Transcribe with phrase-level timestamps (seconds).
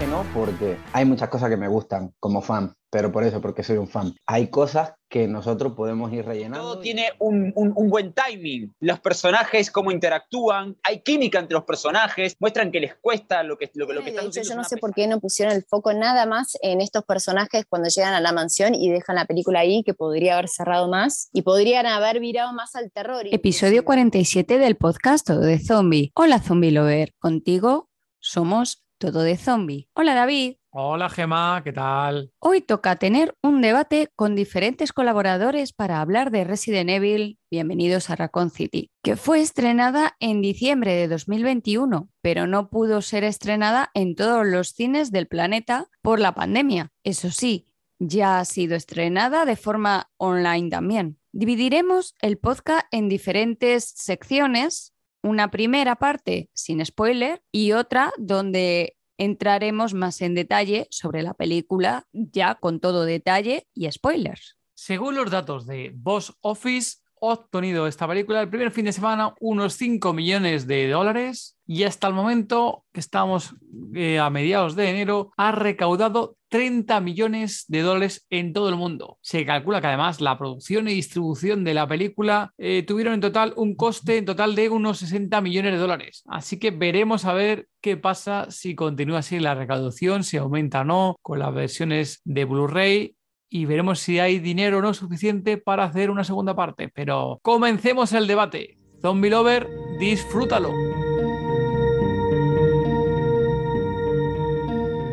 [0.00, 3.62] Que no, porque hay muchas cosas que me gustan como fan, pero por eso, porque
[3.62, 4.14] soy un fan.
[4.26, 6.72] Hay cosas que nosotros podemos ir rellenando.
[6.72, 8.72] Todo tiene un, un- un buen timing.
[8.80, 13.70] Los personajes, cómo interactúan, hay química entre los personajes, muestran que les cuesta lo que,
[13.74, 15.54] lo, que- lo que de están hecho, haciendo yo no sé por qué no pusieron
[15.54, 19.26] el foco nada más en estos personajes cuando llegan a la mansión y dejan la
[19.26, 23.26] película ahí, que podría haber cerrado más y podrían haber virado más al terror.
[23.30, 23.84] Episodio inclusive.
[23.84, 26.10] 47 del podcast de Zombie.
[26.14, 29.88] Hola Zombie Lover, contigo somos Todo de Zombie.
[29.94, 30.56] Hola David.
[30.68, 32.32] Hola Gema, ¿qué tal?
[32.38, 38.16] Hoy toca tener un debate con diferentes colaboradores para hablar de Resident Evil, bienvenidos a
[38.16, 44.14] Raccoon City, que fue estrenada en diciembre de 2021, pero no pudo ser estrenada en
[44.14, 46.92] todos los cines del planeta por la pandemia.
[47.02, 51.18] Eso sí, ya ha sido estrenada de forma online también.
[51.32, 54.92] Dividiremos el podcast en diferentes secciones,
[55.22, 62.08] una primera parte sin spoiler y otra donde entraremos más en detalle sobre la película,
[62.12, 64.56] ya con todo detalle y spoilers.
[64.74, 69.74] Según los datos de Box Office, obtenido esta película el primer fin de semana unos
[69.74, 73.54] 5 millones de dólares y hasta el momento que estamos
[73.94, 79.18] eh, a mediados de enero ha recaudado 30 millones de dólares en todo el mundo.
[79.20, 83.54] Se calcula que además la producción y distribución de la película eh, tuvieron en total
[83.56, 86.24] un coste en total de unos 60 millones de dólares.
[86.26, 90.84] Así que veremos a ver qué pasa si continúa así la recaudación, si aumenta o
[90.84, 93.16] no con las versiones de Blu-ray
[93.50, 96.88] y veremos si hay dinero o no suficiente para hacer una segunda parte.
[96.88, 98.78] Pero comencemos el debate.
[99.02, 99.68] Zombie Lover,
[99.98, 100.70] disfrútalo.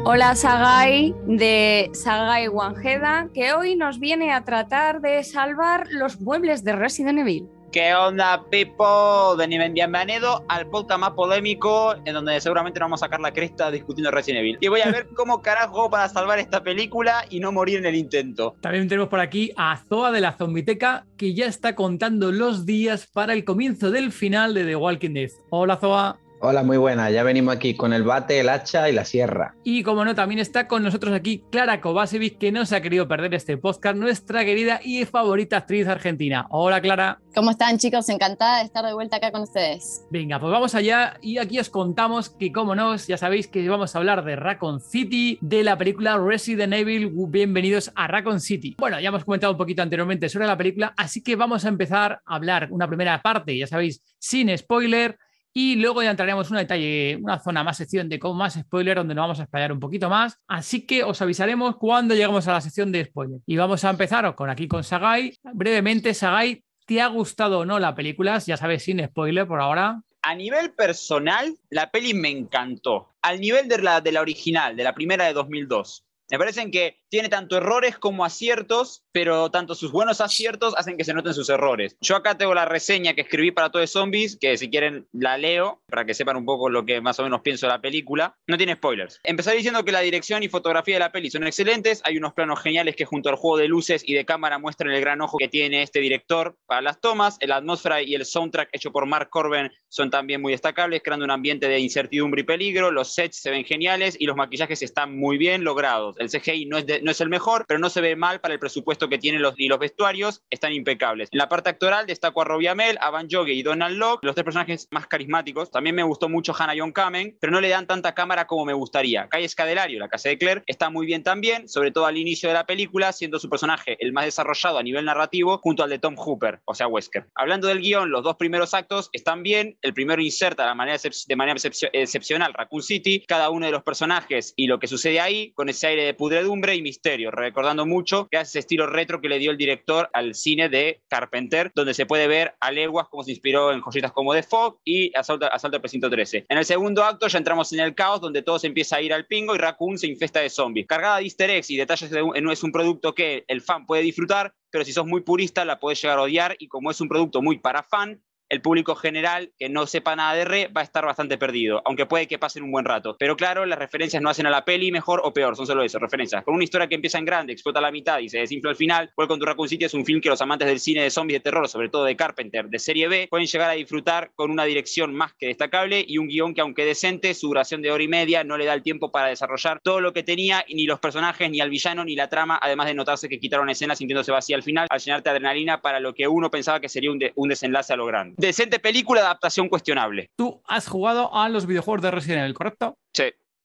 [0.10, 6.64] Hola Sagai de Sagai Wanjeda, que hoy nos viene a tratar de salvar los muebles
[6.64, 7.50] de Resident Evil.
[7.72, 9.36] ¿Qué onda, Pipo?
[9.38, 13.70] Vení- Bienvenido al podcast más polémico, en donde seguramente nos vamos a sacar la cresta
[13.70, 14.58] discutiendo Resident Evil.
[14.62, 17.96] Y voy a ver cómo carajo para salvar esta película y no morir en el
[17.96, 18.56] intento.
[18.62, 23.06] También tenemos por aquí a Zoa de la Zombiteca, que ya está contando los días
[23.08, 25.30] para el comienzo del final de The Walking Dead.
[25.50, 26.18] Hola Zoa.
[26.40, 27.10] Hola, muy buena.
[27.10, 29.56] Ya venimos aquí con el bate, el hacha y la sierra.
[29.64, 33.08] Y como no, también está con nosotros aquí Clara Kovacevic, que no se ha querido
[33.08, 36.46] perder este podcast, nuestra querida y favorita actriz argentina.
[36.52, 37.20] Hola Clara.
[37.34, 38.08] ¿Cómo están chicos?
[38.10, 40.06] Encantada de estar de vuelta acá con ustedes.
[40.12, 43.96] Venga, pues vamos allá y aquí os contamos que, como no, ya sabéis que vamos
[43.96, 47.12] a hablar de Raccoon City, de la película Resident Evil.
[47.30, 48.76] Bienvenidos a Raccoon City.
[48.78, 52.22] Bueno, ya hemos comentado un poquito anteriormente sobre la película, así que vamos a empezar
[52.24, 55.18] a hablar una primera parte, ya sabéis, sin spoiler.
[55.60, 58.96] Y luego ya entraremos en un detalle, una zona más sección de con más spoiler,
[58.96, 60.40] donde nos vamos a explayar un poquito más.
[60.48, 63.40] Así que os avisaremos cuando lleguemos a la sección de spoiler.
[63.48, 65.36] Y vamos a empezar con aquí con Sagai.
[65.56, 68.38] Brevemente, Sagai, ¿te ha gustado o no la película?
[68.38, 70.04] Ya sabes, sin spoiler por ahora.
[70.22, 73.16] A nivel personal, la peli me encantó.
[73.24, 76.06] Al nivel de la, de la original, de la primera de 2002.
[76.30, 81.06] Me parecen que tiene tanto errores como aciertos, pero tanto sus buenos aciertos hacen que
[81.06, 81.96] se noten sus errores.
[82.02, 85.38] Yo acá tengo la reseña que escribí para Todo de Zombies, que si quieren la
[85.38, 88.36] leo, para que sepan un poco lo que más o menos pienso de la película.
[88.46, 89.22] No tiene spoilers.
[89.24, 92.60] Empezar diciendo que la dirección y fotografía de la peli son excelentes, hay unos planos
[92.60, 95.48] geniales que junto al juego de luces y de cámara muestran el gran ojo que
[95.48, 99.72] tiene este director para las tomas, la atmósfera y el soundtrack hecho por Mark Corben
[99.88, 103.64] son también muy destacables, creando un ambiente de incertidumbre y peligro, los sets se ven
[103.64, 106.17] geniales y los maquillajes están muy bien logrados.
[106.20, 108.60] El CGI no es, no es el mejor, pero no se ve mal para el
[108.60, 111.30] presupuesto que tienen los, y los vestuarios están impecables.
[111.32, 114.36] En la parte actoral destaco a Robbie Amell, a Van Jogue y Donald Locke, los
[114.36, 115.72] tres personajes más carismáticos.
[115.72, 118.74] También me gustó mucho Hannah John Kamen, pero no le dan tanta cámara como me
[118.74, 119.28] gustaría.
[119.30, 122.56] Calle Escadelario, la casa de Claire, está muy bien también, sobre todo al inicio de
[122.56, 126.16] la película, siendo su personaje el más desarrollado a nivel narrativo junto al de Tom
[126.18, 127.28] Hooper, o sea, Wesker.
[127.36, 129.78] Hablando del guion, los dos primeros actos están bien.
[129.82, 130.98] El primero inserta de manera,
[131.28, 135.20] de manera excepcio- excepcional Raccoon City, cada uno de los personajes y lo que sucede
[135.20, 139.22] ahí, con ese aire de pudredumbre y misterio, recordando mucho que hace ese estilo retro
[139.22, 143.08] que le dio el director al cine de Carpenter, donde se puede ver a leguas
[143.10, 146.46] cómo se inspiró en joyitas como The Fog y Asalto, Asalto al Precinto 13.
[146.50, 149.14] En el segundo acto ya entramos en el caos, donde todo se empieza a ir
[149.14, 150.88] al pingo y Raccoon se infesta de zombies.
[150.88, 153.86] Cargada de easter eggs y detalles, de un- no es un producto que el fan
[153.86, 157.00] puede disfrutar, pero si sos muy purista la podés llegar a odiar y como es
[157.02, 160.82] un producto muy para fan, el público general que no sepa nada de re va
[160.82, 163.16] a estar bastante perdido, aunque puede que pasen un buen rato.
[163.20, 166.00] Pero claro, las referencias no hacen a la peli mejor o peor, son solo eso,
[166.00, 166.44] referencias.
[166.44, 168.76] Con una historia que empieza en grande, explota a la mitad y se desinfla al
[168.76, 171.40] final, Welcome to Raccoon City es un film que los amantes del cine de zombies
[171.40, 174.66] de terror, sobre todo de Carpenter, de serie B, pueden llegar a disfrutar con una
[174.66, 178.08] dirección más que destacable y un guion que aunque decente, su duración de hora y
[178.08, 181.50] media no le da el tiempo para desarrollar todo lo que tenía, ni los personajes,
[181.50, 184.64] ni al villano, ni la trama, además de notarse que quitaron escenas sintiéndose vacía al
[184.64, 187.96] final, al llenarte adrenalina para lo que uno pensaba que sería un, un desenlace a
[187.96, 188.37] lo grande.
[188.38, 190.30] Decente película, adaptación cuestionable.
[190.36, 192.98] Tú has jugado a los videojuegos de Resident Evil, ¿correcto?
[193.14, 193.24] Sí,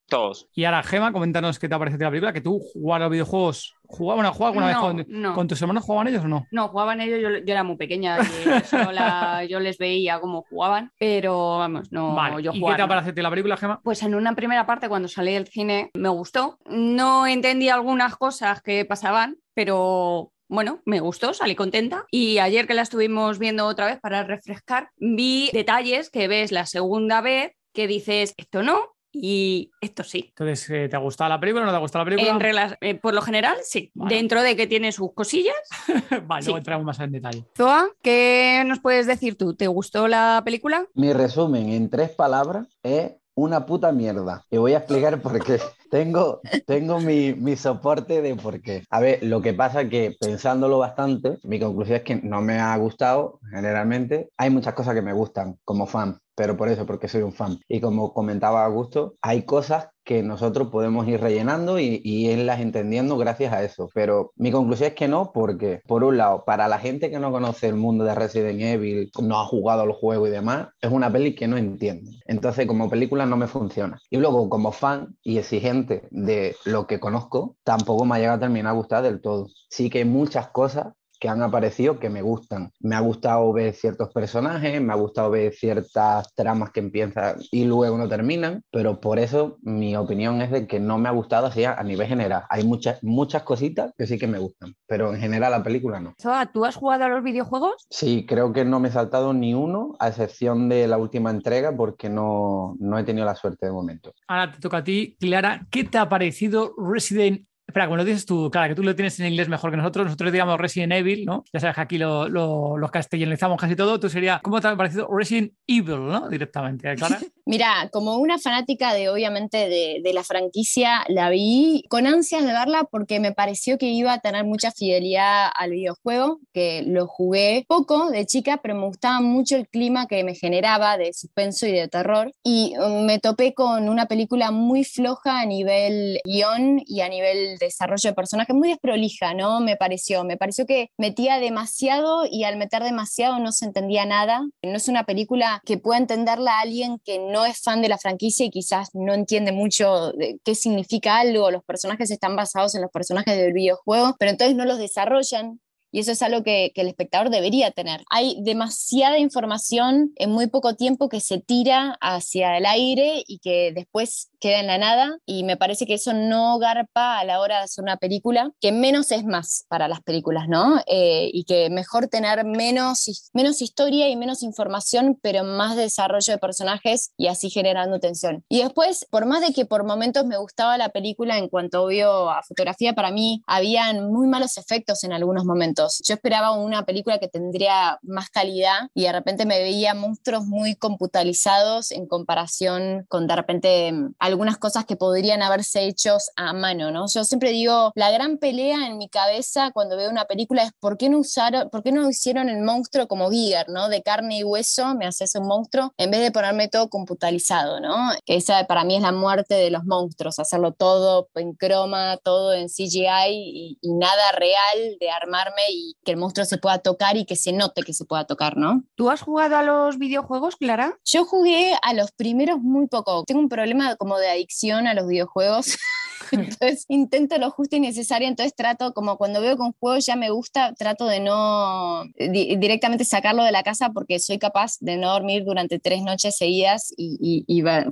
[0.09, 0.49] todos.
[0.55, 3.13] Y ahora, Gema, coméntanos qué te ha parecido la película, que tú jugabas a los
[3.13, 3.75] videojuegos.
[3.85, 5.35] ¿Jugabas bueno, jugabas alguna No, vez con, no.
[5.35, 5.85] con tus hermanos?
[5.85, 6.47] ¿Jugaban ellos o no?
[6.51, 8.23] No, jugaban ellos, yo, yo era muy pequeña y
[8.93, 12.43] la- yo les veía cómo jugaban, pero vamos, no, vale.
[12.43, 12.89] yo ¿Y qué te no.
[12.89, 13.81] parecido la película, Gema?
[13.83, 16.59] Pues en una primera parte, cuando salí del cine, me gustó.
[16.67, 22.05] No entendí algunas cosas que pasaban, pero bueno, me gustó, salí contenta.
[22.11, 26.67] Y ayer que la estuvimos viendo otra vez para refrescar, vi detalles que ves la
[26.67, 30.27] segunda vez que dices, esto no y esto sí.
[30.29, 32.77] Entonces, eh, ¿te ha gustado la película o no te ha gustado la película?
[32.81, 33.91] En eh, por lo general, sí.
[33.95, 34.15] Vale.
[34.15, 35.57] Dentro de que tiene sus cosillas.
[36.27, 36.49] vale, sí.
[36.49, 37.45] luego entramos más en detalle.
[37.57, 39.55] Zoa, ¿qué nos puedes decir tú?
[39.55, 40.87] ¿Te gustó la película?
[40.95, 44.44] Mi resumen en tres palabras es una puta mierda.
[44.50, 45.58] Y voy a explicar por qué.
[45.93, 48.82] Tengo, tengo mi, mi soporte de por qué.
[48.88, 52.75] A ver, lo que pasa que pensándolo bastante, mi conclusión es que no me ha
[52.79, 54.31] gustado generalmente.
[54.38, 57.58] Hay muchas cosas que me gustan como fan, pero por eso, porque soy un fan.
[57.69, 63.17] Y como comentaba Augusto, hay cosas que nosotros podemos ir rellenando y, y irlas entendiendo
[63.17, 63.88] gracias a eso.
[63.94, 67.31] Pero mi conclusión es que no, porque por un lado, para la gente que no
[67.31, 71.12] conoce el mundo de Resident Evil, no ha jugado el juego y demás, es una
[71.12, 72.12] peli que no entiende.
[72.26, 74.00] Entonces, como película no me funciona.
[74.11, 78.40] Y luego, como fan y exigente de lo que conozco, tampoco me ha llegado a
[78.40, 79.49] terminar a gustar del todo.
[79.69, 82.73] Sí que hay muchas cosas que han aparecido que me gustan.
[82.81, 87.65] Me ha gustado ver ciertos personajes, me ha gustado ver ciertas tramas que empiezan y
[87.65, 91.47] luego no terminan, pero por eso mi opinión es de que no me ha gustado
[91.47, 92.43] así a, nivel general.
[92.51, 96.17] Hay muchas, muchas cositas que sí que me gustan, pero en general la película no.
[96.53, 97.87] ¿tú has jugado a los videojuegos?
[97.89, 101.71] Sí, creo que no me he saltado ni uno, a excepción de la última entrega,
[101.77, 104.13] porque no, no he tenido la suerte de momento.
[104.27, 105.69] Ahora te toca a ti, Clara.
[105.71, 109.19] ¿Qué te ha parecido Resident Espera, como lo dices tú, claro, que tú lo tienes
[109.20, 110.06] en inglés mejor que nosotros.
[110.06, 111.44] Nosotros digamos Resident Evil, ¿no?
[111.53, 113.99] Ya sabes que aquí lo, lo, castellanizamos casi todo.
[113.99, 116.29] Tú sería, ¿cómo te ha parecido Resident Evil, ¿no?
[116.29, 117.19] Directamente, ¿eh, Clara.
[117.53, 122.51] Mira, como una fanática de obviamente de, de, la franquicia, la vi con ansias de
[122.51, 127.67] verla porque me pareció que iba a tener mucha fidelidad al videojuego, que lo jugué
[127.69, 131.73] poco de chica, pero me gustaba mucho el clima que me generaba de suspenso y
[131.73, 132.33] de terror.
[132.43, 137.59] Y um, me topé con una película muy floja a nivel guion y a nivel
[137.59, 139.61] desarrollo de personajes, muy desprolija, ¿no?
[139.61, 144.41] Me pareció, me pareció que metía demasiado y al meter demasiado no se entendía nada.
[144.63, 147.99] No es una película que pueda entenderla a alguien que no es fan de la
[147.99, 150.12] franquicia y quizás no entiende mucho
[150.44, 154.65] qué significa algo, los personajes están basados en los personajes del videojuego, pero entonces no
[154.65, 155.61] los desarrollan.
[155.94, 158.03] Y eso es algo que, el espectador debería tener.
[158.11, 163.73] Hay demasiada información en muy poco tiempo que se tira hacia el aire y que
[163.75, 165.19] después queda en la nada.
[165.25, 168.72] Y me parece que eso no garpa a la hora de hacer una película, que
[168.72, 170.81] menos es más para las películas, ¿no?
[170.87, 176.39] Eh, y que mejor tener menos, menos historia y menos información, pero más desarrollo de
[176.39, 178.44] personajes y así generando tensión.
[178.49, 182.29] Y después, por más de que por momentos me gustaba la película en cuanto obvio
[182.29, 186.03] a fotografía, para mí habían muy malos efectos en algunos momentos.
[186.05, 190.75] Yo esperaba una película que tendría más calidad y de repente me veía monstruos muy
[190.75, 193.93] computalizados en comparación con de repente
[194.32, 197.06] algunas cosas que podrían haberse hechos a mano, ¿no?
[197.12, 200.96] Yo siempre digo, la gran pelea en mi cabeza cuando veo una película es por
[200.96, 203.89] qué no usaron, por qué no hicieron el monstruo como Giger, ¿no?
[203.89, 207.96] De carne y hueso, me haces un monstruo en vez de ponerme todo computalizado, ¿no?
[208.24, 212.53] Que esa para mí es la muerte de los monstruos, hacerlo todo en croma, todo
[212.53, 217.17] en CGI y, y nada real de armarme y que el monstruo se pueda tocar
[217.17, 218.82] y que se note que se pueda tocar, ¿no?
[218.94, 220.98] ¿Tú has jugado a los videojuegos, Clara?
[221.05, 223.24] Yo jugué a los primeros muy poco.
[223.27, 225.79] Tengo un problema como de adicción a los videojuegos.
[226.60, 230.17] entonces intento lo justo y necesario, entonces trato, como cuando veo que un juego ya
[230.17, 234.96] me gusta, trato de no di- directamente sacarlo de la casa porque soy capaz de
[234.96, 237.43] no dormir durante tres noches seguidas y,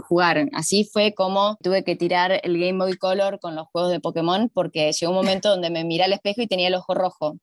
[0.08, 0.48] jugar.
[0.52, 4.50] Así fue como tuve que tirar el Game Boy Color con los juegos de Pokémon
[4.52, 7.36] porque llegó un momento donde me miré al espejo y tenía el ojo rojo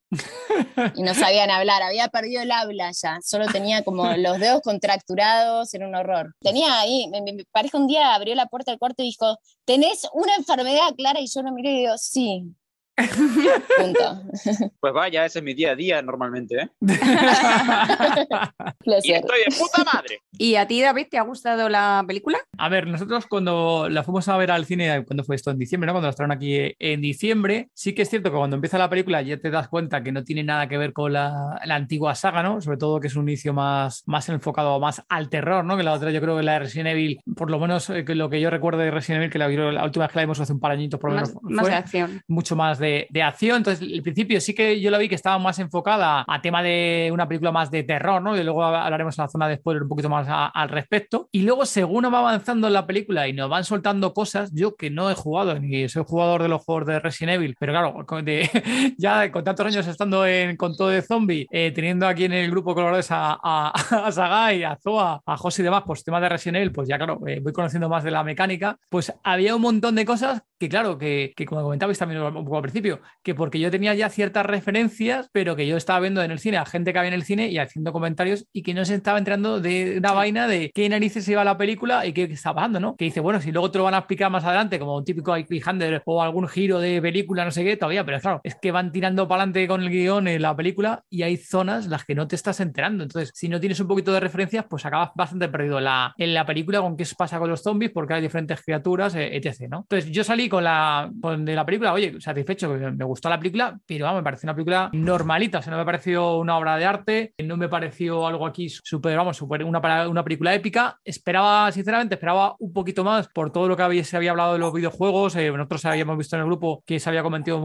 [0.95, 5.73] y no sabían hablar, había perdido el habla ya, solo tenía como los dedos contracturados,
[5.73, 6.33] era un horror.
[6.41, 10.07] Tenía ahí, mi- mi pareja un día abrió la puerta del cuarto y dijo, ¿tenés
[10.13, 11.19] una enfermedad clara?
[11.21, 12.55] Y yo lo miré y digo, sí.
[12.97, 14.23] Punto.
[14.79, 16.69] Pues vaya, ese es mi día a día normalmente, ¿eh?
[19.03, 20.21] Y estoy de puta madre.
[20.31, 22.39] ¿Y a ti, David, te ha gustado la película?
[22.57, 25.51] A ver, nosotros cuando la fuimos a ver al cine, cuando fue esto?
[25.51, 25.93] En diciembre, ¿no?
[25.93, 29.21] Cuando la trajeron aquí en diciembre, sí que es cierto que cuando empieza la película
[29.21, 32.43] ya te das cuenta que no tiene nada que ver con la, la antigua saga,
[32.43, 32.61] ¿no?
[32.61, 35.77] Sobre todo que es un inicio más, más enfocado más al terror, ¿no?
[35.77, 38.15] Que la otra, yo creo que la de Resident Evil, por lo menos eh, que
[38.15, 40.39] lo que yo recuerdo de Resident Evil, que la, la última vez que la vimos
[40.39, 41.33] hace un par añitos, por lo menos.
[41.41, 42.21] más fue, de acción.
[42.27, 43.57] mucho más de, de acción.
[43.57, 47.09] Entonces, el principio sí que yo la vi que estaba más enfocada a tema de
[47.13, 48.37] una película más de terror, ¿no?
[48.37, 51.27] Y luego hablaremos en la zona de spoiler un poquito más a- al respecto.
[51.31, 54.89] Y luego, según va avanzando en la película y nos van soltando cosas, yo que
[54.89, 58.49] no he jugado, ni soy jugador de los juegos de Resident Evil, pero claro, de-
[58.97, 62.49] ya con tantos años estando en, con todo de zombie, eh, teniendo aquí en el
[62.51, 63.69] grupo Colores a, a,
[64.07, 66.97] a Sagai, a Zoa, a José y demás, pues temas de Resident Evil, pues ya
[66.97, 70.69] claro, eh, voy conociendo más de la mecánica, pues había un montón de cosas que
[70.69, 72.76] claro, que, que como comentabais también poco al principio,
[73.23, 76.57] que porque yo tenía ya ciertas referencias, pero que yo estaba viendo en el cine
[76.57, 79.17] a gente que había en el cine y haciendo comentarios y que no se estaba
[79.17, 82.95] enterando de una vaina de qué narices iba la película y qué está pasando, ¿no?
[82.95, 85.33] Que dice, bueno, si luego te lo van a explicar más adelante, como un típico
[85.33, 88.91] cliffhanger o algún giro de película, no sé qué, todavía, pero claro, es que van
[88.91, 92.27] tirando para adelante con el guion en la película y hay zonas las que no
[92.27, 93.03] te estás enterando.
[93.03, 96.33] Entonces, si no tienes un poquito de referencias, pues acabas bastante perdido en la, en
[96.33, 99.67] la película con qué pasa con los zombies, porque hay diferentes criaturas, eh, etc.
[99.69, 99.79] ¿no?
[99.79, 103.79] Entonces, yo salí con la, con de la película, oye, satisfecho, me gustó la película,
[103.85, 107.33] pero me pareció una película normalita, o sea, no me pareció una obra de arte,
[107.43, 110.99] no me pareció algo aquí súper, vamos, súper una, una película épica.
[111.03, 114.59] Esperaba, sinceramente, esperaba un poquito más por todo lo que había, se había hablado de
[114.59, 115.35] los videojuegos.
[115.35, 117.57] eh, nosotros habíamos visto en el grupo que se había compartido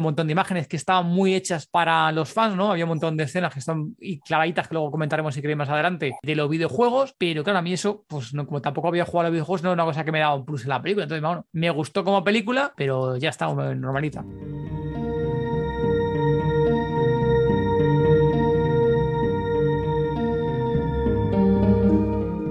[0.00, 2.70] un montón de imágenes que estaban muy hechas para los fans, ¿no?
[2.70, 5.68] Había un montón de escenas que están y clavaditas que luego comentaremos si queréis más
[5.68, 9.20] adelante de los videojuegos, pero claro, a mí eso, pues no, como tampoco había jugado
[9.20, 11.04] a los videojuegos, no era una cosa que me daba un plus en la película.
[11.04, 14.24] Entonces, bueno, me gustó como película, pero ya está, normalita.
[14.40, 15.09] Música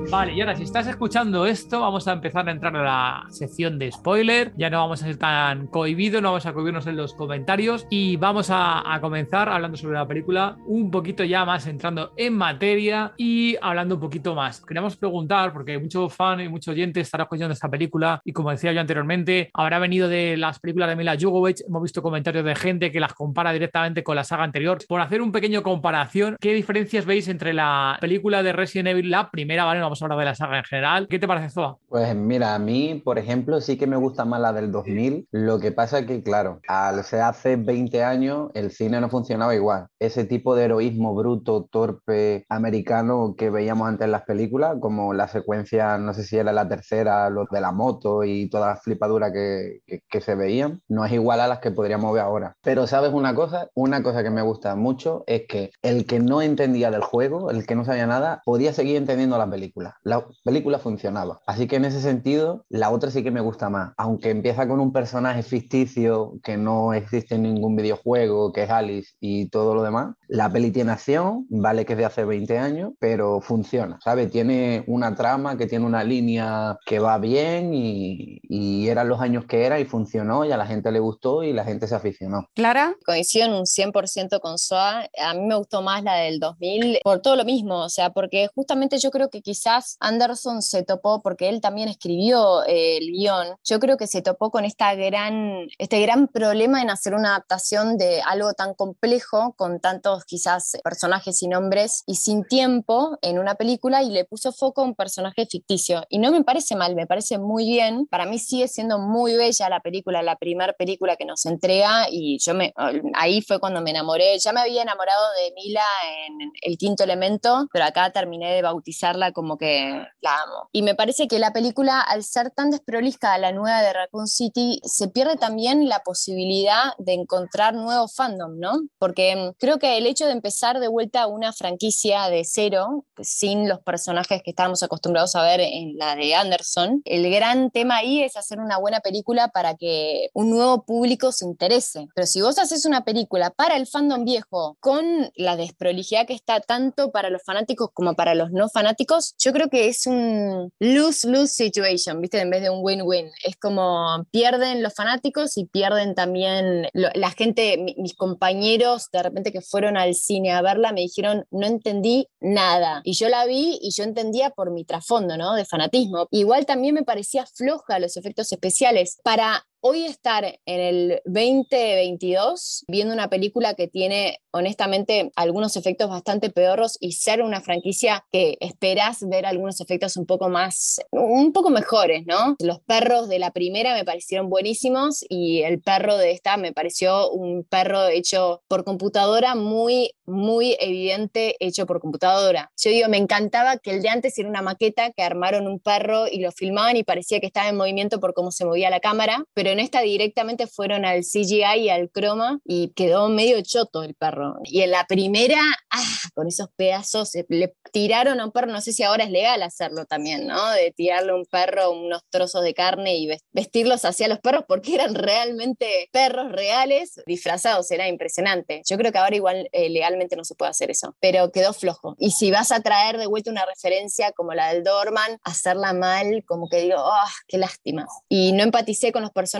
[0.09, 3.77] Vale, y ahora si estás escuchando esto, vamos a empezar a entrar a la sección
[3.77, 4.51] de spoiler.
[4.57, 8.15] Ya no vamos a ser tan cohibidos, no vamos a cohibirnos en los comentarios y
[8.15, 13.55] vamos a, comenzar hablando sobre la película un poquito ya más entrando en materia y
[13.61, 14.65] hablando un poquito más.
[14.65, 18.73] Queríamos preguntar, porque muchos fans y muchos oyentes estarán escuchando esta película y como decía
[18.73, 22.91] yo anteriormente, habrá venido de las películas de Mila Jovovich, hemos visto comentarios de gente
[22.91, 24.79] que las compara directamente con la saga anterior.
[24.87, 29.29] Por hacer un pequeño comparación, ¿qué diferencias veis entre la película de Resident Evil, la
[29.29, 29.79] primera, ¿vale?
[30.01, 31.07] A hablar de la saga en general.
[31.07, 31.77] ¿Qué te parece, Zoa?
[31.87, 35.27] Pues mira, a mí, por ejemplo, sí que me gusta más la del 2000.
[35.31, 39.87] Lo que pasa que, claro, al ser hace 20 años, el cine no funcionaba igual.
[39.99, 45.27] Ese tipo de heroísmo bruto, torpe, americano que veíamos antes en las películas, como la
[45.27, 49.31] secuencia, no sé si era la tercera, los de la moto y todas las flipaduras
[49.31, 52.55] que, que, que se veían, no es igual a las que podríamos ver ahora.
[52.61, 53.69] Pero ¿sabes una cosa?
[53.73, 57.65] Una cosa que me gusta mucho es que el que no entendía del juego, el
[57.65, 59.88] que no sabía nada, podía seguir entendiendo la película.
[60.03, 61.41] La película funcionaba.
[61.45, 63.93] Así que en ese sentido, la otra sí que me gusta más.
[63.97, 69.13] Aunque empieza con un personaje ficticio que no existe en ningún videojuego, que es Alice
[69.19, 72.93] y todo lo demás, la peli tiene acción, vale que es de hace 20 años,
[72.99, 74.31] pero funciona, ¿sabes?
[74.31, 79.45] Tiene una trama que tiene una línea que va bien y, y eran los años
[79.45, 82.47] que era y funcionó y a la gente le gustó y la gente se aficionó.
[82.53, 85.09] Clara, Coincido en un 100% con Soa.
[85.19, 88.47] A mí me gustó más la del 2000 por todo lo mismo, o sea, porque
[88.53, 93.47] justamente yo creo que quizás Anderson se topó, porque él también escribió eh, el guion,
[93.63, 97.97] yo creo que se topó con esta gran, este gran problema en hacer una adaptación
[97.97, 103.55] de algo tan complejo, con tantos quizás personajes y nombres y sin tiempo en una
[103.55, 106.05] película y le puso foco a un personaje ficticio.
[106.09, 108.07] Y no me parece mal, me parece muy bien.
[108.07, 112.37] Para mí sigue siendo muy bella la película, la primera película que nos entrega y
[112.39, 112.73] yo me,
[113.13, 114.37] ahí fue cuando me enamoré.
[114.39, 115.85] Ya me había enamorado de Mila
[116.27, 120.69] en El Quinto Elemento, pero acá terminé de bautizarla como que que la amo.
[120.71, 124.81] Y me parece que la película, al ser tan desprolija la nueva de Raccoon City,
[124.83, 128.79] se pierde también la posibilidad de encontrar nuevos fandom, ¿no?
[128.97, 133.69] Porque mm, creo que el hecho de empezar de vuelta una franquicia de cero, sin
[133.69, 138.23] los personajes que estábamos acostumbrados a ver en la de Anderson, el gran tema ahí
[138.23, 142.07] es hacer una buena película para que un nuevo público se interese.
[142.15, 146.59] Pero si vos haces una película para el fandom viejo, con la desprolijidad que está
[146.59, 151.53] tanto para los fanáticos como para los no fanáticos, yo creo que es un lose-lose
[151.53, 152.39] situation, ¿viste?
[152.39, 153.29] En vez de un win-win.
[153.43, 159.61] Es como pierden los fanáticos y pierden también la gente, mis compañeros de repente que
[159.61, 163.01] fueron al cine a verla me dijeron, no entendí nada.
[163.03, 165.53] Y yo la vi y yo entendía por mi trasfondo, ¿no?
[165.55, 166.27] De fanatismo.
[166.31, 169.19] Igual también me parecía floja los efectos especiales.
[169.23, 176.49] Para hoy estar en el 2022 viendo una película que tiene honestamente algunos efectos bastante
[176.49, 181.69] peorros y ser una franquicia que esperas ver algunos efectos un poco más, un poco
[181.69, 182.55] mejores, ¿no?
[182.59, 187.29] Los perros de la primera me parecieron buenísimos y el perro de esta me pareció
[187.31, 192.71] un perro hecho por computadora muy, muy evidente hecho por computadora.
[192.77, 196.27] Yo digo, me encantaba que el de antes era una maqueta que armaron un perro
[196.27, 199.43] y lo filmaban y parecía que estaba en movimiento por cómo se movía la cámara,
[199.53, 204.15] pero en esta directamente fueron al CGI y al croma y quedó medio choto el
[204.15, 204.55] perro.
[204.63, 205.59] Y en la primera,
[205.89, 209.31] ah, con esos pedazos, eh, le tiraron a un perro, no sé si ahora es
[209.31, 210.69] legal hacerlo también, ¿no?
[210.71, 214.95] De tirarle a un perro unos trozos de carne y vestirlos hacia los perros porque
[214.95, 218.81] eran realmente perros reales disfrazados, era impresionante.
[218.85, 222.15] Yo creo que ahora igual eh, legalmente no se puede hacer eso, pero quedó flojo.
[222.17, 226.43] Y si vas a traer de vuelta una referencia como la del Dorman, hacerla mal,
[226.45, 228.05] como que digo, ah, qué lástima!
[228.27, 229.58] Y no empaticé con los personajes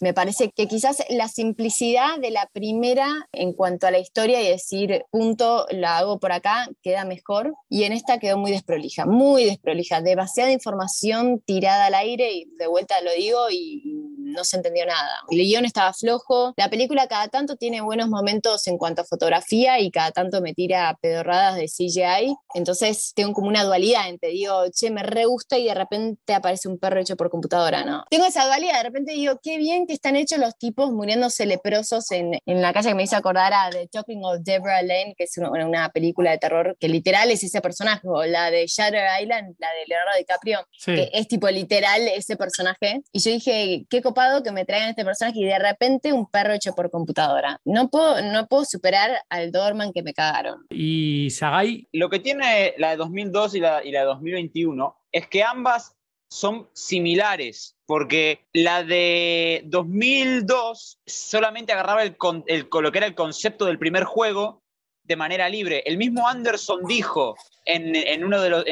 [0.00, 4.48] me parece que quizás la simplicidad de la primera en cuanto a la historia y
[4.48, 7.54] decir, punto, la hago por acá, queda mejor.
[7.68, 12.66] Y en esta quedó muy desprolija, muy desprolija, demasiada información tirada al aire y de
[12.66, 13.82] vuelta lo digo y
[14.30, 15.10] no se entendió nada.
[15.28, 16.54] El guion estaba flojo.
[16.56, 20.54] La película cada tanto tiene buenos momentos en cuanto a fotografía y cada tanto me
[20.54, 22.36] tira pedorradas de CGI.
[22.54, 26.68] Entonces tengo como una dualidad entre digo, che, me re gusta y de repente aparece
[26.68, 28.04] un perro hecho por computadora, ¿no?
[28.10, 32.10] Tengo esa dualidad, de repente digo, qué bien que están hechos los tipos muriéndose leprosos
[32.10, 35.24] en, en la calle que me hizo acordar a The Talking of Deborah Lane, que
[35.24, 39.06] es una, una, película de terror que literal es ese personaje, o la de Shutter
[39.20, 43.02] Island, la de Leonardo DiCaprio, que es tipo literal ese personaje.
[43.12, 46.52] Y yo dije, qué copado que me traigan este personaje y de repente un perro
[46.52, 47.60] hecho por computadora.
[47.64, 50.66] No puedo, no puedo superar al Dorman que me cagaron.
[50.70, 51.88] Y Sagai.
[51.92, 55.96] Lo que tiene la de 2002 y la, y la de 2021 es que ambas
[56.30, 62.16] son similares, porque la de 2002 solamente agarraba el,
[62.46, 64.62] el, lo que era el concepto del primer juego
[65.02, 65.82] de manera libre.
[65.84, 68.62] El mismo Anderson dijo en, uno de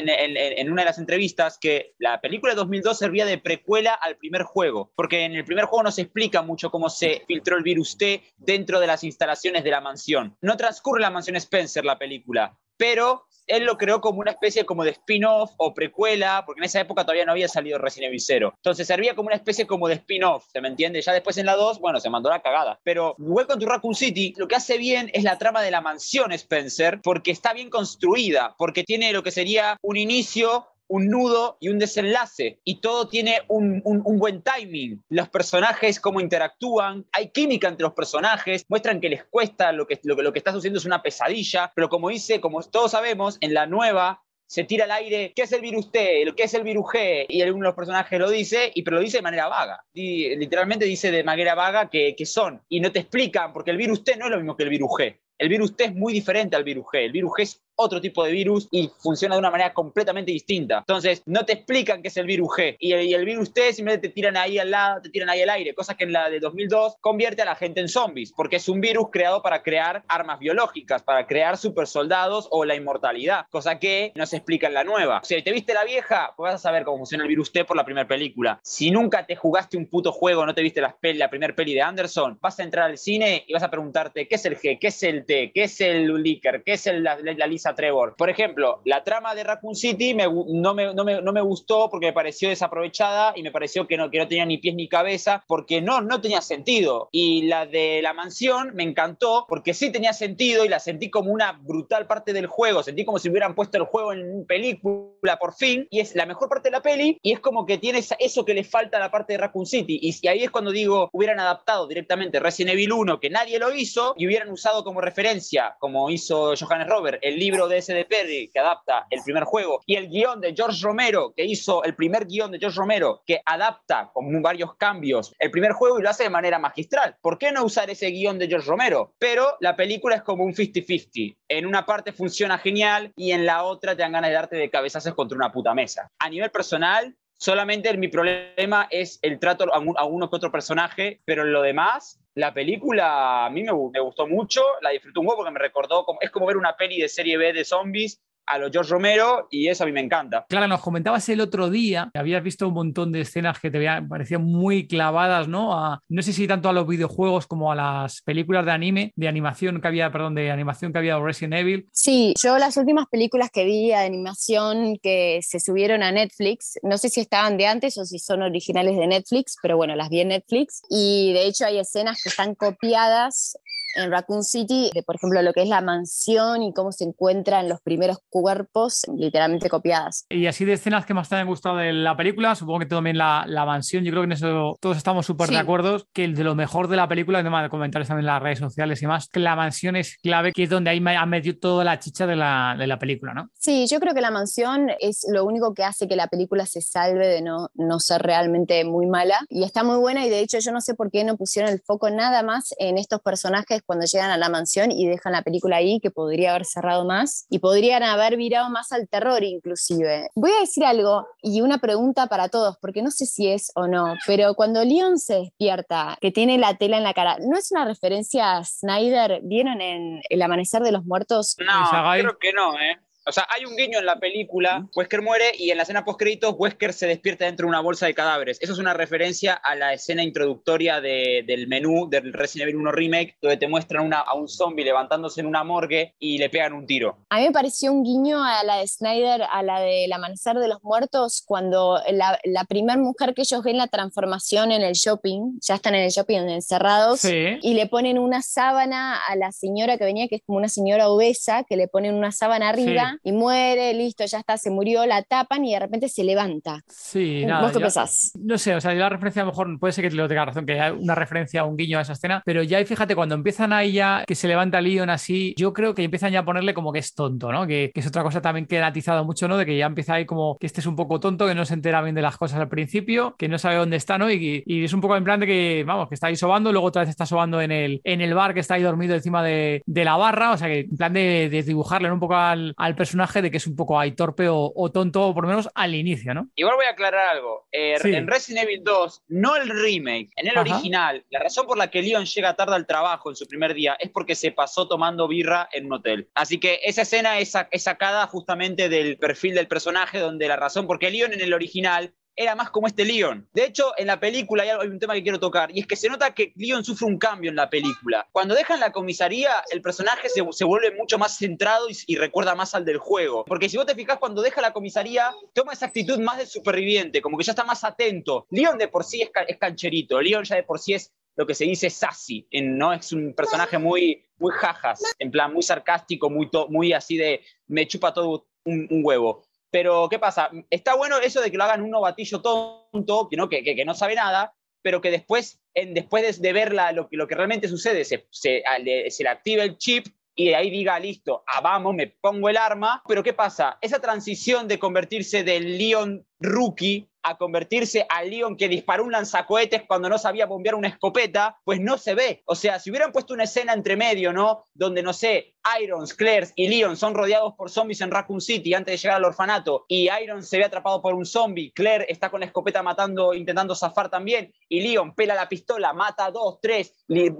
[0.57, 4.44] en, una de las entrevistas que la película de 2002 servía de precuela al primer
[4.44, 7.98] juego, porque en el primer juego no se explica mucho cómo se filtró el virus
[7.98, 10.37] T dentro de las instalaciones de la mansión.
[10.42, 14.84] No transcurre la mansión Spencer la película, pero él lo creó como una especie como
[14.84, 18.52] de spin-off o precuela, porque en esa época todavía no había salido Resident Evil 0.
[18.56, 21.00] Entonces servía como una especie como de spin-off, ¿se me entiende?
[21.02, 22.78] Ya después en la 2, bueno, se mandó la cagada.
[22.84, 26.32] Pero Welcome to Raccoon City lo que hace bien es la trama de la mansión
[26.32, 31.68] Spencer, porque está bien construida, porque tiene lo que sería un inicio, un nudo y
[31.68, 32.61] un desenlace.
[32.64, 33.83] Y todo tiene un,
[34.18, 35.03] buen timing.
[35.09, 40.01] Los personajes, cómo interactúan, hay química entre los personajes, muestran que les cuesta, lo que,
[40.03, 43.55] lo, lo que está sucediendo es una pesadilla, pero como dice, como todos sabemos, en
[43.55, 46.24] la nueva se tira al aire, ¿qué es el virus T?
[46.35, 47.27] ¿Qué es el virus G?
[47.29, 49.85] Y alguno de los personajes lo dice, y, pero lo dice de manera vaga.
[49.92, 52.62] Y, literalmente dice de manera vaga que, que son.
[52.68, 54.90] Y no te explican, porque el virus T no es lo mismo que el virus
[54.90, 55.18] G.
[55.37, 57.05] El virus T es muy diferente al virus G.
[57.05, 60.78] El virus G es otro tipo de virus y funciona de una manera completamente distinta.
[60.78, 62.76] Entonces, no te explican qué es el virus G.
[62.78, 65.74] Y el, virus T simplemente te tiran ahí al lado, te tiran ahí al aire.
[65.74, 68.80] Cosa que en la de 2002 convierte a la gente en zombies, porque es un
[68.80, 73.46] virus creado para crear armas biológicas, para crear supersoldados o la inmortalidad.
[73.50, 75.20] Cosa que no se explica en la nueva.
[75.22, 77.76] Si te viste la vieja, pues vas a saber cómo funciona el virus T por
[77.76, 78.58] la primera película.
[78.62, 80.96] Si nunca te jugaste un puto juego, no te viste la,
[81.28, 84.44] primera peli de Anderson, vas a entrar al cine y vas a preguntarte qué es
[84.46, 87.67] el G, qué es el T, qué es el Licker, qué es la, la Lisa
[87.74, 88.14] Trevor.
[88.16, 93.42] Por ejemplo, la trama de Raccoon City no, me, gustó porque me pareció desaprovechada y
[93.42, 96.40] me pareció que no, que no tenía ni pies ni cabeza porque no, no tenía
[96.40, 97.09] sentido.
[97.12, 101.33] Y la de la mansión me encantó porque sí tenía sentido y la sentí como
[101.33, 102.83] una brutal parte del juego.
[102.83, 106.48] Sentí como si hubieran puesto el juego en película por fin y es la mejor
[106.48, 109.11] parte de la peli y es como que tiene eso que le falta a la
[109.11, 109.98] parte de Raccoon City.
[110.02, 113.74] Y, y ahí es cuando digo, hubieran adaptado directamente Resident Evil 1, que nadie lo
[113.74, 118.04] hizo, y hubieran usado como referencia, como hizo Johannes Robert, el libro de S.D.
[118.04, 121.94] Perry, que adapta el primer juego, y el guion de George Romero, que hizo el
[121.94, 126.10] primer guion de George Romero, que adapta con varios cambios el primer juego y lo
[126.10, 127.16] hace de manera magistral.
[127.20, 129.14] ¿Por qué no usar ese guion de George Romero?
[129.18, 131.36] Pero la película es como un 50-50.
[131.48, 134.70] En una parte funciona genial y en la otra te dan ganas de darte de
[134.70, 136.10] cabezazos contra una puta mesa.
[136.18, 141.44] A nivel personal, solamente mi problema es el trato a, uno que otro personaje, pero
[141.44, 145.59] lo demás, la película a mí me, gustó mucho, la disfruté un poco porque me
[145.59, 148.90] recordó, como, es como ver una peli de serie B de zombies a los George
[148.90, 150.46] Romero y eso a mí me encanta.
[150.48, 153.87] Claro, nos comentabas el otro día, que habías visto un montón de escenas que te
[154.08, 155.98] parecían muy clavadas, ¿no?
[156.08, 159.80] no sé si tanto a los videojuegos como a las películas de anime, de animación
[159.80, 161.88] que había, perdón, de animación que había de Resident Evil.
[161.92, 166.98] Sí, yo las últimas películas que vi de animación que se subieron a Netflix, no
[166.98, 170.20] sé si estaban de antes o si son originales de Netflix, pero bueno, las vi
[170.20, 173.58] en Netflix y de hecho hay escenas que están copiadas
[173.96, 177.68] en Raccoon City, de, por ejemplo, lo que es la mansión y cómo se encuentran
[177.68, 180.27] los primeros cuerpos literalmente copiadas.
[180.29, 183.18] Y así de escenas que más te han gustado de la película, supongo que también
[183.18, 186.35] la, la mansión, yo creo que en eso todos estamos súper de acuerdo, que el
[186.35, 189.07] de lo mejor de la película, además de comentarios también en las redes sociales y
[189.07, 192.27] más, que la mansión es clave, que es donde ahí ha metido toda la chicha
[192.27, 193.48] de la, de la película, ¿no?
[193.59, 196.81] Sí, yo creo que la mansión es lo único que hace que la película se
[196.81, 200.59] salve de no, no ser realmente muy mala y está muy buena y de hecho
[200.59, 204.06] yo no sé por qué no pusieron el foco nada más en estos personajes cuando
[204.06, 207.58] llegan a la mansión y dejan la película ahí, que podría haber cerrado más y
[207.58, 210.28] podrían haber virado más al terror inclusive.
[210.34, 213.86] Voy a decir algo y una pregunta para todos, porque no sé si es o
[213.86, 217.70] no, pero cuando Leon se despierta, que tiene la tela en la cara, ¿no es
[217.72, 219.40] una referencia a Snyder?
[219.42, 221.56] ¿Vieron en El Amanecer de los Muertos?
[221.58, 222.98] No, creo que no, ¿eh?
[223.28, 226.54] O sea, hay un guiño en la película, Wesker muere y en la escena post-créditos
[226.56, 228.56] Wesker se despierta dentro de una bolsa de cadáveres.
[228.62, 233.36] Eso es una referencia a la escena introductoria del menú del Resident Evil 1 Remake,
[233.42, 237.18] donde te muestran a un zombie levantándose en una morgue y le pegan un tiro.
[237.28, 240.68] A mí me pareció un guiño a la de Snyder, a la del Amanecer de
[240.68, 245.58] los Muertos, cuando la, la primera mujer que ellos ven la transformación en el shopping,
[245.60, 250.04] ya están en el shopping encerrados, y le ponen una sábana a la señora que
[250.04, 253.94] venía, que es como una señora obesa, que le ponen una sábana arriba y muere,
[253.94, 256.83] listo, ya está, se murió, la tapan y de repente se levanta.
[256.88, 257.62] Sí, nada.
[257.62, 258.33] ¿Vos qué pensás?
[258.38, 260.44] No sé, o sea, la referencia a lo mejor puede ser que te lo tenga
[260.44, 263.72] razón, que hay una referencia, un guiño a esa escena, pero ya fíjate, cuando empiezan
[263.72, 266.92] ahí ya que se levanta Leon así, yo creo que empiezan ya a ponerle como
[266.92, 267.66] que es tonto, ¿no?
[267.66, 269.57] Que, es otra cosa también que ha atizado mucho, ¿no?
[269.57, 271.74] De que ya empieza ahí como que este es un poco tonto, que no se
[271.74, 274.31] entera bien de las cosas al principio, que no sabe dónde está, ¿no?
[274.31, 276.87] Y, y es un poco en plan de que, vamos, que está ahí sobando, luego
[276.87, 279.83] otra vez está sobando en el, en el bar, que está ahí dormido encima de,
[279.85, 282.94] de la barra, o sea, que en plan de, de dibujarle un poco al, al
[282.98, 286.34] personaje de que es un poco hay torpe o, tonto, por lo menos al inicio,
[286.34, 286.50] ¿no?
[286.56, 287.66] Igual voy a aclarar algo.
[287.72, 291.90] Eh, en Resident Evil 2, no el remake, en el original, la razón por la
[291.90, 295.28] que Leon llega tarde al trabajo en su primer día es porque se pasó tomando
[295.28, 296.28] birra en un hotel.
[296.34, 300.87] Así que esa escena es, es sacada justamente del perfil del personaje, donde la razón,
[300.87, 303.48] porque Leon en el original era más como este Leon.
[303.53, 306.09] De hecho, en la película hay, un tema que quiero tocar, y es que se
[306.09, 308.29] nota que Leon sufre un cambio en la película.
[308.31, 312.85] Cuando dejan la comisaría, el personaje se, vuelve mucho más centrado y, recuerda más al
[312.85, 313.44] del juego.
[313.44, 317.20] Porque si vos te fijas, cuando deja la comisaría, toma esa actitud más de superviviente,
[317.20, 318.46] como que ya está más atento.
[318.51, 321.64] Leon de por sí es, cancherito, Leon ya de por sí es lo que se
[321.64, 322.92] dice sassy, ¿no?
[322.92, 327.87] Es un personaje muy, muy jajas, en plan muy sarcástico, muy, muy así de me
[327.87, 329.47] chupa todo un huevo.
[329.70, 330.50] Pero, ¿qué pasa?
[330.70, 333.94] Está bueno eso de que lo hagan un novatillo tonto, que no, que, que, no
[333.94, 338.26] sabe nada, pero que después, en, después de, ver lo, lo, que realmente sucede, se,
[338.31, 338.62] se,
[339.09, 340.07] se le activa el chip
[340.38, 343.02] y ahí diga, listo, ah, vamos, me pongo el arma.
[343.09, 343.76] Pero ¿qué pasa?
[343.81, 349.82] Esa transición de convertirse del Leon rookie a convertirse al Leon que disparó un lanzacohetes
[349.86, 352.42] cuando no sabía bombear una escopeta, pues no se ve.
[352.46, 354.64] O sea, si hubieran puesto una escena entre medio, ¿no?
[354.74, 358.92] Donde, no sé, Irons, Claire y Leon son rodeados por zombies en Raccoon City antes
[358.92, 362.40] de llegar al orfanato y Irons se ve atrapado por un zombie, Claire está con
[362.40, 366.94] la escopeta matando, intentando zafar también y Leon pela la pistola, mata a dos, tres,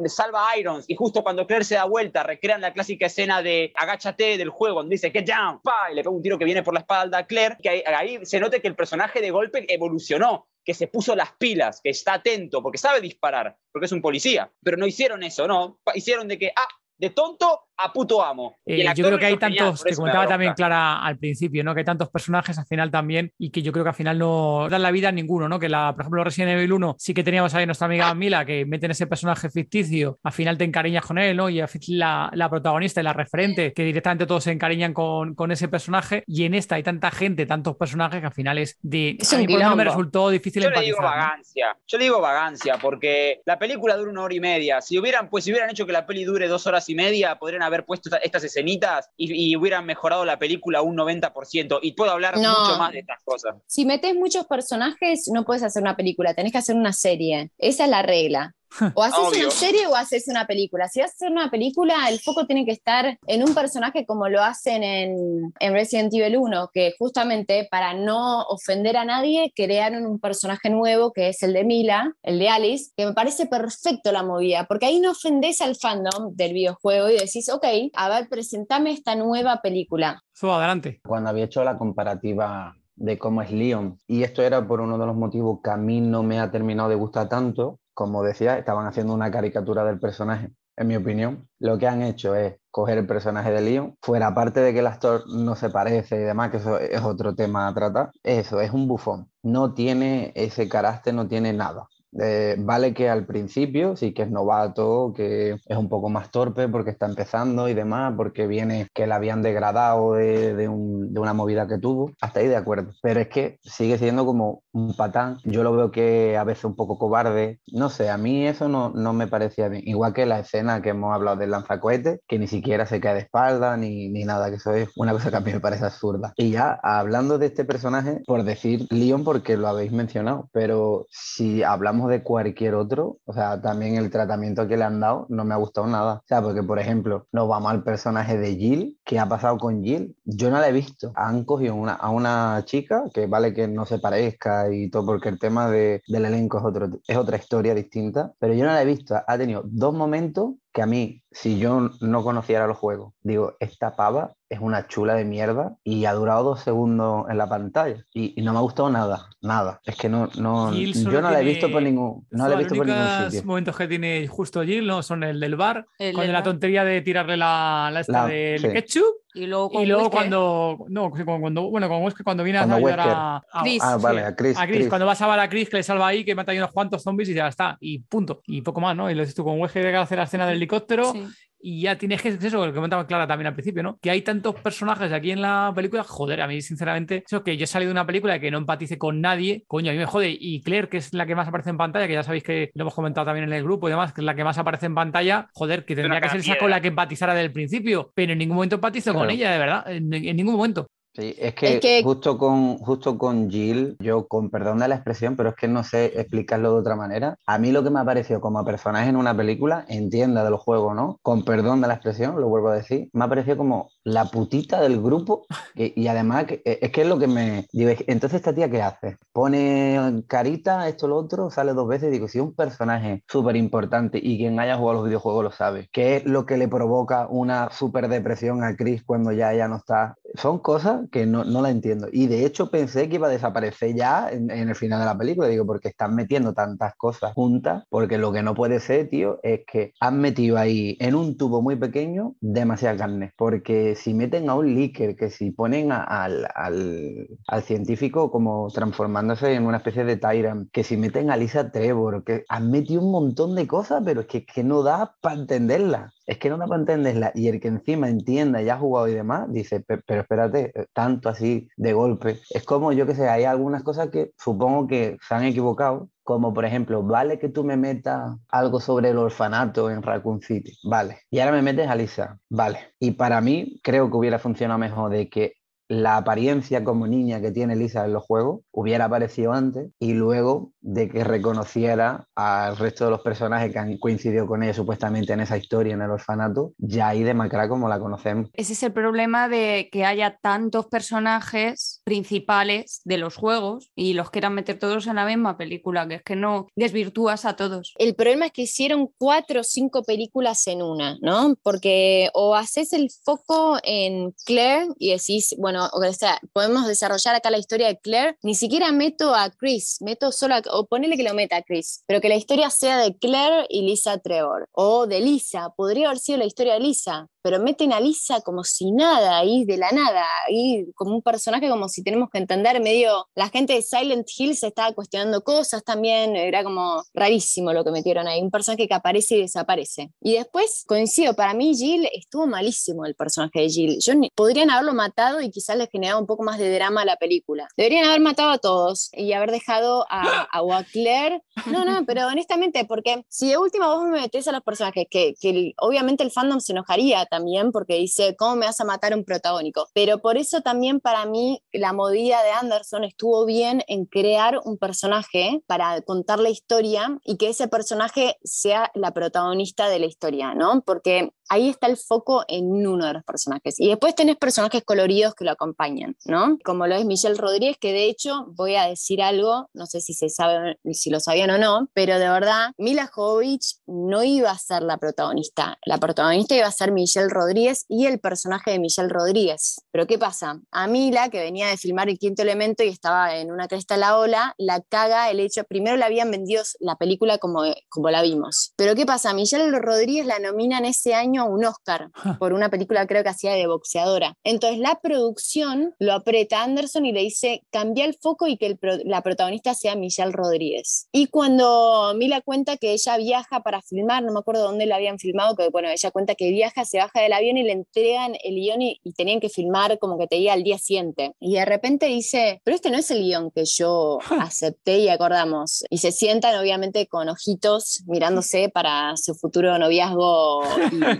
[0.07, 3.73] salva a Irons y justo cuando Claire se da vuelta recrean la clásica escena de
[3.75, 6.63] agáchate del juego donde dice get down, pa, y le pega un tiro que viene
[6.63, 10.49] por la espalda a Claire, que ahí, se note que el personaje de golpe evolucionó,
[10.65, 14.53] que se puso las pilas, que está atento, porque sabe disparar, porque es un policía.
[14.63, 15.81] Pero no hicieron eso, ¿no?
[15.95, 18.59] Hicieron de que, ah, de tonto a puto amo.
[18.67, 21.75] Eh, yo creo que hay tantos, te comentaba también Clara al principio, ¿no?
[21.75, 24.69] Que hay tantos personajes al final también y que yo creo que al final no
[24.69, 25.59] dan la vida a ninguno, ¿no?
[25.59, 28.65] Que la, por ejemplo, Resident Evil 1 sí que teníamos ahí nuestra amiga Mila que
[28.67, 31.49] meten ese personaje ficticio, al final te encariñas con él, ¿no?
[31.49, 35.69] Y la, la protagonista y la referente, que directamente todos se encariñan con, con, ese
[35.69, 39.17] personaje y en esta hay tanta gente, tantos personajes que al final es de...
[39.19, 42.77] Es a mí por me resultó difícil Yo le digo vagancia, yo le digo vagancia
[42.81, 44.81] porque la película dura una hora y media.
[44.81, 47.63] Si hubieran, pues si hubieran hecho que la peli dure dos horas y media, podrían
[47.69, 51.79] haber puesto esta- estas escenitas y, y hubieran mejorado la película un 90%.
[51.83, 52.51] Y puedo hablar No.
[52.61, 53.55] mucho más de estas cosas.
[53.67, 57.51] Si metes muchos personajes, no puedes hacer una película, tenés que hacer una serie.
[57.59, 58.55] Esa es la regla.
[58.95, 59.47] O haces Obvio.
[59.47, 60.89] una serie o haces una película.
[60.89, 64.29] Si vas a hacer una película, el foco tiene que estar en un personaje como
[64.29, 70.07] lo hacen en, en Resident Evil 1, que justamente para no ofender a nadie, crearon
[70.07, 74.13] un personaje nuevo que es el de Mila, el de Alice, que me parece perfecto
[74.13, 78.29] la movida, porque ahí no ofendés al fandom del videojuego y decís, ok, a ver,
[78.29, 80.23] presentame esta nueva película.
[80.35, 81.01] Eso, adelante.
[81.05, 83.99] cuando había hecho la comparativa de cómo es Leon.
[84.07, 86.89] Y esto era por uno de los motivos que a mí no me ha terminado
[86.89, 87.79] de gustar tanto.
[87.99, 90.53] Como decía, estaban haciendo una caricatura del personaje.
[90.77, 94.61] En mi opinión, lo que han hecho es coger el personaje de Leon, fuera aparte
[94.61, 97.75] de que el actor no se parece y demás, que eso es otro tema a
[97.75, 99.33] tratar, eso es un bufón.
[99.43, 101.89] No tiene ese carácter, no tiene nada.
[102.21, 106.67] Eh, vale que al principio sí que es novato, que es un poco más torpe
[106.69, 111.21] porque está empezando y demás, porque viene que la habían degradado de, de un- de
[111.21, 112.93] una movida que tuvo, hasta ahí de acuerdo.
[113.03, 115.37] Pero es que sigue siendo como un patán.
[115.45, 117.61] Yo lo veo que a veces un poco cobarde.
[117.73, 119.83] No sé, a mí eso no, no me parecía bien.
[119.87, 123.21] Igual que la escena que hemos hablado del lanzacohete, que ni siquiera se cae de
[123.21, 126.33] espalda ni, ni nada, que eso es una cosa que a mí me parece absurda.
[126.37, 131.63] Y ya hablando de este personaje, por decir Leon, porque lo habéis mencionado, pero si
[131.63, 135.55] hablamos de cualquier otro, o sea, también el tratamiento que le han dado no me
[135.55, 136.15] ha gustado nada.
[136.15, 139.83] O sea, porque por ejemplo, nos vamos al personaje de Jill, ¿qué ha pasado con
[139.83, 140.17] Jill?
[140.25, 141.11] Yo no la he visto.
[141.17, 145.29] Han cogido una, a una chica que vale que no se parezca y todo, porque
[145.31, 148.83] el tema de- del elenco es, otro, es otra historia distinta, pero yo no la
[148.83, 149.21] he visto.
[149.27, 153.97] Ha tenido dos momentos que a mí, si yo no conociera los juegos, digo, esta
[153.97, 158.39] pava es una chula de mierda y ha durado dos segundos en la pantalla y,
[158.41, 159.81] y no me ha gustado nada, nada.
[159.85, 162.75] Es que no, no yo no la he visto por ningún, no la he visto
[162.77, 163.45] por ningún sitio.
[163.45, 165.03] momentos que tiene justo Jill ¿no?
[165.03, 166.45] son el del bar, El con del la bar.
[166.45, 168.69] tontería de tirarle la, la esta La- del sí.
[168.73, 169.15] ketchup.
[169.39, 172.59] Y luego, con Y luego Whisker, cuando, no, cuando, bueno, como es que cuando viene
[172.59, 173.15] Cuando a ayudar Wesker.
[173.17, 173.83] a, a- Chris.
[173.85, 174.59] Ah, sí, vale, a Chris.
[174.59, 174.89] a Chris, Chris.
[174.89, 177.03] cuando va a salvar a Chris, que le salva ahí, que mata ahí unos cuantos
[177.03, 178.41] zombies y ya está, y punto.
[178.47, 179.11] Y poco más, ¿no?
[179.11, 181.27] Y lo dices tú con Wesker que hace la escena del helicóptero sí.
[181.61, 183.99] Y ya tienes que, eso, lo que comentaba Clara también al principio, ¿no?
[184.01, 187.65] Que hay tantos personajes aquí en la película, joder, a mí sinceramente, eso que yo
[187.65, 190.37] he salido de una película que no empatice con nadie, coño, a mí me jode.
[190.39, 192.83] Y Claire, que es la que más aparece en pantalla, que ya sabéis que lo
[192.83, 194.95] hemos comentado también en el grupo y demás, que es la que más aparece en
[194.95, 198.39] pantalla, joder, que tendría que ser esa con la que empatizara del principio, pero en
[198.39, 200.89] ningún momento empatizo con ella, de verdad, en, en ningún momento.
[201.19, 204.95] Sí, es que, Es que- justo con justo con Jill, yo con perdón de la
[204.95, 207.37] expresión, pero es que no sé explicarlo de otra manera.
[207.45, 210.61] A mí lo que me ha parecido como personaje en una película, entienda de los
[210.61, 211.19] juegos, ¿no?
[211.23, 214.81] Con perdón de la expresión, lo vuelvo a decir, me ha parecido como la putita
[214.81, 218.71] del grupo y además eh, es que es lo que me digo, entonces esta tía
[218.71, 219.19] qué hace?
[219.33, 224.19] Pone carita, esto lo otro, sale dos veces, digo, si es un personaje súper importante
[224.23, 227.71] y quien haya jugado los videojuegos lo sabe, ¿qué es lo que le provoca una
[227.71, 230.17] súper depresión a Chris cuando ya ella no está?
[230.35, 232.09] Son cosas que no, no la entiendo.
[232.13, 235.17] Y de hecho pensé que iba a desaparecer ya en, en el final de la
[235.19, 239.39] película, digo, porque están metiendo tantas cosas juntas, porque lo que no puede ser, tío,
[239.43, 244.49] es que han metido ahí en un tubo muy pequeño demasiada carne, porque si meten
[244.51, 249.79] a un líker, que si ponen a- al, al, al científico como transformándose en una
[249.79, 253.67] especie de Tyrant, que si meten a Lisa Trevor, que han metido un montón de
[253.67, 256.15] cosas, pero es que, que no da para entenderla.
[256.29, 257.33] Es que no da para entenderla.
[257.35, 260.87] Y el que encima entienda y ha jugado y demás, dice, "Pe- pero espérate, eh,
[260.93, 262.39] tanto así de golpe.
[262.51, 266.53] Es como, yo que sé, hay algunas cosas que supongo que se han equivocado, como
[266.53, 271.21] por ejemplo, vale que tú me metas algo sobre el orfanato en Raccoon City, vale.
[271.31, 272.79] Y ahora me metes a Lisa, vale.
[273.01, 275.55] Y para mí creo que hubiera funcionado mejor de que
[275.89, 280.73] la apariencia como niña que tiene Lisa en los juegos hubiera aparecido antes y luego
[280.81, 285.41] de que reconociera al resto de los personajes que han coincidido con ella supuestamente en
[285.41, 288.51] esa historia en el orfanato, ya ahí demacrada como la conocemos.
[288.53, 294.31] Ese es el problema de que haya tantos personajes principales de los juegos y los
[294.31, 297.93] quieran meter todos en la misma película, que es que no desvirtúas a todos.
[297.99, 301.55] El problema es que hicieron cuatro o cinco películas en una, ¿no?
[301.63, 307.51] Porque o haces el foco en Claire y decís, bueno, o sea, podemos desarrollar acá
[307.51, 311.25] la historia de Claire, ni siquiera meto a Chris, meto solo a, o ponele que
[311.25, 315.07] lo meta a Chris, pero que la historia sea de Claire y Lisa Trevor, o
[315.07, 318.93] de Lisa, podría haber sido la historia de Lisa, pero meten a Lisa como si
[318.93, 323.27] nada, ahí de la nada, ahí como un personaje como si tenemos que entender medio,
[323.35, 327.91] la gente de Silent Hill se estaba cuestionando cosas también, era como rarísimo lo que
[327.91, 330.11] metieron ahí, un personaje que aparece y desaparece.
[330.21, 334.71] Y después, coincido, para mí Jill estuvo malísimo el personaje de Jill, yo ni- podrían
[334.71, 337.67] haberlo matado y quizás les generaba un poco más de drama a la película.
[337.79, 342.85] Deberían haber matado a todos y haber dejado a, a Claire no, no, pero honestamente,
[342.85, 346.31] porque si de última vos me metés a los personajes, que, que el- obviamente el
[346.31, 349.87] fandom se enojaría también también porque dice, ¿cómo me vas a matar un protagónico?
[349.95, 354.77] Pero por eso también para mí la movida de Anderson estuvo bien en crear un
[354.77, 360.55] personaje para contar la historia y que ese personaje sea la protagonista de la historia,
[360.55, 360.83] ¿no?
[360.85, 363.79] Porque ahí está el foco en uno de los personajes.
[363.79, 366.59] Y después tenés personajes coloridos que lo acompañan, ¿no?
[366.65, 370.15] Como lo es Michelle Rodríguez, que de hecho voy a decir algo, no sé si
[370.15, 374.59] se sabe, si lo sabían o no, pero de verdad, Mila Jovovich no iba a
[374.59, 375.79] ser la protagonista.
[375.85, 379.77] La protagonista iba a ser Michelle Rodríguez y el personaje de Michelle Rodríguez.
[379.91, 380.61] Pero ¿qué pasa?
[380.71, 383.99] A Mila, que venía de filmar El Quinto Elemento y estaba en una cresta a
[383.99, 388.23] la ola, la caga el hecho, primero le habían vendido la película como, como la
[388.23, 388.73] vimos.
[388.77, 389.33] Pero ¿qué pasa?
[389.33, 393.53] Michelle Rodríguez la nominan ese año a un Oscar por una película creo que hacía
[393.53, 394.35] de boxeadora.
[394.45, 398.77] Entonces la producción lo aprieta a Anderson y le dice, cambia el foco y que
[399.05, 401.09] la protagonista sea Michelle Rodríguez.
[401.13, 405.19] Y cuando Mila cuenta que ella viaja para filmar, no me acuerdo dónde la habían
[405.19, 408.55] filmado, que bueno, ella cuenta que viaja, se baja del avión y le entregan el
[408.55, 411.33] guion y, tenían que filmar como que te diga al día siguiente.
[411.41, 415.85] Y de repente dice, pero este no es el guion que yo acepté y acordamos.
[415.91, 420.63] Y se sientan obviamente con ojitos mirándose para su futuro noviazgo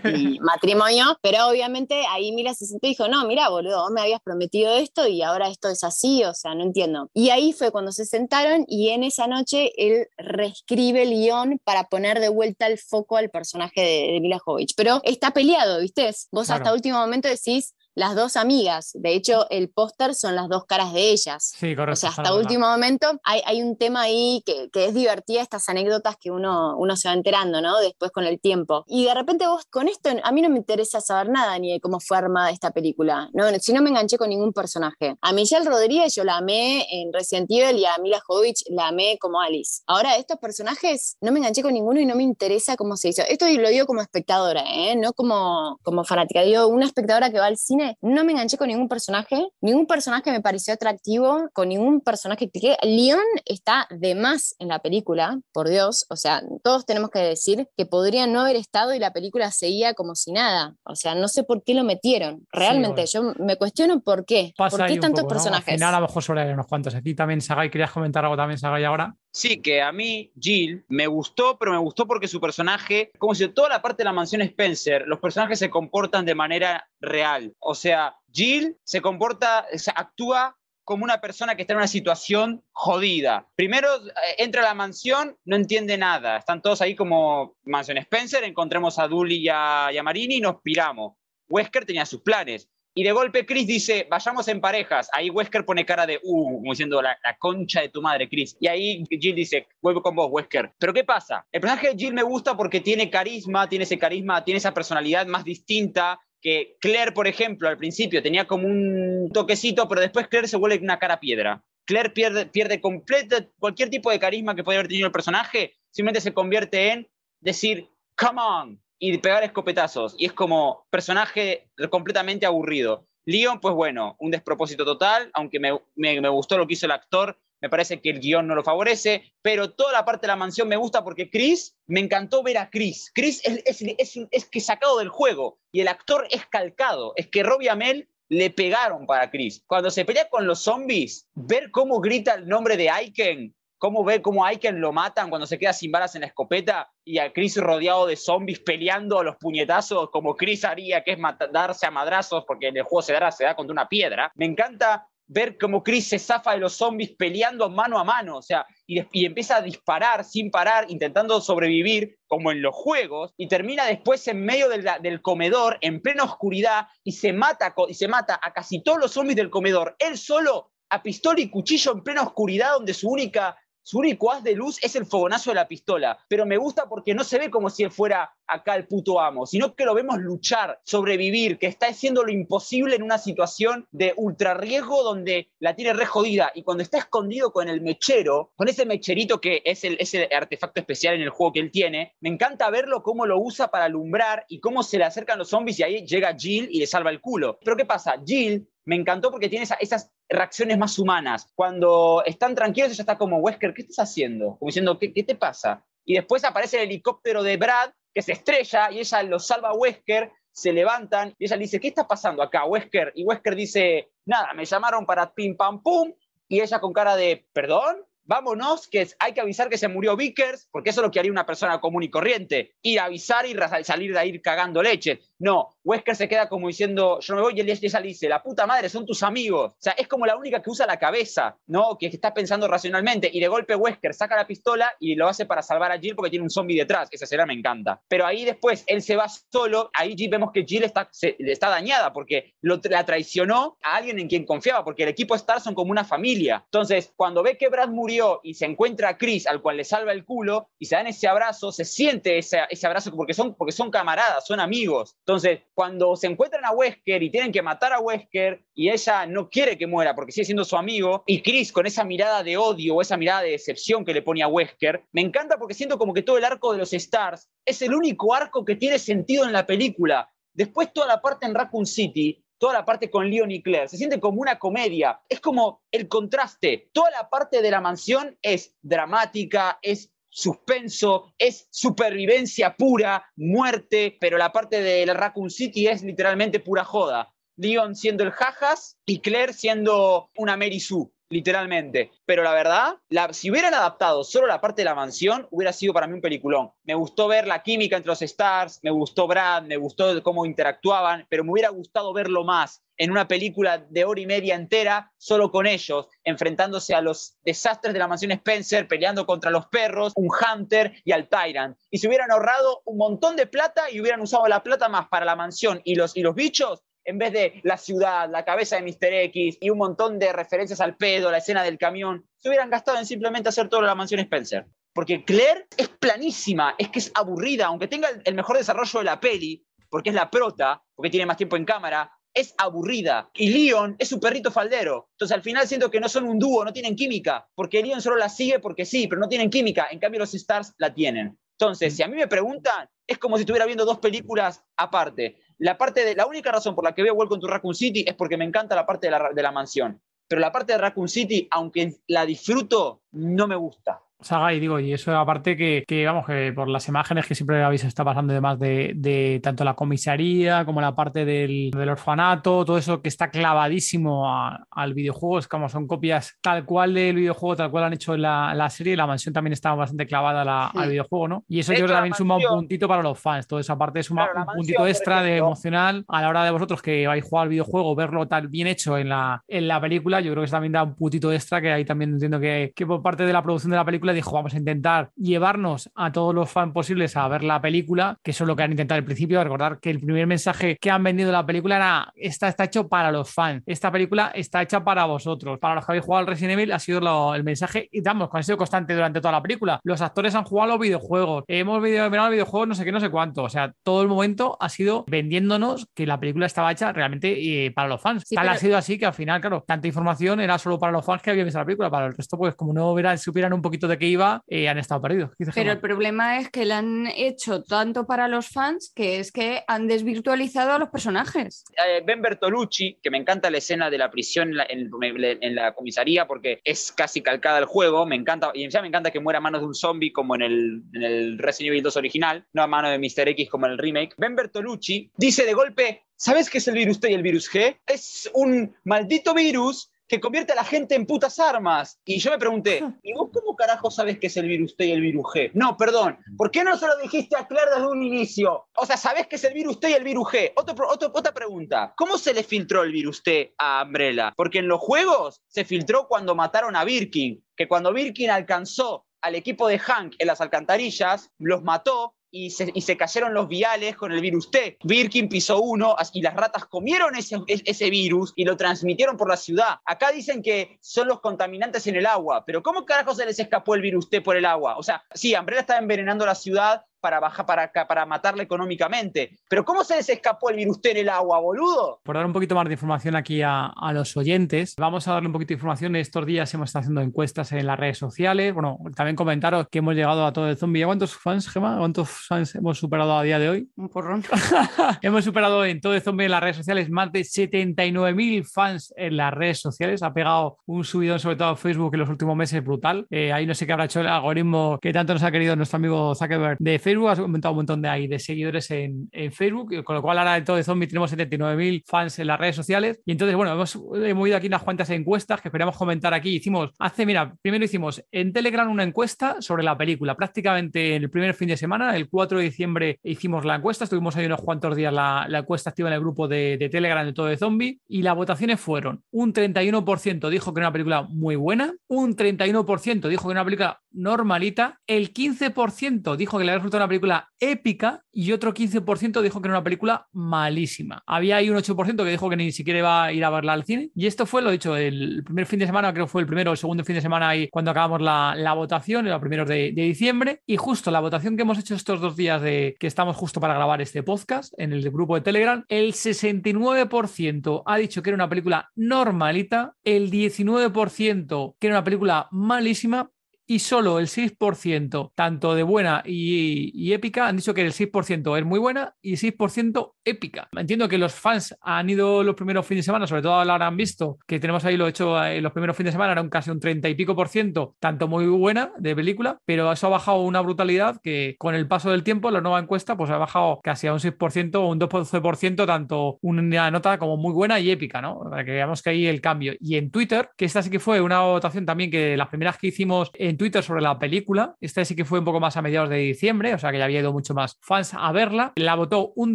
[0.05, 0.08] y,
[0.41, 4.21] matrimonio, pero obviamente ahí Mila se sentó y dijo, no, mira, boludo, vos me habías
[4.21, 7.11] prometido esto y ahora esto es así, o sea, no entiendo.
[7.15, 11.85] Y ahí fue cuando se sentaron y en esa noche él reescribe el guion para
[11.85, 14.75] poner de vuelta el foco al personaje de, Mila Jovovich.
[14.77, 16.11] Pero está peleado, ¿viste?
[16.33, 18.93] Vos hasta último momento decís, las dos amigas.
[18.95, 21.53] De hecho, el póster son las dos caras de ellas.
[21.59, 21.95] Sí, correcto.
[21.95, 25.69] O sea, hasta último momento hay, hay, un tema ahí que, que, es divertida, estas
[25.69, 27.79] anécdotas que uno, uno se va enterando, ¿no?
[27.81, 28.85] Después con el tiempo.
[28.87, 31.81] Y de repente vos con esto, a mí no me interesa saber nada ni de
[31.81, 33.31] cómo fue armada esta película.
[33.33, 35.17] No, si no me enganché con ningún personaje.
[35.21, 39.19] A Michelle Rodríguez yo la amé en Resident Evil y a Mila Jovovich la amé
[39.21, 39.83] como Alice.
[39.89, 43.23] Ahora, estos personajes no me enganché con ninguno y no me interesa cómo se hizo.
[43.29, 44.95] Esto lo digo como espectadora, ¿eh?
[44.95, 46.43] No como, como fanática.
[46.43, 50.31] Digo, una espectadora que va al cine no me enganché con ningún personaje, ningún personaje
[50.31, 55.69] me pareció atractivo, con ningún personaje que León está de más en la película, por
[55.69, 59.51] Dios, o sea, todos tenemos que decir que podría no haber estado y la película
[59.51, 63.57] seguía como si nada, o sea, no sé por qué lo metieron, realmente, yo me
[63.57, 65.69] cuestiono por qué, por qué tantos personajes.
[65.69, 68.59] Al final a lo mejor sobre unos cuantos, aquí también Sagai, ¿querías comentar algo también
[68.59, 69.15] Sagai ahora?
[69.31, 73.47] Sí, que a mí Jill me gustó, pero me gustó porque su personaje, como si
[73.49, 77.55] toda la parte de la mansión Spencer, los personajes se comportan de manera real.
[77.59, 80.57] O sea, Jill se comporta, actúa
[80.89, 83.47] como una persona que está en una situación jodida.
[83.55, 86.39] Primero eh, entra a la mansión, no entiende nada.
[86.39, 90.41] Están todos ahí como mansión Spencer, encontremos a Dully y a, y a Marini y
[90.41, 91.13] nos piramos.
[91.51, 92.71] Wesker tenía sus planes.
[92.99, 95.09] Y de golpe Chris dice, vayamos en parejas.
[95.13, 98.57] Ahí Wesker pone cara de, uh, como diciendo, la, concha de tu madre, Chris.
[98.59, 100.73] Y ahí Jill dice, vuelvo con vos, Wesker.
[100.81, 101.47] Pero ¿qué pasa?
[101.53, 105.29] El personaje de Jill me gusta porque tiene carisma, tiene ese carisma, tiene esa personalidad
[105.29, 110.49] más distinta, que Claire, por ejemplo, al principio tenía como un toquecito, pero después Claire
[110.49, 111.63] se vuelve una cara piedra.
[111.85, 116.21] Claire pierde, pierde completo cualquier tipo de carisma que puede haber tenido el personaje, simplemente
[116.21, 117.09] se convierte en
[117.39, 120.15] decir, come on, y pegar escopetazos.
[120.19, 123.07] Y es como personaje completamente aburrido.
[123.25, 127.39] Leon, pues bueno, un despropósito total, aunque me, me, gustó lo que hizo el actor,
[127.61, 130.69] me parece que el guion no lo favorece, pero toda la parte de la mansión
[130.69, 133.11] me gusta porque Chris, me encantó ver a Chris.
[133.15, 137.13] Chris es, es, es, es que sacado del juego y el actor es calcado.
[137.17, 139.63] Es que Robbie Amell le pegaron para Chris.
[139.67, 144.21] Cuando se pelea con los zombies, ver cómo grita el nombre de Aiken cómo ve
[144.21, 147.57] cómo Aiken lo matan cuando se queda sin balas en la escopeta y a Chris
[147.57, 151.19] rodeado de zombies peleando a los puñetazos como Chris haría, que es
[151.53, 154.33] darse a madrazos porque en el juego se da, se da contra una piedra.
[154.35, 158.43] Me encanta ver cómo Chris se zafa de los zombies peleando mano a mano, o
[158.43, 163.85] sea, y, empieza a disparar sin parar, intentando sobrevivir, como en los juegos, y termina
[163.85, 168.53] después en medio del comedor, en plena oscuridad, y se, mata, y se mata a
[168.53, 172.73] casi todos los zombies del comedor, él solo, a pistola y cuchillo en plena oscuridad,
[172.73, 173.57] donde su única
[173.89, 177.15] su único haz de luz es el fogonazo de la pistola, pero me gusta porque
[177.15, 180.19] no se ve como si él fuera acá el puto amo, sino que lo vemos
[180.19, 185.75] luchar, sobrevivir, que está haciendo lo imposible en una situación de ultra riesgo donde la
[185.75, 189.83] tiene re jodida y cuando está escondido con el mechero, con ese mecherito que es
[189.85, 193.41] el, ese artefacto especial en el juego que él tiene, me encanta verlo cómo lo
[193.41, 196.79] usa para alumbrar y cómo se le acercan los zombies y ahí llega Jill y
[196.79, 197.59] le salva el culo.
[197.65, 198.21] Pero ¿qué pasa?
[198.23, 201.53] Jill me encantó porque tiene esas reacciones más humanas.
[201.55, 204.57] Cuando están tranquilos, ella está como, Wesker, ¿qué estás haciendo?
[204.59, 205.85] Como diciendo, ¿qué, te pasa?
[206.07, 209.75] Y después aparece el helicóptero de Brad, que se estrella, y ella lo salva a
[209.75, 213.13] Wesker, se levantan, y ella le dice, ¿qué está pasando acá, Wesker?
[213.15, 216.15] Y Wesker dice, nada, me llamaron para pim pam pum,
[216.49, 218.09] y ella con cara de, ¿perdón?
[218.29, 221.33] vámonos, que hay que avisar que se murió Vickers, porque eso es lo que haría
[221.33, 225.21] una persona común y corriente, ir a avisar y salir de ahí cagando leche.
[225.39, 228.43] No, Wesker se queda como diciendo, yo no me voy, y él ella dice, la
[228.43, 229.73] puta madre, son tus amigos.
[229.73, 231.97] O sea, es como la única que usa la cabeza, ¿no?
[231.99, 233.31] Que está pensando racionalmente.
[233.33, 236.31] Y de golpe Wesker saca la pistola y lo hace para salvar a Jill porque
[236.31, 237.09] tiene un zombie detrás.
[237.11, 238.03] Esa escena me encanta.
[238.09, 242.55] Pero ahí después él se va solo, ahí vemos que Jill está, está dañada porque
[242.61, 246.05] lo, la traicionó a alguien en quien confiaba, porque el equipo Star son como una
[246.05, 246.63] familia.
[246.65, 250.13] Entonces, cuando ve que Brad murió y se encuentra a Chris, al cual le salva
[250.13, 253.73] el culo, y se dan ese abrazo, se siente ese, ese abrazo porque son, porque
[253.73, 255.17] son camaradas, son amigos.
[255.29, 259.51] Entonces, cuando se encuentran a Wesker y tienen que matar a Wesker y ella no
[259.51, 262.95] quiere que muera porque sigue siendo su amigo, y Chris con esa mirada de odio
[262.95, 266.15] o esa mirada de decepción que le pone a Wesker, me encanta porque siento como
[266.15, 269.53] que todo el arco de los Stars es el único arco que tiene sentido en
[269.53, 270.33] la película.
[270.55, 273.89] Después toda la parte en Raccoon City toda la parte con Leon y Claire.
[273.89, 275.21] Se siente como una comedia.
[275.29, 276.91] Es como el contraste.
[276.93, 284.39] Toda la parte de la mansión es dramática, es suspenso, es supervivencia pura, muerte, pero
[284.39, 287.35] la parte de la Raccoon City es literalmente pura joda.
[287.57, 292.11] Leon siendo el jajas y Claire siendo una Mary Sue literalmente.
[292.25, 292.97] Pero la verdad,
[293.33, 296.71] si hubieran adaptado solo la parte de la mansión, hubiera sido para mí un peliculón.
[296.85, 301.27] Me gustó ver la química entre los stars, me gustó Brad, me gustó cómo interactuaban,
[301.29, 305.53] pero me hubiera gustado verlo más en una película de hora y media entera solo
[305.53, 310.29] con ellos, enfrentándose a los desastres de la mansión Spencer, peleando contra los perros, un
[310.29, 311.79] Hunter y al Tyrant.
[311.91, 315.25] Y se hubieran ahorrado un montón de plata y hubieran usado la plata más para
[315.25, 318.83] la mansión y los, y los bichos en vez de la ciudad, la cabeza de
[318.83, 319.15] Mr.
[319.25, 322.99] X y un montón de referencias al pedo, la escena del camión, se hubieran gastado
[322.99, 324.67] en simplemente hacer toda la mansión Spencer.
[324.93, 329.21] Porque Claire es planísima, es que es aburrida, aunque tenga el mejor desarrollo de la
[329.21, 333.31] peli, porque es la prota, porque tiene más tiempo en cámara, es aburrida.
[333.35, 335.09] Y Leon es su perrito faldero.
[335.13, 338.17] Entonces al final siento que no son un dúo, no tienen química, porque Leon solo
[338.17, 339.89] la sigue porque sí, pero no tienen química.
[339.91, 341.39] En cambio los Stars la tienen.
[341.61, 345.41] Entonces, si a mí me preguntan, es como si estuviera viendo dos películas aparte.
[345.59, 348.15] La, parte de, la única razón por la que veo Welcome to Raccoon City es
[348.15, 350.01] porque me encanta la parte de la, de la mansión.
[350.27, 354.81] Pero la parte de Raccoon City, aunque la disfruto, no me gusta saga y digo,
[354.81, 358.33] y eso aparte que, que, vamos, que por las imágenes que siempre habéis estado pasando
[358.33, 363.09] además de, de tanto la comisaría como la parte del, del orfanato, todo eso que
[363.09, 364.27] está clavadísimo
[364.71, 368.23] al videojuego, es como son copias tal cual del videojuego, tal cual han hecho en
[368.23, 371.45] la, la serie, la mansión también está bastante clavada al videojuego, ¿no?
[371.49, 374.03] Y eso yo creo que también suma un puntito para los fans, toda esa parte
[374.03, 377.45] suma un puntito extra de emocional a la hora de vosotros que vais a jugar
[377.45, 380.57] al videojuego, verlo tal bien hecho en la, en la película, yo creo que eso
[380.57, 383.43] también da un puntito extra que ahí también entiendo que, que por parte de la
[383.43, 387.27] producción de la película dijo, vamos a intentar llevarnos a todos los fans posibles a
[387.29, 390.01] ver la película, que eso es lo que han intentado al principio, recordar que el
[390.01, 393.91] primer mensaje que han vendido la película era, esta está hecho para los fans, esta
[393.91, 397.35] película está hecha para vosotros, para los que habéis jugado al Resident Evil ha sido
[397.35, 399.81] el mensaje y damos, ha sido constante durante toda la película.
[399.85, 403.11] Los actores han jugado los videojuegos, hemos mirado los videojuegos no sé qué, no sé
[403.11, 407.67] cuánto, o sea, todo el momento ha sido vendiéndonos que la película estaba hecha realmente
[407.67, 408.25] eh, para los fans.
[408.29, 411.23] Tal ha sido así que al final, claro, tanta información era solo para los fans
[411.23, 413.98] que habían visto la película, para el resto, pues como no supieran un poquito de
[413.99, 415.31] qué iba, eh, han estado perdidos.
[415.55, 419.63] Pero el problema es que la han hecho tanto para los fans que es que
[419.67, 421.65] han desvirtualizado a los personajes.
[421.87, 426.61] Eh, ben Bertolucci, que me encanta la escena de la prisión en la, comisaría porque
[426.65, 429.61] es casi calcada al juego, me encanta, y ya me encanta que muera a manos
[429.61, 432.89] de un zombie como en el, en el Resident Evil 2 original, no a mano
[432.89, 433.29] de Mr.
[433.29, 434.15] X como en el remake.
[434.17, 437.79] Ben Bertolucci dice de golpe, ¿sabes qué es el virus T y el virus G?
[437.87, 442.01] Es un maldito virus que convierte a la gente en putas armas.
[442.05, 444.93] Y yo me pregunté, ¿y vos cómo carajo sabes que es el virus T y
[444.93, 445.51] el virus G?
[445.55, 448.69] No, perdón, ¿por qué no se lo dijiste a Claire desde un inicio?
[448.75, 450.53] O sea, ¿sabés que es el virus T y el virus G?
[450.57, 454.33] otra pregunta, ¿cómo se le filtró el virus T a Umbrella?
[454.37, 459.35] Porque en los juegos se filtró cuando mataron a Birkin, que cuando Birkin alcanzó al
[459.35, 464.21] equipo de Hank en las alcantarillas, los mató y se, cayeron los viales con el
[464.21, 464.79] virus T.
[464.85, 469.37] Birkin pisó uno y las ratas comieron ese, ese virus y lo transmitieron por la
[469.37, 469.77] ciudad.
[469.85, 473.75] Acá dicen que son los contaminantes en el agua, pero ¿cómo carajo se les escapó
[473.75, 474.77] el virus T por el agua?
[474.77, 479.39] O sea, sí, Umbrella está envenenando la ciudad para bajar para, para matarla económicamente.
[479.49, 482.01] Pero ¿cómo se les escapó el virus T en el agua, boludo?
[482.03, 485.29] Por dar un poquito más de información aquí a, a, los oyentes, vamos a darle
[485.29, 485.97] un poquito de información.
[485.97, 488.53] Estos días hemos estado haciendo encuestas en las redes sociales.
[488.53, 490.85] Bueno, también comentaros que hemos llegado a todo el zombie.
[490.85, 491.79] ¿Cuántos fans, Gemma?
[491.79, 493.69] ¿Cuántos fans hemos superado a día de hoy?
[493.77, 494.23] Un porrón.
[495.03, 499.17] hemos superado en todo el zombie en las redes sociales más de 79.000 fans en
[499.17, 500.03] las redes sociales.
[500.03, 503.07] Ha pegado un subidón, sobre todo a Facebook, en los últimos meses brutal.
[503.11, 505.77] Eh, ahí no sé qué habrá hecho el algoritmo que tanto nos ha querido nuestro
[505.77, 509.97] amigo Zuckerberg de Facebook Facebook, has aumentado un montón de, seguidores en, en Facebook, con
[509.97, 513.01] lo cual ahora de todo de zombie tenemos 79.000 fans en las redes sociales.
[513.05, 516.37] Y entonces, bueno, hemos movido aquí unas cuantas encuestas que esperamos comentar aquí.
[516.37, 521.11] Hicimos, hace, mira, primero hicimos en Telegram una encuesta sobre la película, prácticamente en el
[521.11, 524.75] primer fin de semana, el 4 de diciembre hicimos la encuesta, estuvimos ahí unos cuantos
[524.77, 527.81] días la, la encuesta activa en el grupo de, de Telegram de todo de zombie
[527.87, 533.09] y las votaciones fueron un 31% dijo que era una película muy buena, un 31%
[533.09, 537.29] dijo que era una película normalita, el 15% dijo que le había resultado una película
[537.41, 541.03] épica y otro 15% dijo que era una película malísima.
[541.07, 543.65] Había ahí un 8% que dijo que ni siquiera iba a ir a verla al
[543.65, 543.91] cine.
[543.95, 546.51] Y esto fue lo dicho el primer fin de semana, creo que fue el primero
[546.51, 549.73] o el segundo fin de semana ahí cuando acabamos la, la votación, los primeros de,
[549.73, 550.43] de, diciembre.
[550.47, 553.55] Y justo la votación que hemos hecho estos dos días de que estamos justo para
[553.55, 558.29] grabar este podcast en el grupo de Telegram, el 69% ha dicho que era una
[558.29, 563.11] película normalita, el 19% que era una película malísima
[563.51, 568.39] y solo el 6%, tanto de buena y, y, épica, han dicho que el 6%
[568.39, 570.49] es muy buena y 6% épica.
[570.55, 573.77] Entiendo que los fans han ido los primeros fines de semana, sobre todo ahora han
[573.77, 576.51] visto que tenemos ahí lo hecho en los primeros fines de semana, era un casi
[576.51, 580.21] un 30 y pico por ciento, tanto muy buena de película, pero eso ha bajado
[580.21, 583.87] una brutalidad que con el paso del tiempo, la nueva encuesta, pues ha bajado casi
[583.87, 588.21] a un 6% o un 12%, tanto una nota como muy buena y épica, ¿no?
[588.29, 589.55] Para que veamos que ahí el cambio.
[589.59, 592.67] Y en Twitter, que esta sí que fue una votación también que las primeras que
[592.67, 594.55] hicimos en Twitter sobre la película.
[594.61, 596.85] Esta sí que fue un poco más a mediados de diciembre, o sea que ya
[596.85, 598.53] había ido mucho más fans a verla.
[598.57, 599.35] La votó un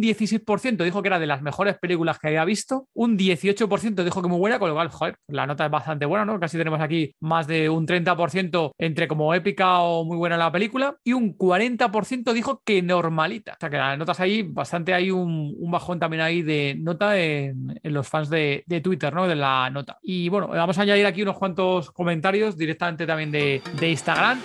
[0.00, 2.88] 16%, dijo que era de las mejores películas que había visto.
[2.94, 6.24] Un 18% dijo que muy buena, con lo cual, joder, la nota es bastante buena,
[6.24, 6.38] ¿no?
[6.38, 10.96] Casi tenemos aquí más de un 30% entre como épica o muy buena la película.
[11.02, 13.52] Y un 40% dijo que normalita.
[13.52, 17.80] O sea que las notas ahí, bastante hay un, bajón también ahí de nota en,
[17.82, 19.26] los fans de, de, Twitter, ¿no?
[19.26, 19.98] De la nota.
[20.02, 24.40] Y bueno, vamos a añadir aquí unos cuantos comentarios directamente también de, de Instagram.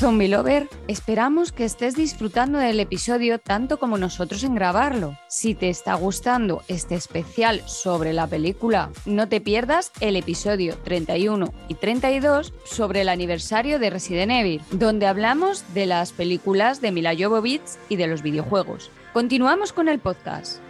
[0.00, 5.18] Zombie Lover, esperamos que estés disfrutando del episodio tanto como nosotros en grabarlo.
[5.28, 11.52] Si te está gustando este especial sobre la película, no te pierdas el episodio 31
[11.68, 17.12] y 32 sobre el aniversario de Resident Evil, donde hablamos de las películas de Mila
[17.14, 18.90] Jovovich y de los videojuegos.
[19.12, 20.60] Continuamos con el podcast.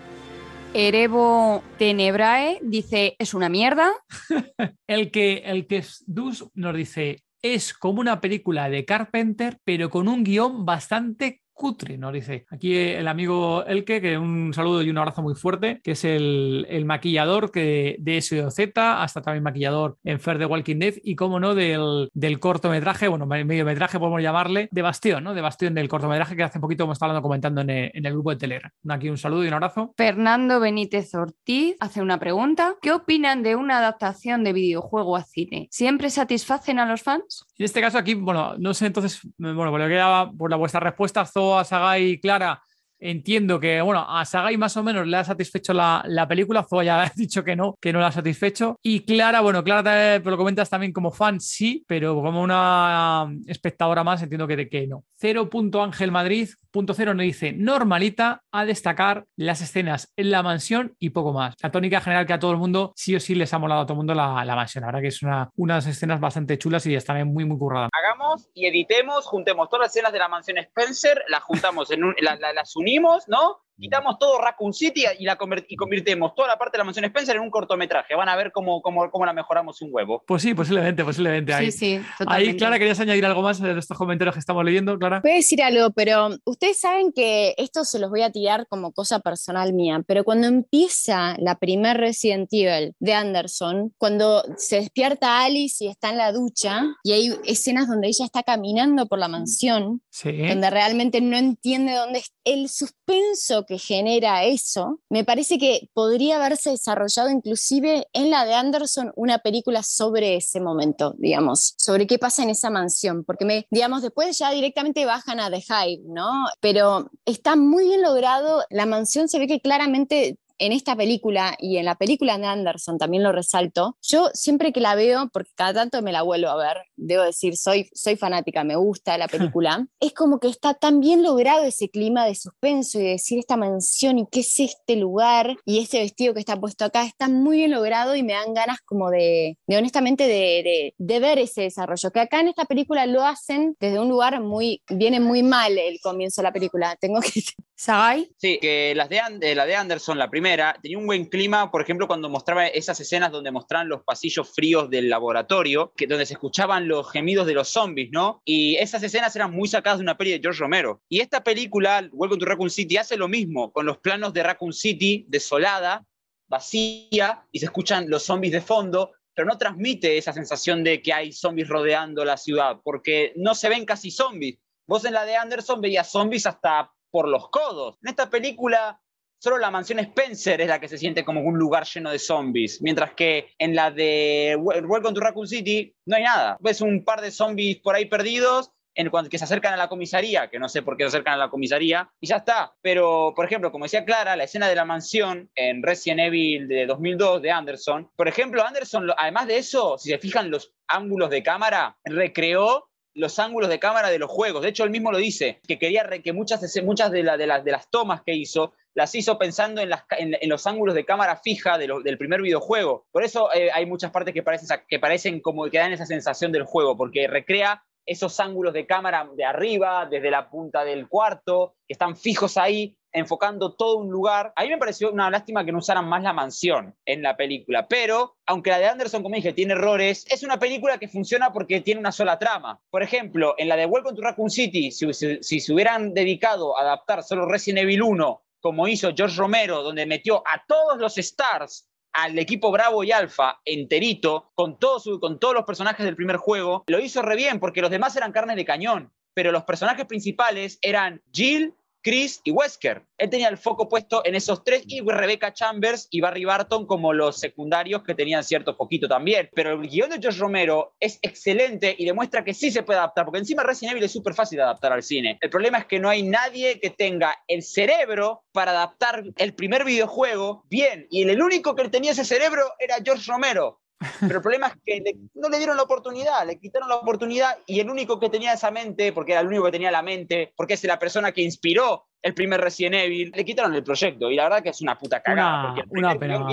[0.73, 3.93] Erebo Tenebrae dice, es una mierda.
[4.87, 10.07] el que, el que Dus nos dice, es como una película de Carpenter, pero con
[10.07, 12.46] un guion bastante cutre, nos dice.
[12.48, 16.66] Aquí el amigo Elke, que un saludo y un abrazo muy fuerte, que es el,
[16.70, 21.38] el maquillador que de SOZ, hasta también maquillador en Fair de Walking Dead, y como
[21.38, 25.34] no, del, del cortometraje, bueno, mediometraje podemos llamarle, de Bastión, ¿no?
[25.34, 28.12] De Bastión del cortometraje que hace poquito hemos estado hablando, comentando en el, en el
[28.14, 28.72] grupo de Telegram.
[28.88, 29.92] Aquí un saludo y un abrazo.
[29.98, 32.76] Fernando Benítez Ortiz hace una pregunta.
[32.80, 35.68] ¿Qué opinan de una adaptación de videojuego a cine?
[35.70, 37.44] ¿Siempre satisfacen a los fans?
[37.58, 40.56] En este caso aquí, bueno, no sé entonces, bueno, por lo que daba por la
[40.56, 42.62] vuestra respuesta, Zo, a Sagai y Clara,
[43.01, 46.84] entiendo que, bueno, a Sagai más o menos le ha satisfecho la, la película, Zoa
[46.84, 48.78] ya ha dicho que no, que no la ha satisfecho.
[48.82, 54.05] Y Clara, bueno, Clara te, lo comentas también como fan, sí, pero como una espectadora
[54.05, 55.05] más, entiendo que, que no.
[55.20, 55.51] 0.
[55.82, 61.11] Ángel Madrid, punto cero nos dice normalita a destacar las escenas en la mansión y
[61.11, 61.55] poco más.
[61.62, 63.84] La tónica general que a todo el mundo, sí o sí les ha molado a
[63.86, 64.82] todo el mundo la, la mansión.
[64.82, 67.90] La verdad que es una, unas escenas bastante chulas y están muy, muy curradas.
[67.92, 72.14] Hagamos y editemos, juntemos todas las escenas de la mansión Spencer, las juntamos en un,
[72.20, 72.89] la, la, las unimos,
[73.28, 73.62] ¿no?
[73.81, 77.37] Quitamos todo Raccoon City y, la y convirtemos toda la parte de la mansión Spencer
[77.37, 78.14] en un cortometraje.
[78.14, 80.22] Van a ver cómo, cómo, cómo la mejoramos un huevo.
[80.26, 81.55] Pues sí, posiblemente, posiblemente.
[81.55, 84.99] Ahí, Sí, sí, ahí, Clara, ¿querías añadir algo más de estos comentarios que estamos leyendo,
[84.99, 85.20] Clara?
[85.22, 88.93] Voy a decir algo, pero ustedes saben que esto se los voy a tirar como
[88.93, 95.43] cosa personal mía, pero cuando empieza la primer Resident Evil de Anderson, cuando se despierta
[95.43, 99.28] Alice y está en la ducha, y hay escenas donde ella está caminando por la
[99.28, 100.37] mansión, Sí.
[100.47, 106.37] donde realmente no entiende dónde es el suspenso que genera eso, me parece que podría
[106.37, 112.18] haberse desarrollado inclusive en la de Anderson una película sobre ese momento, digamos, sobre qué
[112.18, 116.47] pasa en esa mansión, porque me, digamos, después ya directamente bajan a The Hive, ¿no?
[116.59, 121.78] Pero está muy bien logrado, la mansión se ve que claramente en esta película y
[121.78, 125.74] en la película de Anderson también lo resalto, yo siempre que la veo, porque cada
[125.74, 129.86] tanto me la vuelvo a ver, debo decir, soy, soy fanática, me gusta la película,
[130.00, 133.56] es como que está tan bien logrado ese clima de suspenso y de decir esta
[133.56, 137.56] mansión y qué es este lugar y este vestido que está puesto acá, está muy
[137.58, 141.62] bien logrado y me dan ganas como de, de honestamente, de, de, de ver ese
[141.62, 145.78] desarrollo, que acá en esta película lo hacen desde un lugar muy, viene muy mal
[145.78, 147.42] el comienzo de la película, tengo que...
[147.80, 148.30] ¿Sagai?
[148.36, 151.70] Sí, que las de, And la de Anderson, la primera, primera, tenía un buen clima,
[151.70, 156.26] por ejemplo, cuando mostraba esas escenas donde mostraban los pasillos fríos del laboratorio, que, donde
[156.26, 158.42] se escuchaban los gemidos de los zombies, ¿no?
[158.44, 161.03] Y esas escenas eran muy sacadas de una peli de George Romero.
[161.09, 164.72] Y esta película, Welcome to Raccoon City, hace lo mismo, con los planos de Raccoon
[164.72, 166.05] City desolada,
[166.48, 171.12] vacía, y se escuchan los zombies de fondo, pero no transmite esa sensación de que
[171.12, 174.59] hay zombies rodeando la ciudad, porque no se ven casi zombies.
[174.88, 177.98] Vos en la de Anderson veías zombies hasta por los codos.
[178.03, 179.01] En esta película
[179.41, 182.80] solo la mansión Spencer es la que se siente como un lugar lleno de zombies,
[182.82, 186.59] mientras que en la de Welcome to Raccoon City no hay nada.
[186.61, 189.88] Ves un par de zombies por ahí perdidos en cuanto que se acercan a la
[189.88, 192.74] comisaría, que no sé por qué se acercan a la comisaría, y ya está.
[192.82, 196.86] Pero, por ejemplo, como decía Clara, la escena de la mansión en Resident Evil de
[196.86, 201.43] 2002 de Anderson, por ejemplo, Anderson, además de eso, si se fijan los ángulos de
[201.43, 204.62] cámara, recreó los ángulos de cámara de los juegos.
[204.62, 208.22] De hecho, él mismo lo dice, que quería que muchas, de, de, de las tomas
[208.22, 212.42] que hizo las hizo pensando en, las, en, los ángulos de cámara fija del primer
[212.42, 213.06] videojuego.
[213.12, 216.52] Por eso eh, hay muchas partes que parecen, que parecen como que dan esa sensación
[216.52, 221.76] del juego, porque recrea esos ángulos de cámara de arriba, desde la punta del cuarto,
[221.86, 224.52] que están fijos ahí, enfocando todo un lugar.
[224.56, 227.88] A mí me pareció una lástima que no usaran más la mansión en la película,
[227.88, 231.80] pero aunque la de Anderson, como dije, tiene errores, es una película que funciona porque
[231.80, 232.80] tiene una sola trama.
[232.90, 237.22] Por ejemplo, en la de Welcome to Raccoon City, si, se hubieran dedicado a adaptar
[237.22, 242.38] solo Resident Evil 1, como hizo George Romero, donde metió a todos los stars al
[242.38, 244.78] equipo Bravo y Alfa enterito, con,
[245.20, 248.32] con todos los personajes del primer juego, lo hizo re bien porque los demás eran
[248.32, 253.05] carne de cañón, pero los personajes principales eran Jill, Chris y Wesker.
[253.18, 257.12] Él tenía el foco puesto en esos tres y Rebecca Chambers y Barry Barton como
[257.12, 259.51] los secundarios que tenían cierto poquito también.
[259.55, 263.24] Pero el guion de George Romero es excelente y demuestra que sí se puede adaptar,
[263.24, 265.38] porque encima Resident Evil es súper fácil de adaptar al cine.
[265.40, 269.84] El problema es que no hay nadie que tenga el cerebro para adaptar el primer
[269.84, 271.07] videojuego bien.
[271.11, 273.80] Y el único que tenía ese cerebro era George Romero.
[274.20, 275.03] Pero el problema es que
[275.34, 278.70] no le dieron la oportunidad, le quitaron la oportunidad y el único que tenía esa
[278.70, 282.07] mente, porque era el único que tenía la mente, porque es la persona que inspiró
[282.22, 285.20] el primer Resident Evil, le quitaron el proyecto y la verdad que es una puta
[285.20, 285.74] cagada.
[285.88, 286.46] Una, pena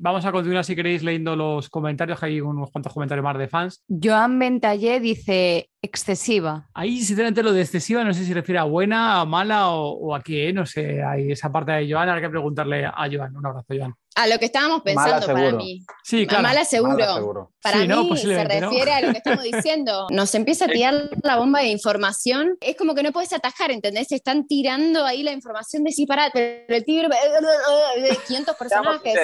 [0.00, 3.84] vamos a continuar si queréis leyendo los comentarios, hay unos cuantos comentarios más de fans.
[3.88, 6.68] Joan Ventallé dice excesiva.
[6.74, 10.22] Ahí sinceramente lo de excesiva no sé si refiere a buena, a mala o, a
[10.22, 13.36] qué, no sé, hay esa parte de Joan, hay que preguntarle a Joan.
[13.36, 13.94] Un abrazo, Joan.
[14.16, 15.84] A lo que estábamos pensando para mí.
[16.04, 16.42] Sí, claro.
[16.42, 17.52] Mala seguro.
[17.60, 20.06] Para mí se refiere a lo que estamos diciendo.
[20.10, 22.56] Nos empieza a tirar la bomba de información.
[22.60, 24.12] Es como que no puedes atajar, ¿entendés?
[24.12, 27.08] están tirando ahí la información de sí, para, pero el tigre
[28.02, 29.14] de 500 personajes.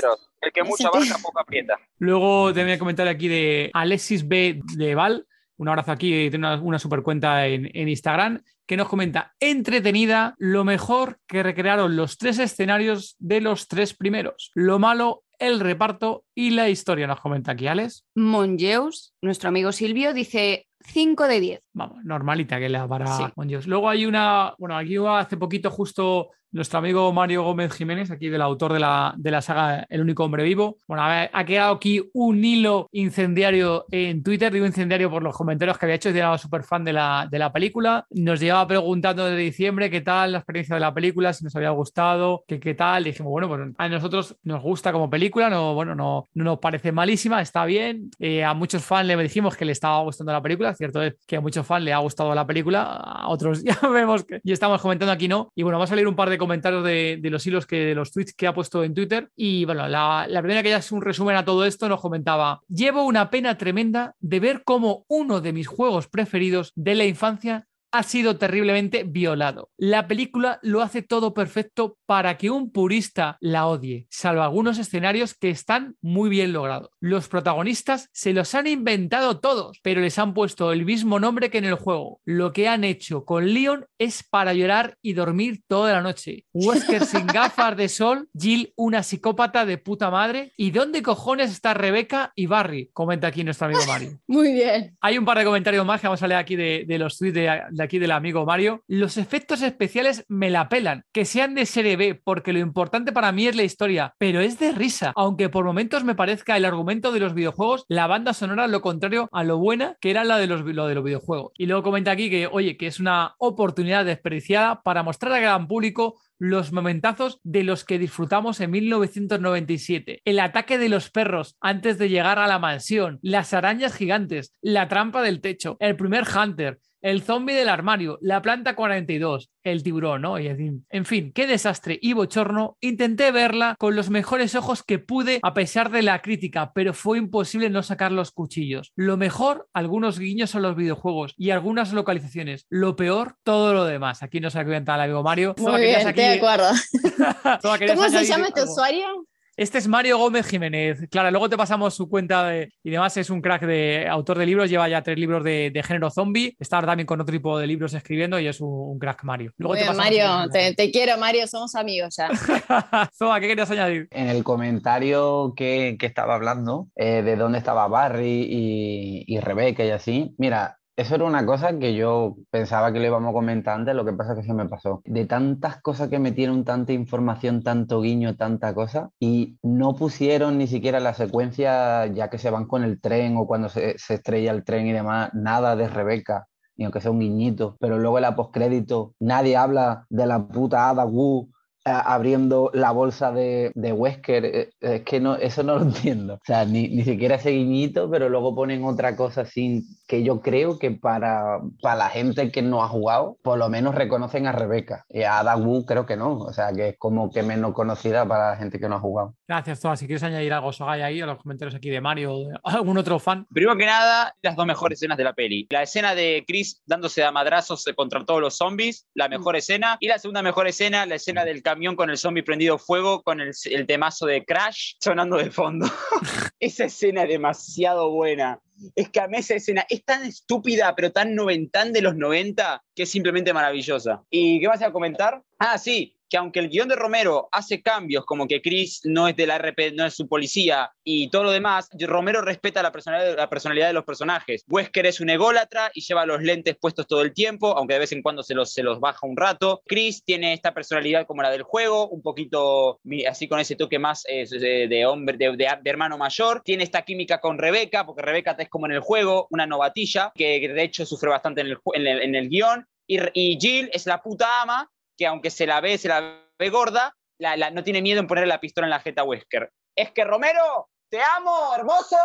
[0.41, 1.79] El que mucha baja, poco aprieta.
[1.99, 4.61] Luego te voy a comentar aquí de Alexis B.
[4.77, 5.27] de Val.
[5.61, 10.65] Un abrazo aquí, tiene una, super cuenta en, en Instagram que nos comenta, entretenida, lo
[10.65, 14.53] mejor que recrearon los tres escenarios de los tres primeros.
[14.55, 18.07] Lo malo, el reparto y la historia, nos comenta aquí Alex.
[18.15, 21.69] Mongeus, nuestro amigo Silvio, dice 5 de 10.
[21.75, 23.67] Vamos, normalita que le da para Mongeus.
[23.67, 28.43] Luego hay una, bueno, aquí hace poquito justo nuestro amigo Mario Gómez Jiménez, aquí del
[28.43, 30.79] autor de la, de la saga El único hombre vivo.
[30.87, 35.87] Bueno, ha quedado aquí un hilo incendiario en Twitter, digo incendiario por los comentarios que
[35.87, 38.07] había hecho, era súper fan de la, de la película.
[38.11, 41.71] Nos llevaba preguntando desde diciembre qué tal la experiencia de la película, si nos había
[41.71, 43.05] gustado, qué, qué tal.
[43.05, 46.93] dijimos, bueno, pues a nosotros nos gusta como película, no, bueno, no, no nos parece
[46.93, 48.11] malísima, está bien.
[48.19, 51.37] Eh, a muchos fans le dijimos que le estaba gustando la película, cierto es que
[51.37, 54.81] a muchos fans le ha gustado la película, a otros ya vemos que y estamos
[54.81, 55.53] comentando aquí no.
[55.55, 58.11] Y bueno, va a salir un par de comentarios de, los hilos que de los
[58.11, 59.31] tweets que ha puesto en Twitter.
[59.37, 62.61] Y bueno, la, la primera que ya es un resumen a todo esto nos comentaba:
[62.69, 67.69] Llevo una pena tremenda de ver cómo uno de mis juegos preferidos de la infancia
[67.93, 69.71] ha sido terriblemente violado.
[69.77, 75.35] La película lo hace todo perfecto para que un purista la odie, salvo algunos escenarios
[75.35, 76.91] que están muy bien logrados.
[77.01, 81.59] Los protagonistas se los han inventado todos, pero les han puesto el mismo nombre que
[81.59, 82.21] en el juego.
[82.25, 86.45] Lo que han hecho con Leon es para llorar y dormir toda la noche.
[86.53, 90.53] Wesker sin gafas de sol, Jill una psicópata de puta madre.
[90.57, 92.91] ¿Y dónde cojones está Rebeca y Barry?
[92.93, 94.19] Comenta aquí nuestro amigo Mario.
[94.27, 94.97] Muy bien.
[95.01, 97.35] Hay un par de comentarios más que vamos a leer aquí de, los tweets
[97.71, 98.83] de aquí del amigo Mario.
[98.87, 101.05] Los efectos especiales me la pelan.
[101.13, 104.59] Que sean de serie B, porque lo importante para mí es la historia, pero es
[104.59, 105.13] de risa.
[105.17, 109.29] Aunque por momentos me parezca el argumento de los videojuegos, la banda sonora lo contrario
[109.33, 111.53] a lo buena que era la de los, lo de los videojuegos.
[111.57, 115.69] Y luego comenta aquí que, oye, que es una oportunidad desperdiciada para mostrar al gran
[115.69, 120.23] público los momentazos de los que disfrutamos en 1997.
[120.25, 124.89] El ataque de los perros antes de llegar a la mansión, las arañas gigantes, la
[124.89, 130.23] trampa del techo, el primer Hunter, el zombie del armario, la planta 42, el tiburón,
[130.23, 130.39] ¿no?
[130.39, 132.77] Y en fin, qué desastre y bochorno.
[132.81, 137.19] Intenté verla con los mejores ojos que pude a pesar de la crítica, pero fue
[137.19, 138.93] imposible no sacar los cuchillos.
[138.97, 142.67] Lo mejor, algunos guiños a los videojuegos y algunas localizaciones.
[142.69, 144.23] Lo peor, todo lo demás.
[144.23, 145.55] Aquí no se ha el amigo Mario.
[145.59, 146.71] Muy bien, estoy de acuerdo.
[147.95, 149.27] ¿Cómo se llama este usuario?
[149.61, 151.07] Este es Mario Gómez Jiménez.
[151.11, 152.51] Claro, luego te pasamos su cuenta
[152.83, 156.11] y demás es un crack de autor de libros, lleva ya tres libros de, género
[156.11, 159.53] zombie, está también con otro tipo de libros escribiendo y es un, crack Mario.
[159.59, 162.31] Mario, te, quiero Mario, somos amigos ya.
[163.41, 164.09] ¿qué querías añadir?
[164.13, 169.91] En el comentario que, estaba hablando eh, de dónde estaba Barry y, y Rebeca y
[169.91, 173.95] así, mira, eso era una cosa que yo pensaba que lo íbamos a comentar antes,
[173.95, 175.01] lo que pasa es que se me pasó.
[175.07, 180.67] De tantas cosas que metieron, tanta información, tanto guiño, tanta cosa, y no pusieron ni
[180.67, 184.63] siquiera la secuencia ya que se van con el tren o cuando se, estrella el
[184.63, 186.47] tren y demás, nada de Rebeca
[186.77, 190.89] ni aunque sea un guiñito, pero luego en la postcrédito nadie habla de la puta
[190.89, 191.51] Ada Wu
[191.85, 194.45] abriendo la bolsa de, de Wesker.
[194.45, 196.35] Eh, es que no, eso no lo entiendo.
[196.35, 200.41] O sea, ni, ni, siquiera ese guiñito, pero luego ponen otra cosa sin que yo
[200.41, 204.51] creo que para, para la gente que no ha jugado, por lo menos reconocen a
[204.51, 205.07] Rebeca.
[205.09, 206.37] Y a Ada Wu creo que no.
[206.37, 209.37] O sea, que es como que menos conocida para la gente que no ha jugado.
[209.47, 209.97] Gracias, Toa.
[209.97, 212.99] Si quieres añadir algo, Sogay, ahí, a los comentarios aquí de Mario o de algún
[212.99, 213.47] otro fan.
[213.55, 215.69] Primero que nada, las dos mejores escenas de la peli.
[215.71, 219.97] La escena de Chris dándose a madrazos contra todos los zombies, la mejor escena.
[220.01, 223.41] Y la segunda mejor escena, la escena del camión con el zombie prendido fuego, con
[223.41, 223.55] el,
[223.87, 225.87] temazo de Crash sonando de fondo.
[226.59, 228.59] esa escena es demasiado buena.
[228.95, 232.83] Es que a mí esa escena es tan estúpida, pero tan noventán de los 90,
[232.95, 234.23] que es simplemente maravillosa.
[234.31, 235.43] ¿Y qué vas a comentar?
[235.59, 239.37] Ah, sí, que aunque el guion de Romero hace cambios, como que Chris no es
[239.37, 239.61] de la
[239.95, 244.65] no es su policía y todo lo demás, Romero respeta la personalidad, de los personajes.
[244.69, 248.13] Wesker es un ególatra y lleva los lentes puestos todo el tiempo, aunque de vez
[248.13, 249.83] en cuando se los, se los baja un rato.
[249.87, 254.23] Chris tiene esta personalidad como la del juego, un poquito así con ese toque más
[254.23, 256.63] de, hombre, de, hermano mayor.
[256.65, 260.61] Tiene esta química con Rebeca, porque Rebeca es como en el juego, una novatilla, que
[260.61, 262.87] de hecho sufre bastante en el, en el, guion.
[263.07, 264.89] Y, y Jill es la puta ama
[265.21, 268.49] que aunque se la ve, se la ve gorda, la, no tiene miedo en poner
[268.49, 269.71] la pistola en la jeta Wesker.
[269.95, 272.17] Es que Romero, te amo, hermoso.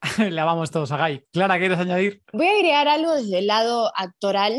[0.30, 1.22] la vamos todos a Guy.
[1.30, 2.22] Clara, ¿quieres añadir?
[2.32, 4.54] Voy a agregar algo desde el lado actoral,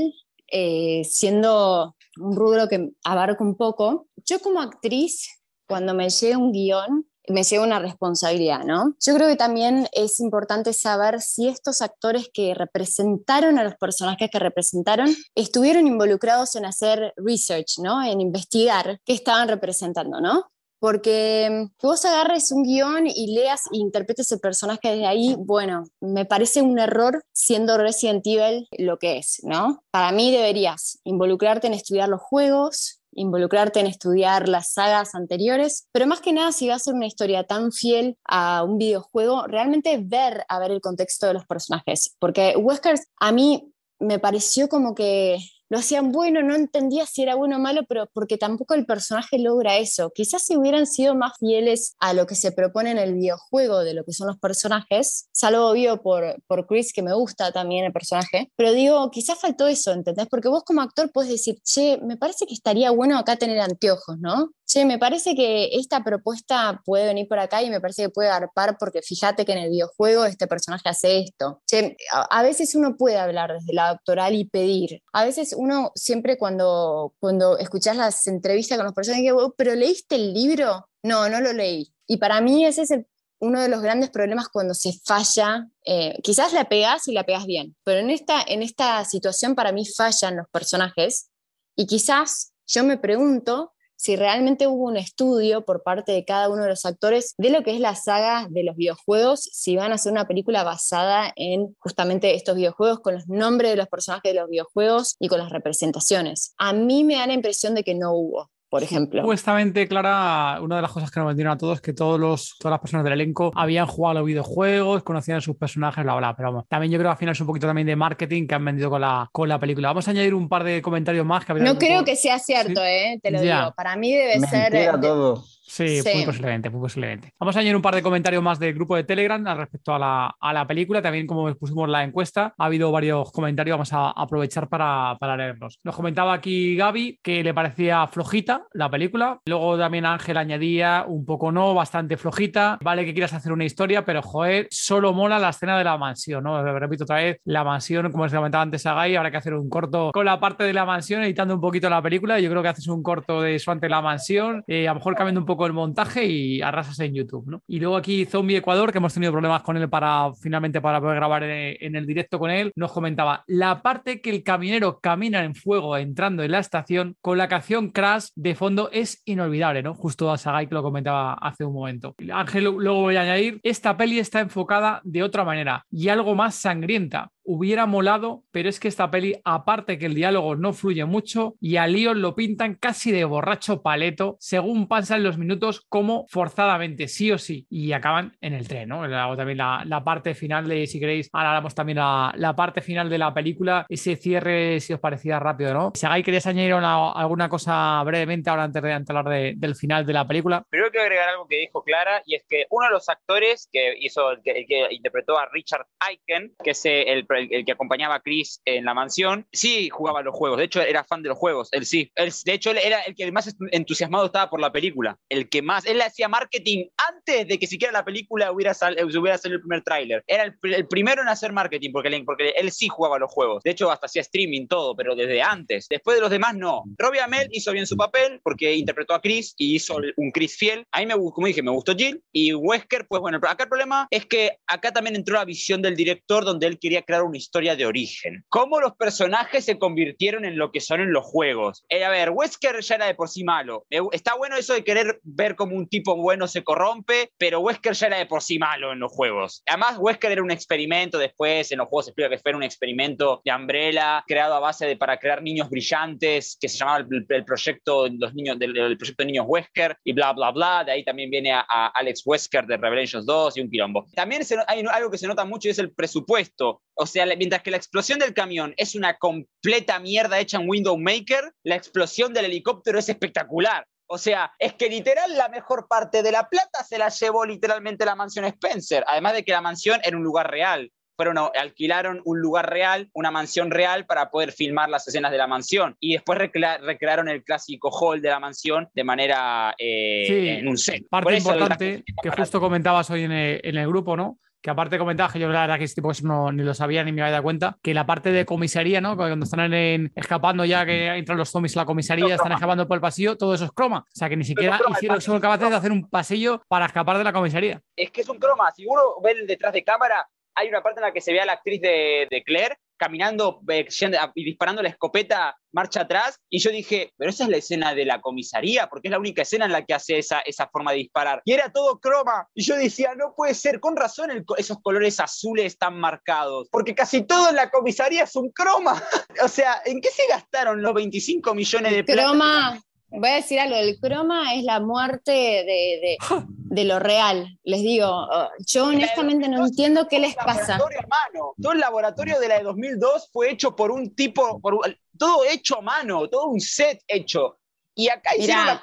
[0.51, 4.07] eh, siendo un rubro que abarco un poco.
[4.23, 5.27] Yo como actriz,
[5.67, 8.95] cuando me llega un guion, me lleva una responsabilidad, ¿no?
[9.05, 14.29] Yo creo que también es importante saber si estos actores que representaron a los personajes
[14.31, 18.03] que representaron estuvieron involucrados en hacer research, ¿no?
[18.03, 20.45] En investigar qué estaban representando, ¿no?
[20.79, 25.35] Porque mm, que vos agarres un guion y leas e interpretes el personaje desde ahí,
[25.37, 29.83] bueno, me parece un error siendo Resident Evil lo que es, ¿no?
[29.91, 36.07] Para mí deberías involucrarte en estudiar los juegos, involucrarte en estudiar las sagas anteriores, pero
[36.07, 39.99] más que nada si va a ser una historia tan fiel a un videojuego, realmente
[40.01, 44.93] ver a ver el contexto de los personajes, porque Weskers a mí me pareció como
[44.93, 45.39] que
[45.69, 49.39] lo hacían bueno, no entendía si era bueno o malo, pero porque tampoco el personaje
[49.39, 50.11] logra eso.
[50.13, 53.93] Quizás si hubieran sido más fieles a lo que se propone en el videojuego de
[53.93, 57.93] lo que son los personajes, salvo obvio por, por Chris, que me gusta también el
[57.93, 60.27] personaje, pero digo, quizás faltó eso, ¿entendés?
[60.29, 64.17] Porque vos como actor puedes decir, che, me parece que estaría bueno acá tener anteojos,
[64.19, 64.51] ¿no?
[64.67, 68.27] Che, me parece que esta propuesta puede venir por acá y me parece que puede
[68.27, 71.61] arpar porque fíjate que en el videojuego este personaje hace esto.
[71.65, 75.01] Che, a, veces uno puede hablar desde la doctoral y pedir.
[75.13, 80.15] A veces uno siempre cuando, cuando escuchas las entrevistas con los personajes, oh, pero ¿leíste
[80.15, 80.89] el libro?
[81.01, 81.93] No, no lo leí.
[82.05, 82.91] Y para mí ese es
[83.39, 85.69] uno de los grandes problemas cuando se falla.
[85.85, 89.71] Eh, quizás la pegas y la pegas bien, pero en esta, en esta situación para
[89.71, 91.29] mí fallan los personajes
[91.73, 96.63] y quizás yo me pregunto si realmente hubo un estudio por parte de cada uno
[96.63, 99.95] de los actores de lo que es la saga de los videojuegos, si van a
[99.95, 104.39] hacer una película basada en justamente estos videojuegos, con los nombres de los personajes de
[104.39, 106.53] los videojuegos y con las representaciones.
[106.57, 109.21] A mí me da la impresión de que no hubo por ejemplo.
[109.21, 112.55] Supuestamente, Clara, una de las cosas que nos vendieron a todos es que todos los,
[112.59, 116.35] todas las personas del elenco habían jugado los videojuegos, conocían sus personajes, bla, bla.
[116.35, 118.65] Pero también yo creo que al final es un poquito también de marketing que han
[118.65, 119.89] vendido con la, con la película.
[119.89, 121.45] Vamos a añadir un par de comentarios más.
[121.45, 123.73] Que no creo que sea cierto, eh, te lo digo.
[123.75, 124.99] Para mí debe ser.
[124.99, 125.43] todo.
[125.67, 126.09] Sí, Sí.
[126.15, 127.33] muy posiblemente, muy posiblemente.
[127.39, 129.99] Vamos a añadir un par de comentarios más del grupo de Telegram al respecto a
[129.99, 131.01] la, a la película.
[131.01, 133.75] También, como pusimos la encuesta, ha habido varios comentarios.
[133.75, 135.79] Vamos a aprovechar para, para leerlos.
[135.83, 139.39] Nos comentaba aquí Gaby que le parecía flojita la película.
[139.45, 142.77] Luego también Ángel añadía un poco no, bastante flojita.
[142.81, 146.43] Vale que quieras hacer una historia, pero joder, solo mola la escena de la mansión,
[146.43, 146.63] ¿no?
[146.79, 149.69] Repito otra vez, la mansión, como se comentaba antes a Guy, habrá que hacer un
[149.69, 152.39] corto con la parte de la mansión, editando un poquito la película.
[152.39, 155.15] Yo creo que haces un corto de eso ante la mansión, eh, a lo mejor
[155.15, 157.61] cambiando un poco el montaje y arrasas en YouTube, ¿no?
[157.67, 161.15] Y luego aquí Zombie Ecuador, que hemos tenido problemas con él para finalmente para poder
[161.15, 165.55] grabar en, el directo con él, nos comentaba la parte que el camionero camina en
[165.55, 169.93] fuego entrando en la estación con la canción Crash de fondo es inolvidable, ¿no?
[169.93, 172.15] Justo a Sagai que lo comentaba hace un momento.
[172.31, 176.55] Ángel, luego voy a añadir, esta peli está enfocada de otra manera y algo más
[176.55, 177.31] sangrienta.
[177.49, 181.77] Hubiera molado, pero es que esta peli, aparte que el diálogo no fluye mucho y
[181.77, 187.31] a Leon lo pintan casi de borracho paleto, según pasan los minutos, como forzadamente, sí
[187.31, 189.07] o sí, y acaban en el tren, ¿no?
[189.07, 193.17] Luego también la, parte final de, si queréis, ahora hablamos también la, parte final de
[193.17, 195.93] la película, ese cierre, si os parecía rápido, ¿no?
[195.95, 200.11] Sagai, ¿querías añadir una- alguna cosa brevemente ahora antes de, hablar de- del final de
[200.11, 200.65] la película?
[200.69, 203.95] Primero quiero agregar algo que dijo Clara, y es que uno de los actores que
[203.99, 208.61] hizo, que, interpretó a Richard Aiken, que es el, el- el que acompañaba a Chris
[208.65, 210.57] en la mansión, sí jugaba los juegos.
[210.57, 211.69] De hecho, era fan de los juegos.
[211.71, 212.11] Él sí.
[212.15, 215.17] Él, de hecho, él era el que más entusiasmado estaba por la película.
[215.29, 215.85] El que más.
[215.85, 219.61] Él hacía marketing antes de que siquiera la película hubiera, sal- eh, hubiera salido el
[219.61, 220.23] primer tráiler.
[220.27, 223.63] Era el, el primero en hacer marketing, porque, le- porque él sí jugaba los juegos.
[223.63, 225.87] De hecho, hasta hacía streaming, todo, pero desde antes.
[225.89, 226.83] Después de los demás, no.
[226.97, 230.85] Robbie Amell hizo bien su papel porque interpretó a Chris y hizo un Chris fiel.
[230.91, 232.21] A mí, me, como dije, me gustó Jill.
[232.31, 235.95] Y Wesker, pues bueno, acá el problema es que acá también entró la visión del
[235.95, 238.43] director donde él quería crear una historia de origen.
[238.49, 241.83] Cómo los personajes se convirtieron en lo que son en los juegos.
[241.89, 243.85] Eh, a ver, Wesker ya era de por sí malo.
[243.91, 247.93] Gu- está bueno eso de querer ver como un tipo bueno se corrompe, pero Wesker
[247.93, 249.63] ya era de por sí malo en los juegos.
[249.67, 253.41] Además, Wesker era un experimento después, en los juegos se explica que fue un experimento
[253.45, 257.45] de Umbrella creado a base de para crear niños brillantes, que se llamaba el, el
[257.45, 260.83] proyecto, los niños, del, el proyecto de niños Wesker y bla, bla, bla.
[260.83, 264.05] De ahí también viene a, a Alex Wesker de Revelations 2 y un quilombo.
[264.15, 266.81] También se hay algo que se nota mucho y es el presupuesto.
[266.99, 270.97] O sea, mientras que la explosión del camión es una completa mierda hecha en Window
[270.97, 273.85] Maker, la explosión del helicóptero es espectacular.
[274.09, 278.05] O sea, es que literal la mejor parte de la plata se la llevó literalmente
[278.05, 279.03] la mansión Spencer.
[279.07, 280.91] Además de que la mansión era un lugar real.
[281.17, 285.47] Fueron, alquilaron un lugar real, una mansión real para poder filmar las escenas de la
[285.47, 285.97] mansión.
[285.99, 290.67] Y después recrea- recrearon el clásico hall de la mansión de manera eh, Sí, en
[290.67, 291.03] un set.
[291.09, 294.39] Parte eso importante que justo comentabas hoy en el, en el grupo, ¿no?
[294.61, 297.03] Que aparte comentabas que yo la verdad que este tipo eso no, ni lo sabía
[297.03, 299.15] ni me había dado cuenta, que la parte de comisaría, ¿no?
[299.15, 302.95] Cuando están en- escapando ya que entran los zombies a la comisaría, están escapando por
[302.95, 303.99] el pasillo, todo eso es croma.
[303.99, 307.17] O sea que ni siquiera croma, hicieron, son capaces de hacer un pasillo para escapar
[307.17, 307.81] de la comisaría.
[307.95, 308.71] es que es un croma.
[308.75, 311.45] Si uno ve detrás de cámara, hay una parte en la que se ve a
[311.45, 313.87] la actriz de, de Claire caminando eh,
[314.35, 316.39] y disparando la escopeta marcha atrás.
[316.49, 319.43] Y yo dije, pero esa es la escena de la comisaría, porque es la única
[319.43, 321.41] escena en la que hace esa, esa forma de disparar.
[321.45, 322.47] Y era todo croma.
[322.53, 326.95] Y yo decía, no puede ser, con razón el esos colores azules tan marcados, porque
[326.95, 329.01] casi todo en la comisaría es un croma.
[329.43, 332.29] o sea, ¿en qué se gastaron los 25 millones de plata?
[332.29, 336.17] Croma, voy a decir algo, el croma es la muerte de, de-
[336.69, 337.59] de lo real.
[337.63, 340.77] Les digo, uh, yo honestamente no entiendo qué les pasa.
[340.77, 341.53] Mano.
[341.61, 344.79] Todo el laboratorio de la de 2002 fue hecho por un tipo, por
[345.17, 347.59] todo hecho a mano, todo un set hecho.
[347.95, 348.73] Y acá hicieron Mirá.
[348.75, 348.79] la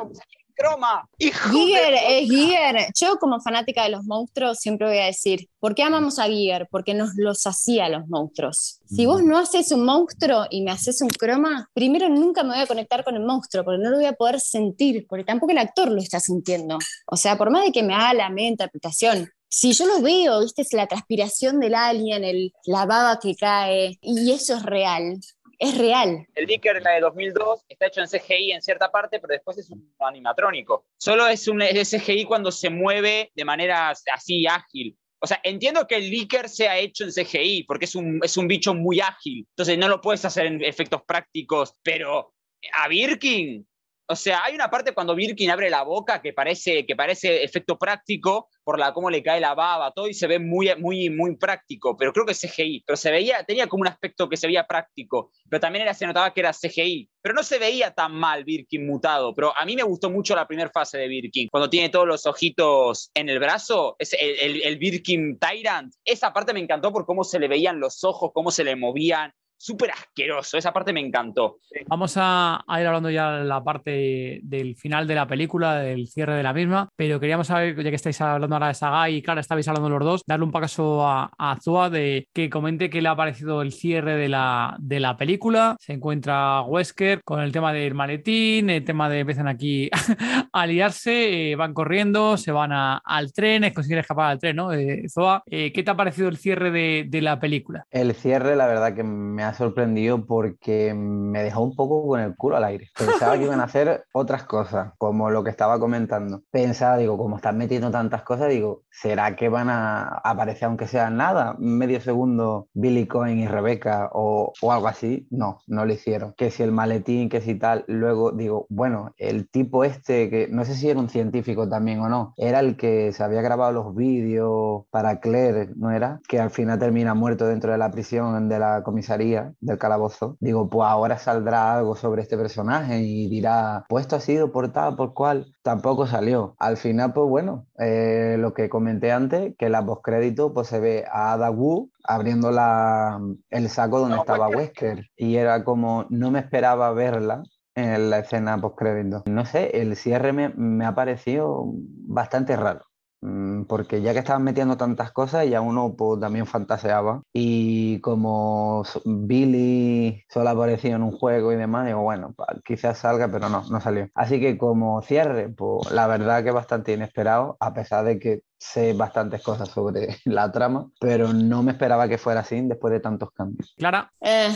[0.54, 1.08] croma.
[1.18, 2.86] Hijo Giger es Giger.
[2.98, 6.68] Yo como fanática de los monstruos siempre voy a decir, ¿por qué amamos a Giger?
[6.70, 8.80] Porque nos los hacía los monstruos.
[8.86, 12.60] Si vos no haces un monstruo y me haces un croma, primero nunca me voy
[12.60, 15.58] a conectar con el monstruo porque no lo voy a poder sentir, porque tampoco el
[15.58, 16.78] actor lo está sintiendo.
[17.06, 20.40] O sea, por más de que me haga la media interpretación, si yo lo veo,
[20.40, 25.20] viste, es la transpiración del alien, el, la baba que cae, y eso es real.
[25.58, 26.26] Es real.
[26.34, 29.70] El Dicker, la de 2002, está hecho en CGI en cierta parte, pero después es
[29.70, 30.86] un animatrónico.
[30.98, 34.96] Solo es un CGI cuando se mueve de manera así ágil.
[35.20, 38.46] O sea, entiendo que el Licker sea hecho en CGI, porque es un, es un
[38.46, 39.46] bicho muy ágil.
[39.50, 42.34] Entonces no lo puedes hacer en efectos prácticos, pero
[42.72, 43.66] a Birkin,
[44.06, 47.78] o sea, hay una parte cuando Birkin abre la boca que parece, que parece efecto
[47.78, 51.36] práctico por la cómo le cae la baba, todo, y se ve muy, muy, muy
[51.36, 52.84] práctico, pero creo que es CGI.
[52.86, 56.06] Pero se veía, tenía como un aspecto que se veía práctico, pero también era, se
[56.06, 57.08] notaba que era CGI.
[57.22, 60.46] Pero no se veía tan mal Birkin mutado, pero a mí me gustó mucho la
[60.46, 64.62] primera fase de Birkin, cuando tiene todos los ojitos en el brazo, es el, el,
[64.62, 68.50] el Birkin Tyrant, esa parte me encantó por cómo se le veían los ojos, cómo
[68.50, 70.58] se le movían, súper asqueroso.
[70.58, 71.58] Esa parte me encantó.
[71.86, 76.06] Vamos a, a ir hablando ya de la parte del final de la película, del
[76.08, 79.22] cierre de la misma, pero queríamos saber, ya que estáis hablando ahora de Saga y
[79.22, 81.58] Clara, estabais hablando los dos, darle un paso a, a
[81.90, 85.76] de que comente qué le ha parecido el cierre de la, de la película.
[85.80, 89.88] Se encuentra Wesker con el tema del maletín, el tema de empiezan aquí
[90.52, 94.72] a liarse, eh, van corriendo, se van a- al tren, consiguen escapar al tren, ¿no?
[94.72, 97.86] Eh, Zoa, eh, ¿qué te ha parecido el cierre de, de la película?
[97.90, 102.36] El cierre, la verdad que me ha sorprendido porque me dejó un poco con el
[102.36, 102.88] culo al aire.
[102.98, 106.42] Pensaba que iban a hacer otras cosas, como lo que estaba comentando.
[106.50, 111.10] Pensaba, digo, como están metiendo tantas cosas, digo, ¿será que van a aparecer aunque sea
[111.10, 111.56] nada?
[111.58, 115.26] Medio segundo Billy Cohen y Rebeca o, o algo así.
[115.30, 116.34] No, no lo hicieron.
[116.36, 117.84] Que si el maletín, que si tal.
[117.86, 122.08] Luego digo, bueno, el tipo este, que no sé si era un científico también o
[122.08, 126.20] no, era el que se había grabado los vídeos para Claire, ¿no era?
[126.28, 130.36] Que al final termina muerto dentro de la prisión, de la comisaría, del calabozo.
[130.40, 134.72] Digo, pues ahora saldrá algo sobre este personaje y dirá, pues esto ha sido por
[134.72, 135.54] tal, por cual.
[135.62, 136.54] Tampoco salió.
[136.58, 141.04] Al final, pues bueno, eh, lo que comenté antes, que la postcrédito, pues se ve
[141.10, 143.20] a Ada Wu abriendo la,
[143.50, 145.06] el saco donde estaba Wesker.
[145.16, 147.42] Y era como, no me esperaba verla
[147.74, 149.22] en la escena postcrédito.
[149.26, 152.84] No sé, el cierre me, me ha parecido bastante raro.
[153.24, 157.22] Mm, Porque ya que estaban metiendo tantas cosas, ya uno pues, también fantaseaba.
[157.32, 163.48] Y como Billy solo apareció en un juego y demás, digo, bueno, quizás salga, pero
[163.48, 164.08] no, no salió.
[164.14, 168.92] Así que como cierre, pues la verdad que bastante inesperado, a pesar de que sé
[168.92, 173.30] bastantes cosas sobre la trama, pero no me esperaba que fuera así después de tantos
[173.30, 173.74] cambios.
[173.78, 174.54] Clara, Eh,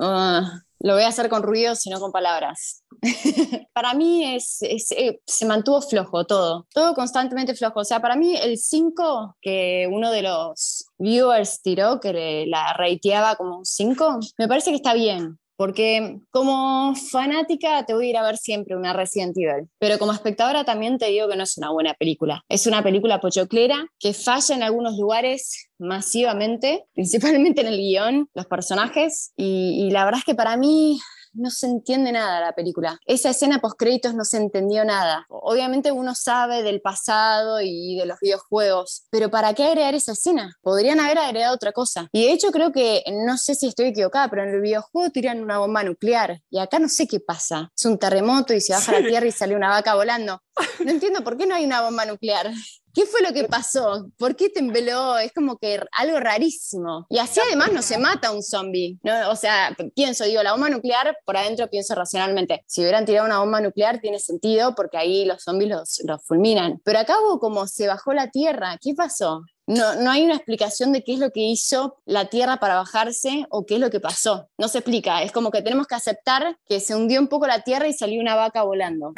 [0.00, 2.82] ah, lo voy a hacer con ruidos y no con palabras.
[3.72, 7.80] para mí es, es- eh, se mantuvo flojo todo, todo constantemente flojo.
[7.80, 13.36] O sea, para mí el 5 que uno de los viewers tiró, que la rateaba
[13.36, 15.38] como un 5, me parece que está bien.
[15.56, 20.12] Porque como fanática te voy a ir a ver siempre una Resident Evil, pero como
[20.12, 22.44] espectadora también te digo que no es una buena película.
[22.48, 28.46] Es una película pochoclera que falla en algunos lugares masivamente, principalmente en el guion, los
[28.46, 30.98] personajes, y, y la verdad es que para mí
[31.36, 32.98] no se entiende nada la película.
[33.06, 35.26] Esa escena post créditos no se entendió nada.
[35.28, 40.56] Obviamente uno sabe del pasado y de los videojuegos, pero ¿para qué agregar esa escena?
[40.62, 42.08] Podrían haber agregado otra cosa.
[42.12, 45.42] Y de hecho creo que, no sé si estoy equivocada, pero en el videojuego tiran
[45.42, 47.70] una bomba nuclear y acá no sé qué pasa.
[47.76, 50.42] Es un terremoto y se baja la tierra y sale una vaca volando.
[50.84, 52.50] No entiendo por qué no hay una bomba nuclear.
[52.96, 54.08] ¿Qué fue lo que pasó?
[54.16, 55.18] ¿Por qué tembló?
[55.18, 57.06] Es como que algo rarísimo.
[57.10, 58.98] Y así además no se mata un zombie.
[59.02, 59.28] ¿no?
[59.28, 62.64] O sea, pienso, digo, la bomba nuclear, por adentro pienso racionalmente.
[62.66, 66.80] Si hubieran tirado una bomba nuclear tiene sentido porque ahí los zombies los, los fulminan.
[66.86, 68.78] Pero acá hubo como se bajó la tierra.
[68.80, 69.42] ¿Qué pasó?
[69.66, 73.46] No, no hay una explicación de qué es lo que hizo la Tierra para bajarse
[73.50, 74.48] o qué es lo que pasó.
[74.58, 75.22] No se explica.
[75.22, 78.20] Es como que tenemos que aceptar que se hundió un poco la Tierra y salió
[78.20, 79.12] una vaca volando.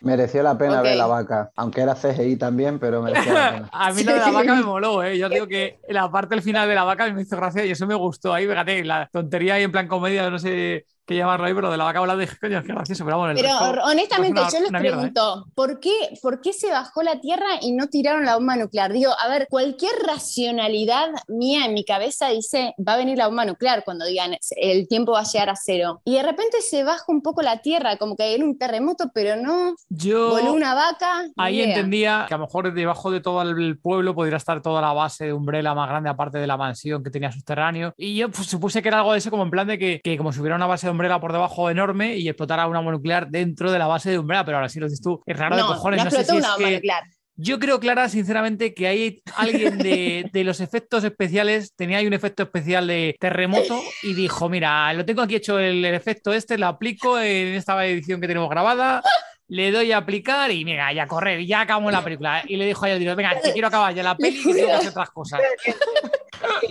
[0.00, 0.84] Mereció la pena Ok.
[0.84, 3.70] ver la vaca, aunque era CGI también, pero mereció la pena.
[3.72, 5.18] a mí lo de la vaca me moló, ¿eh?
[5.18, 7.86] Yo digo que la parte del final de la vaca me hizo gracia y eso
[7.86, 8.32] me gustó.
[8.32, 11.76] Ahí, fíjate, la tontería ahí en plan comedia, no sé qué llamarlo ahí, pero de
[11.76, 14.60] la vaca volando dije, coño, qué gracioso, pero bueno, el Pero resto- honestamente, una- yo
[14.60, 15.10] les una mierda, ¿eh?
[15.12, 15.92] pregunto, ¿por, qué,
[16.22, 18.92] ¿por qué se bajó la Tierra y no tiraron la bomba nuclear?
[18.92, 23.44] Digo, a ver, cualquier racionalidad mía en mi cabeza dice, va a venir la bomba
[23.44, 26.00] nuclear cuando digan, el tiempo va a llegar a cero.
[26.04, 29.36] Y de repente se baja un poco la Tierra, como que era un terremoto, pero
[29.36, 31.24] no, Yo voló una vaca.
[31.36, 31.68] ahí idea.
[31.68, 35.26] entendía que a lo mejor debajo de todo el pueblo podría estar toda la base
[35.26, 37.92] de Umbrella más grande, aparte de la mansión que tenía subterráneo.
[37.96, 40.16] Y yo pues, supuse que era algo de eso, como en plan de que, que
[40.16, 43.28] como si hubiera una base de Umbrella por debajo enorme y explotara una bomba nuclear
[43.28, 45.62] dentro de la base de Umbrella, pero ahora sí lo dices tú, es raro de
[45.62, 45.98] No, cojones.
[45.98, 46.82] no No, sé si es una que.
[47.42, 52.12] Yo creo, Clara, sinceramente, que hay alguien de, de los efectos especiales, tenía ahí un
[52.12, 56.58] efecto especial de terremoto y dijo, mira, lo tengo aquí hecho el, el efecto este,
[56.58, 59.02] lo aplico en esta edición que tenemos grabada,
[59.48, 62.42] le doy a aplicar y mira, ya a correr, ya acabamos la película.
[62.46, 64.66] Y le dijo a él, venga, que quiero acabar ya la peli y que tengo
[64.68, 65.40] que hacer otras cosas.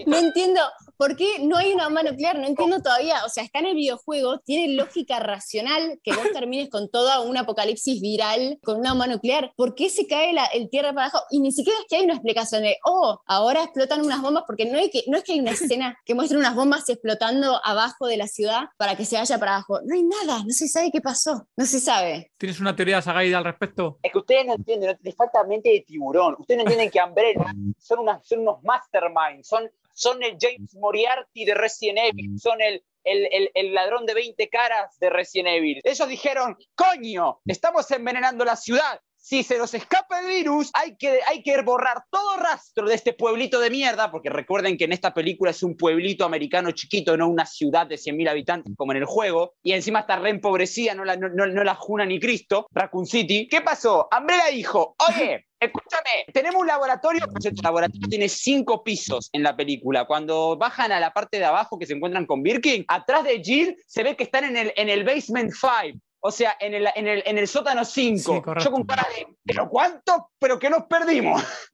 [0.05, 0.61] No entiendo
[0.99, 3.23] por qué no hay una bomba nuclear, no entiendo todavía.
[3.25, 7.37] O sea, está en el videojuego, tiene lógica racional que vos termines con toda un
[7.37, 9.53] apocalipsis viral con una bomba nuclear.
[9.55, 11.23] ¿Por qué se cae la, el tierra para abajo?
[11.31, 14.65] Y ni siquiera es que hay una explicación de, oh, ahora explotan unas bombas, porque
[14.65, 18.05] no, hay que, no es que hay una escena que muestre unas bombas explotando abajo
[18.05, 19.79] de la ciudad para que se vaya para abajo.
[19.85, 22.29] No hay nada, no se sabe qué pasó, no se sabe.
[22.37, 23.99] ¿Tienes una teoría, Sagaida, al respecto?
[24.03, 26.35] Es que ustedes no entienden, les falta mente de tiburón.
[26.39, 27.45] Ustedes no entienden que Umbrella
[27.79, 32.83] son, unas, son unos masterminds, son, son el James Moriarty de Resident Evil, son el,
[33.03, 35.81] el, el- el ladrón de 20 caras de Resident Evil.
[35.83, 38.99] Ellos dijeron, coño, estamos envenenando la ciudad.
[39.21, 43.11] si se nos escapa el virus, hay que, hay que borrar todo rastro de este
[43.13, 47.27] pueblito de mierda, porque recuerden que en esta película es un pueblito americano chiquito, no
[47.27, 51.03] una ciudad de 100.000 habitantes como en el juego, y encima está re empobrecida, no
[51.03, 53.47] la, no, no, no la juna ni Cristo, Raccoon City.
[53.49, 54.07] ¿Qué pasó?
[54.17, 60.05] Umbrella dijo, oye, Escúchame, tenemos un laboratorio, este laboratorio tiene cinco pisos en la película.
[60.05, 63.75] Cuando bajan a la parte de abajo que se encuentran con Birkin, atrás de Jill
[63.85, 65.99] se ve que están en el, en el basement 5.
[66.21, 68.35] O sea, en el, en el, en el sótano 5.
[68.35, 68.69] Sí, correcto.
[68.69, 70.31] Yo con cara de, ¿pero cuánto?
[70.39, 71.41] ¿Pero qué nos perdimos?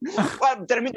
[0.68, 0.92] Termi-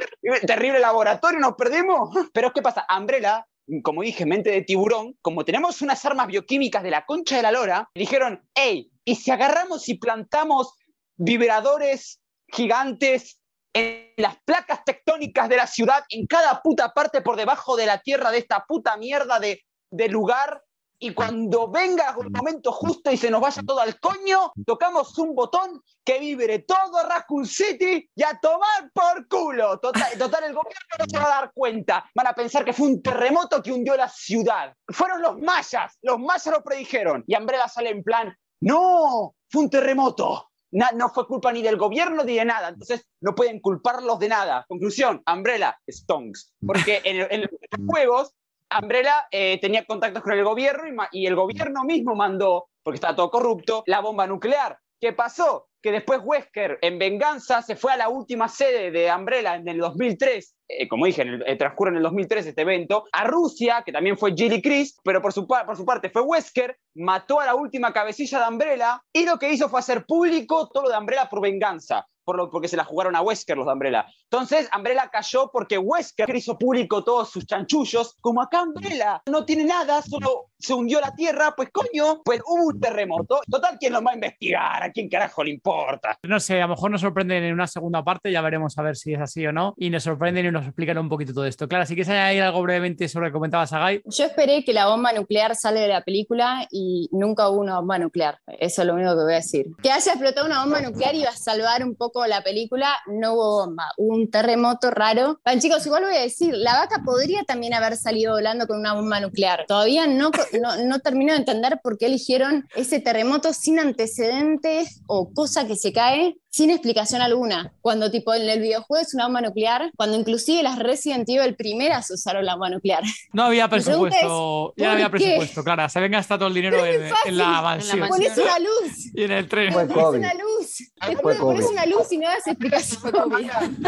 [0.45, 2.09] Terrible laboratorio, ¿nos perdimos?
[2.33, 2.85] Pero ¿qué pasa?
[2.95, 3.45] Umbrella,
[3.83, 7.51] como dije, mente de tiburón, como tenemos unas armas bioquímicas de la concha de la
[7.51, 10.73] lora, dijeron, hey, ¿y si agarramos y plantamos
[11.17, 12.19] vibradores
[12.51, 13.39] gigantes
[13.73, 17.99] en las placas tectónicas de la ciudad, en cada puta parte por debajo de la
[17.99, 19.61] tierra de esta puta mierda de,
[20.09, 20.63] lugar?
[21.01, 25.33] Y cuando venga el momento justo y se nos vaya todo al coño, tocamos un
[25.33, 29.79] botón que vibre todo Raccoon City y a tomar por culo.
[29.79, 32.03] Total, total, el gobierno no se va a dar cuenta.
[32.13, 34.73] Van a pensar que fue un terremoto que hundió la ciudad.
[34.89, 37.23] Fueron los mayas, los mayas lo predijeron.
[37.27, 40.48] Y Umbrella sale en plan, no, fue un terremoto.
[40.71, 42.69] Na- no fue culpa ni del gobierno ni de nada.
[42.69, 44.65] Entonces no pueden culparlos de nada.
[44.67, 46.53] Conclusión, Umbrella, Stonks.
[46.65, 47.49] Porque en, en los
[47.87, 48.33] juegos
[48.81, 53.15] Umbrella eh, tenía contactos con el gobierno y, y el gobierno mismo mandó, porque estaba
[53.15, 54.77] todo corrupto, la bomba nuclear.
[54.99, 55.69] ¿Qué pasó?
[55.81, 59.77] Que después Wesker, en venganza, se fue a la última sede de Umbrella en el
[59.77, 63.81] 2003, eh, como dije, en el, eh, transcurre en el 2003 este evento, a Rusia,
[63.85, 67.45] que también fue Gilly Chris, pero por su, por su parte fue Wesker, mató a
[67.45, 70.97] la última cabecilla de Umbrella y lo que hizo fue hacer público todo lo de
[70.97, 72.05] Umbrella por venganza.
[72.25, 74.05] Por lo, porque se la jugaron a Wesker los de Umbrella.
[74.25, 78.17] Entonces, Umbrella cayó porque Wesker hizo público todos sus chanchullos.
[78.21, 82.65] Como acá Umbrella no tiene nada, solo se hundió la tierra, pues coño, pues hubo
[82.65, 83.39] un terremoto.
[83.49, 84.83] Total, ¿quién lo va a investigar?
[84.83, 86.17] ¿A quién carajo le importa?
[86.23, 88.95] No sé, a lo mejor nos sorprenden en una segunda parte, ya veremos a ver
[88.95, 89.73] si es así o no.
[89.77, 91.67] Y nos sorprenden y nos explican un poquito todo esto.
[91.67, 94.01] Clara, si quieres añadir algo brevemente sobre lo que comentabas a Guy.
[94.05, 97.97] Yo esperé que la bomba nuclear sale de la película y nunca hubo una bomba
[97.97, 98.39] nuclear.
[98.59, 99.67] Eso es lo único que voy a decir.
[99.81, 102.97] Que haya explotado una bomba nuclear iba a salvar un poco la película.
[103.07, 103.85] No hubo bomba.
[103.97, 105.39] Hubo un terremoto raro.
[105.45, 108.93] Bueno, chicos, igual voy a decir, la vaca podría también haber salido volando con una
[108.93, 109.65] bomba nuclear.
[109.67, 110.31] Todavía no,
[110.61, 115.75] no, no termino de entender por qué eligieron ese terremoto sin antecedentes o cosa que
[115.75, 117.73] se cae sin explicación alguna.
[117.81, 122.09] Cuando tipo en el videojuego es una bomba nuclear, cuando inclusive las Resident Evil primeras
[122.09, 123.03] usaron la bomba nuclear.
[123.33, 125.11] No había presupuesto, ya no ¿por había qué?
[125.11, 125.87] presupuesto, Clara.
[125.89, 128.07] Se habían gastado todo el dinero en, en la mansión.
[128.09, 129.13] Pones una luz.
[129.13, 129.73] y en el tren.
[129.73, 130.77] Pones una luz.
[131.07, 132.99] Que pones una luz y no das explicación.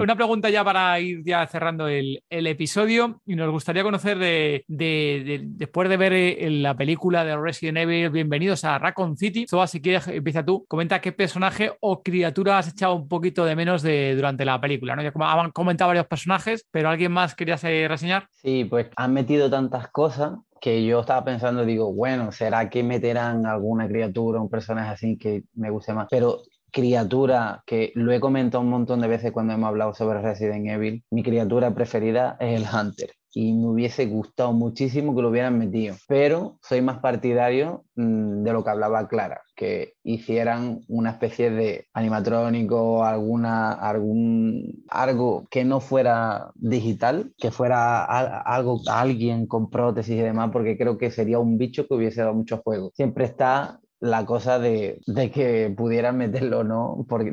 [0.00, 4.64] Una pregunta ya para ir ya cerrando el, el episodio y nos gustaría conocer de,
[4.68, 9.46] de- de- después de ver eh, la película de Resident Evil, bienvenidos a Raccoon City.
[9.48, 10.64] Soba, si quieres, empieza tú.
[10.68, 14.94] Comenta qué personaje o criatura has echado un poquito de menos durante la película.
[14.96, 15.02] ¿no?
[15.02, 18.28] Ya han comentado varios personajes, pero ¿alguien más querías eh, reseñar?
[18.30, 23.44] Sí, pues han metido tantas cosas que yo estaba pensando, digo, bueno, ¿será que meterán
[23.46, 26.06] alguna criatura, un personaje así que me guste más?
[26.10, 30.66] Pero criatura, que lo he comentado un montón de veces cuando hemos hablado sobre Resident
[30.68, 33.10] Evil, mi criatura preferida es el Hunter.
[33.36, 35.96] Y me hubiese gustado muchísimo que lo hubieran metido.
[36.06, 41.86] Pero soy más partidario mm, de lo que hablaba Clara, que hicieran una especie de
[41.94, 50.14] animatrónico, alguna, algún, algo que no fuera digital, que fuera al- algo, alguien con prótesis
[50.16, 52.92] y demás, porque creo que sería un bicho que hubiese dado mucho juego.
[52.94, 57.24] Siempre está la cosa de, de que pudieran meterlo o no, por,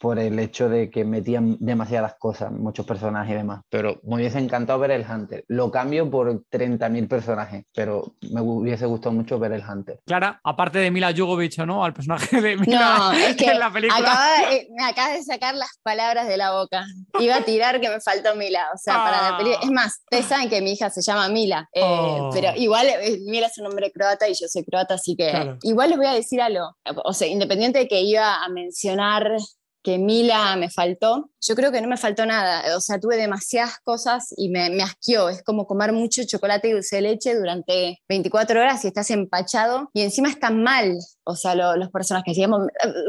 [0.00, 3.62] por el hecho de que metían demasiadas cosas, muchos personajes y demás.
[3.70, 5.44] Pero me hubiese encantado ver el Hunter.
[5.48, 10.00] Lo cambio por 30.000 personajes, pero me hubiese gustado mucho ver el Hunter.
[10.04, 11.84] Clara, aparte de Mila Jovovich, ¿no?
[11.84, 13.98] Al personaje de Mila No, es que en la película.
[13.98, 16.84] acaba- eh, me acabas de sacar las palabras de la boca.
[17.20, 18.66] Iba a tirar que me faltó Mila.
[18.74, 19.62] O sea, para la película.
[19.62, 21.68] Es más, ustedes saben que mi hija se llama Mila.
[21.72, 22.30] eh, Oh.
[22.32, 25.58] Pero igual eh, Mila es un nombre croata y yo soy croata, así que Claro.
[25.62, 26.76] igual les voy a decir algo.
[27.04, 29.36] O sea, independiente de que iba a mencionar
[29.82, 32.76] que Mila me faltó, yo creo que no me faltó nada.
[32.76, 35.28] O sea, tuve demasiadas cosas y me, me asqueó.
[35.28, 39.88] Es como comer mucho chocolate y dulce de leche durante 24 horas y estás empachado
[39.94, 40.98] y encima están mal.
[41.24, 42.34] O sea, lo- los personajes.
[42.34, 42.62] Digamos,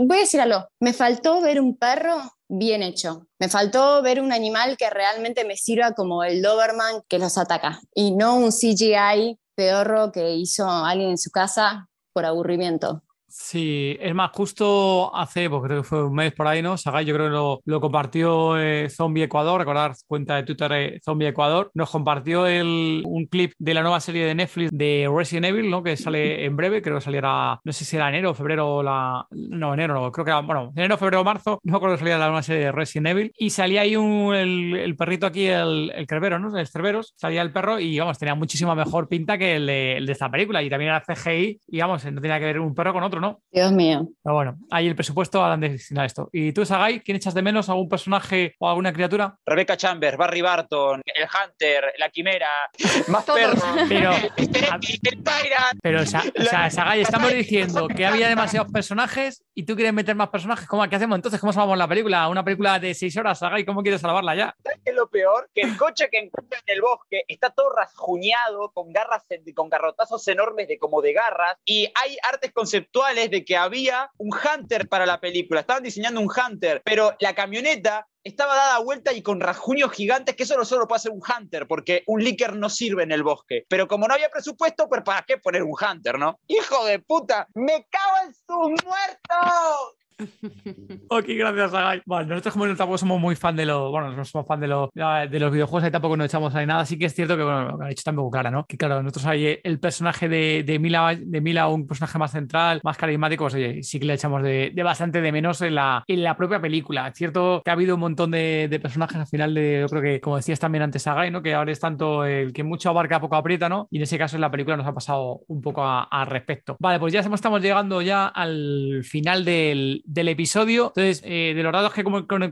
[0.06, 0.68] voy a decir algo.
[0.80, 3.26] Me faltó ver un perro bien hecho.
[3.40, 7.80] Me faltó ver un animal que realmente me sirva como el Doberman que los ataca
[7.96, 13.04] y no un CGI peorro que hizo alguien en su casa por aburrimiento.
[13.30, 16.78] Sí, es más, justo hace, pues creo que fue un mes por ahí, ¿no?
[16.78, 21.28] Sagai, yo creo que lo, compartió eh, Zombie Ecuador, recordar cuenta de Twitter eh, Zombie
[21.28, 25.84] Ecuador, nos compartió un clip de la nueva serie de Netflix de Resident Evil, ¿no?
[25.84, 29.28] Que sale en breve, creo que saliera, no sé si era enero, febrero, la...
[29.32, 32.18] no, enero, no, creo que era, bueno, enero, febrero, marzo, no me acuerdo que salía
[32.18, 36.08] la nueva serie de Resident Evil, y salía ahí un, el, perrito aquí, el, el
[36.42, 36.58] ¿no?
[36.58, 40.32] El Cerberos, salía el perro y, vamos, tenía muchísima mejor pinta que el de esta
[40.32, 43.20] película, y también era CGI, y, vamos, no tenía que ver un perro con otro,
[43.20, 43.27] ¿no?
[43.52, 44.08] Dios mío.
[44.24, 46.30] Pero bueno, ahí el presupuesto de destinar esto.
[46.32, 47.70] ¿Y tú, Sagai, quién echas de menos?
[47.70, 49.38] ¿Algún personaje o alguna criatura?
[49.46, 52.50] Rebecca Chambers, Barry Barton, el Hunter, la Quimera,
[53.08, 53.54] más perro,
[53.90, 55.80] Pero, el Tyrant.
[55.82, 60.16] pero Sa- o sea, Sagai, estamos diciendo que había demasiados personajes y tú quieres meter
[60.16, 60.68] más personajes.
[60.68, 61.40] ¿Cómo, ¿Qué hacemos entonces?
[61.40, 62.28] ¿Cómo salvamos la película?
[62.30, 64.56] Una película de seis horas, Sagai, ¿cómo quieres salvarla ya?
[64.64, 65.50] ¿Sabes qué es lo peor?
[65.54, 69.24] Que el coche que encuentra en el bosque está todo rasguñado, con garras,
[69.56, 74.30] con garrotazos enormes de como de garras, y hay artes conceptuales de que había un
[74.32, 75.62] Hunter para la película.
[75.62, 80.44] Estaban diseñando un Hunter, pero la camioneta estaba dada vuelta y con rasguños gigantes, que
[80.44, 83.66] eso no solo puede hacer un Hunter, porque un Licker no sirve en el bosque.
[83.70, 86.38] Pero como no había presupuesto, pues ¿para qué poner un Hunter, no?
[86.48, 87.48] ¡Hijo de puta!
[87.56, 89.96] ¡Me cago en sus muertos!
[91.10, 92.02] Ok, gracias, Sagai.
[92.06, 94.90] Bueno, nosotros como tampoco somos muy fan de los, bueno, no somos fan de los,
[94.94, 96.86] de los videojuegos, ahí tampoco nos echamos ahí nada.
[96.86, 98.66] Sí que es cierto que, bueno, lo que ha dicho tampoco ¿no?
[98.66, 102.82] Que claro, nosotros ahí el personaje de, de Mila, de Mila, un personaje más central,
[102.84, 106.24] más carismático, pues oye, sí que le echamos de, bastante de menos en la, en
[106.24, 107.08] la propia película.
[107.08, 110.22] Es cierto que ha habido un montón de, personajes al final de, yo creo que,
[110.22, 111.42] como decías también antes, Sagai, ¿no?
[111.42, 113.88] Que ahora es tanto el que mucho abarca, poco aprieta, ¿no?
[113.92, 116.78] Y en ese caso en la película nos ha pasado un poco al respecto.
[116.80, 120.88] Vale, pues ya estamos llegando ya al final del, del episodio.
[120.96, 122.04] Entonces, eh, de los datos que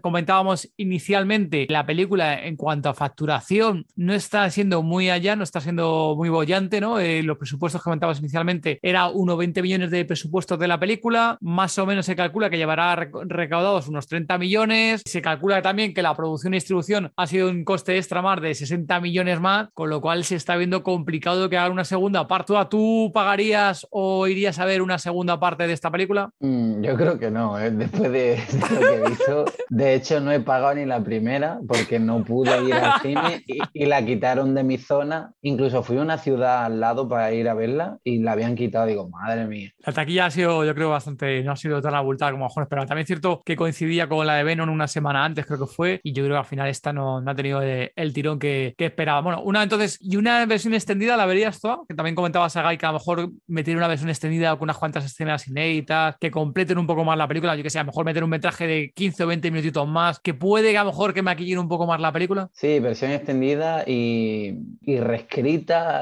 [0.02, 5.62] comentábamos inicialmente, la película en cuanto a facturación no está siendo muy allá, no está
[5.62, 7.00] siendo muy bollante, ¿no?
[7.00, 11.38] Eh, los presupuestos que comentábamos inicialmente era unos 20 millones de presupuestos de la película,
[11.42, 15.94] más o menos se calcula que llevará rec- recaudados unos 30 millones, se calcula también
[15.94, 19.70] que la producción y distribución ha sido un coste extra más de 60 millones más,
[19.74, 22.54] con lo cual se está viendo complicado que hagan una segunda parte.
[22.70, 26.30] ¿Tú pagarías o irías a ver una segunda parte de esta película?
[26.40, 27.72] Mm, yo creo que no, ¿eh?
[27.72, 28.40] después de,
[28.72, 29.46] lo que he visto.
[29.70, 33.60] De hecho, no he pagado ni la primera porque no pude ir al cine y,
[33.74, 35.32] y la quitaron de mi zona.
[35.42, 38.86] Incluso fui a una ciudad al lado para ir a verla y la habían quitado.
[38.86, 39.72] Digo, madre mía.
[39.86, 42.64] La taquilla ha sido, yo creo, bastante, no ha sido tan abultada como a mejor
[42.64, 42.88] esperaba.
[42.88, 46.00] También es cierto que coincidía con la de Venom una semana antes, creo que fue,
[46.04, 48.74] y yo creo que al final esta no, no ha tenido eh, el tirón que,
[48.78, 49.22] que esperaba.
[49.22, 51.86] Bueno, una entonces, y una versión extendida, ¿la verías tú?
[51.88, 55.06] Que también comentaba Sagai que a lo mejor meter una versión extendida con unas cuantas
[55.06, 58.06] escenas inéditas, que completen un poco más la película, yo que sé, a lo mejor
[58.06, 61.22] meter un metraje de 15 o 20 minutitos más, que puede a lo mejor que
[61.22, 62.50] maquillen un poco más la película.
[62.54, 66.02] Sí, versión extendida y, y reescrita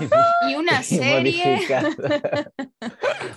[0.00, 0.04] y,
[0.52, 1.60] Y una y serie.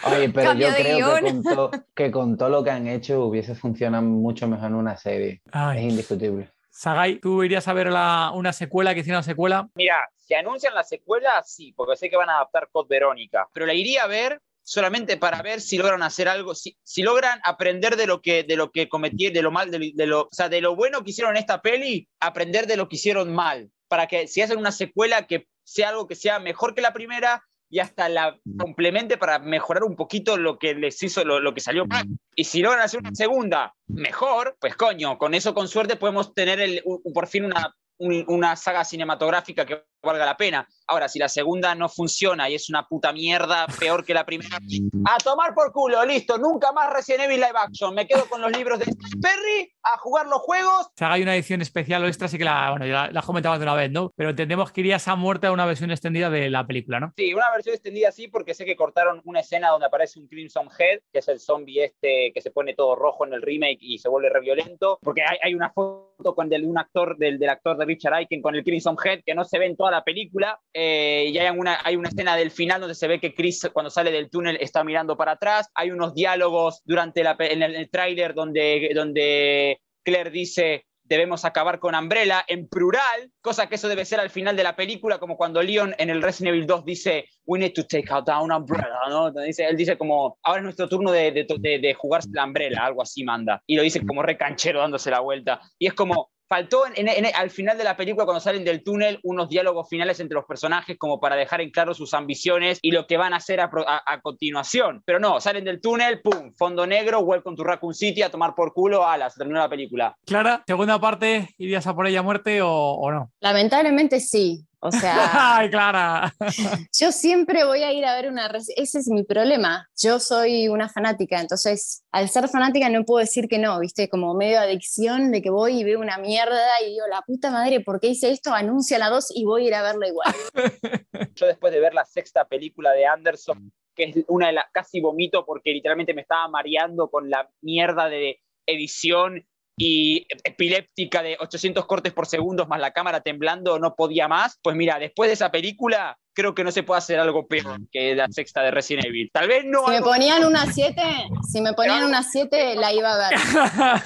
[0.06, 1.44] Oye, pero Cambio yo creo que guion.
[1.44, 4.98] con, to- que con todo lo que han hecho hubiese funcionado mucho mejor en una
[4.98, 5.42] serie.
[5.52, 5.80] Ay.
[5.80, 6.50] Es indiscutible.
[6.70, 9.68] Sagai, ¿tú irías a ver la- una secuela que hiciera una secuela?
[9.76, 13.66] Mira, si anuncian la secuela, sí, porque sé que van a adaptar Code Verónica, pero
[13.66, 17.96] la iría a ver solamente para ver si logran hacer algo, si, si logran aprender
[17.96, 20.50] de lo que, de lo que cometieron, de lo mal, de, de lo, o sea,
[20.50, 24.08] de lo bueno que hicieron en esta peli, aprender de lo que hicieron mal, para
[24.08, 27.80] que si hacen una secuela que sea algo que sea mejor que la primera y
[27.80, 31.86] hasta la complemente para mejorar un poquito lo que les hizo, lo, lo que salió
[31.86, 32.06] mal.
[32.36, 36.60] Y si logran hacer una segunda mejor, pues coño, con eso con suerte podemos tener
[36.60, 40.68] el, un- por fin una, un- una saga cinematográfica que valga la pena.
[40.90, 44.58] Ahora, si la segunda no funciona y es una puta mierda, peor que la primera,
[45.06, 47.94] a tomar por culo, listo, nunca más Resident Evil Live Action.
[47.94, 48.86] Me quedo con los libros de
[49.22, 50.88] Perry, a jugar los juegos.
[50.98, 53.74] Sagai una edición especial o extra, sí que la, bueno, ya la, comentabas de una
[53.74, 54.14] vez, ¿no?
[54.16, 57.14] Pero entendemos que irías a muerte a una versión extendida de la película, ¿no?
[57.18, 60.70] Sí, una versión extendida sí, porque sé que cortaron una escena donde aparece un Crimson
[60.80, 63.98] Head, que es el zombie este que se pone todo rojo en el remake y
[63.98, 67.50] se vuelve re violento, porque hay, hay una foto con del, un actor, del, del
[67.50, 70.04] actor de Richard Aiken con el Crimson Head que no se ve en toda la
[70.04, 73.70] película, eh, y hay una, hay una escena del final donde se ve que Chris
[73.74, 77.76] cuando sale del túnel está mirando para atrás, hay unos diálogos durante la, en el,
[77.76, 83.88] el tráiler donde, donde Claire dice debemos acabar con Umbrella en plural, cosa que eso
[83.88, 86.86] debe ser al final de la película, como cuando Leon en el Resident Evil 2
[86.86, 89.32] dice, we need to take out down Umbrella, ¿no?
[89.32, 92.86] Dice, él dice como, ahora es nuestro turno de, de, de, de jugarse la Umbrella,
[92.86, 93.62] algo así manda.
[93.66, 95.62] Y lo dice como re canchero dándose la vuelta.
[95.80, 98.84] Y es como, faltó en- en- en- al final de la película, cuando salen del
[98.84, 102.92] túnel, unos diálogos finales entre los personajes como para dejar en claro sus ambiciones y
[102.92, 105.02] lo que van a hacer a, a- a continuación.
[105.06, 108.74] Pero no, salen del túnel, pum, fondo negro, welcome to Raccoon City, a tomar por
[108.74, 110.16] culo, alas, se terminó la película.
[110.26, 113.32] Clara, segunda parte, ¿irías a por ella a muerte o, o no?
[113.42, 114.64] Lamentablemente sí.
[114.80, 115.16] O sea,
[115.58, 116.34] ¡Ay, Clara!
[117.00, 118.52] yo siempre voy a ir a ver una...
[118.76, 119.88] Ese es mi problema.
[119.98, 124.08] Yo soy una fanática, entonces al ser fanática no puedo decir que no, ¿viste?
[124.10, 127.82] Como medio adicción de que voy y veo una mierda y digo, la puta madre,
[127.82, 128.54] ¿por qué hice esto?
[128.54, 130.36] Anuncia la 2 y voy a ir a verla igual.
[131.36, 135.02] Yo después de ver la sexta película de Anderson, que es una de las, casi
[135.02, 139.44] vomito porque literalmente me estaba mareando con la mierda de edición
[139.78, 144.60] y epiléptica de 800 cortes por segundo más la cámara temblando, no podía más.
[144.64, 148.16] Pues mira, después de esa película, creo que no se puede hacer algo peor que
[148.16, 149.32] la sexta de Resident Evil.
[149.34, 149.86] Tal vez no.
[149.86, 151.02] Si me ponían una 7,
[151.52, 153.40] si me ponían una 7, la iba a ver.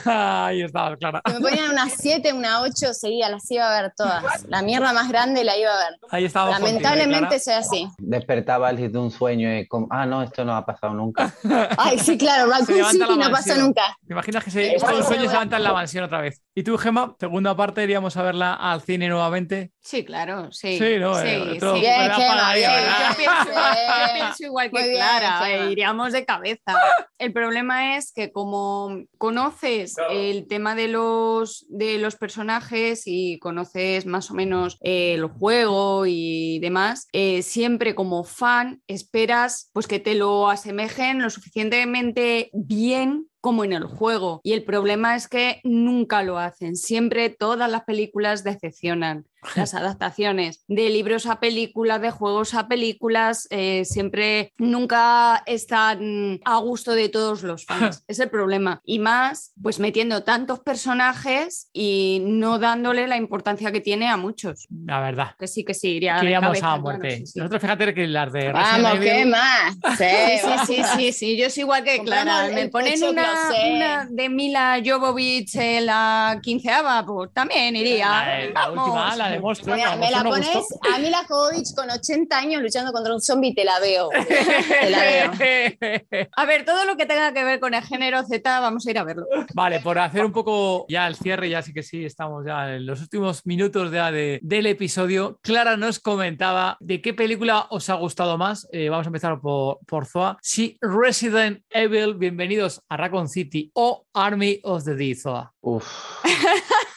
[0.05, 1.21] Ahí estaba, Clara.
[1.27, 4.45] Si me ponían una 7, una 8, seguía, las iba a ver todas.
[4.47, 5.99] La mierda más grande la iba a ver.
[6.09, 6.51] Ahí estaba.
[6.51, 7.87] Lamentablemente soy así.
[7.97, 11.33] Despertaba Alice de un sueño y como, ah, no, esto no ha pasado nunca.
[11.77, 13.97] Ay, sí, claro, Raccoon City no pasó nunca.
[14.07, 16.41] ¿Te imaginas que se, es sueño se levanta en la mansión otra vez?
[16.53, 17.15] ¿Y tú, Gemma?
[17.17, 19.71] Segunda parte, iríamos a verla al cine nuevamente.
[19.79, 20.77] Sí, claro, sí.
[20.77, 21.15] Sí, ¿no?
[21.15, 21.81] Sí, Eh, otro- sí.
[21.81, 23.23] Sí.
[23.23, 26.73] yo pienso igual que bien, Clara, eh, iríamos de cabeza.
[27.17, 34.05] El problema es que como conoces el tema de los, de los personajes y conoces
[34.05, 39.99] más o menos eh, el juego y demás, eh, siempre como fan esperas pues que
[39.99, 44.39] te lo asemejen lo suficientemente bien como en el juego.
[44.43, 46.75] Y el problema es que nunca lo hacen.
[46.75, 49.25] Siempre todas las películas decepcionan.
[49.55, 56.57] Las adaptaciones de libros a películas, de juegos a películas, eh, siempre nunca están a
[56.57, 58.03] gusto de todos los fans.
[58.07, 58.81] es el problema.
[58.85, 64.67] Y más, pues metiendo tantos personajes y no dándole la importancia que tiene a muchos.
[64.85, 65.35] La verdad.
[65.39, 67.17] Que sí, que sí, iría a muerte.
[67.17, 67.39] sí, sí.
[67.39, 69.73] Nosotros, fíjate que las de Resident Vamos, Evil- ¿qué más?
[69.97, 70.05] Sí,
[70.41, 72.49] Sí, sí, sí, sí, sí, yo soy igual que Clara.
[72.53, 73.29] Me ponen una,
[73.73, 78.07] una de Mila Jovovich en la quinceava, pues también iría.
[78.09, 78.87] La, la Vamos.
[78.87, 79.73] última, la de.
[79.73, 80.79] Mira, me la pones gustó.
[80.93, 84.09] a Mila Jovovich con 80 años luchando contra un zombie, te la veo.
[84.81, 84.99] Te la
[85.39, 86.29] veo.
[86.35, 88.97] A ver, todo lo que tenga que ver con el género Z, vamos a ir
[88.97, 89.25] a verlo.
[89.53, 92.85] Vale, por hacer un poco ya el cierre, ya sí que sí, estamos ya en
[92.85, 95.39] los últimos minutos ya de, del episodio.
[95.41, 98.67] Clara nos comentaba de qué película os ha gustado más.
[98.71, 100.37] Eh, vamos a empezar por, por Zoa.
[100.41, 105.53] Si Resident Evil, bienvenidos a Raccoon City o Army of the Dead, Zoa.
[105.61, 105.85] Uf.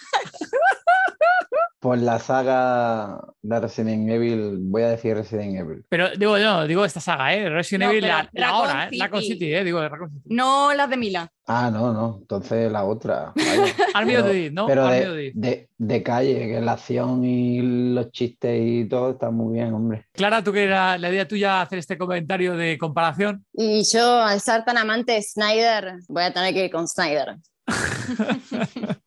[1.85, 5.85] Por la saga de Resident Evil, voy a decir Resident Evil.
[5.90, 7.51] Pero digo, no, digo esta saga, ¿eh?
[7.51, 8.97] Resident No, Evil, la, la hora, ¿eh?
[8.98, 9.32] Raccoon City.
[9.35, 9.65] City, ¿eh?
[9.65, 10.23] Digo, Raccoon City.
[10.35, 11.28] No las de Mila.
[11.47, 12.16] Ah, no, no.
[12.23, 13.35] Entonces la otra.
[13.93, 14.66] Army of Pero- the ¿no?
[14.66, 17.61] Pero de, de, de calle, que la acción y
[17.93, 20.06] los chistes y todo está muy bien, hombre.
[20.12, 23.44] Clara, ¿tú que era la idea tuya hacer este comentario de comparación?
[23.52, 27.36] Y yo, al ser tan amante de Snyder, voy a tener que ir con Snyder.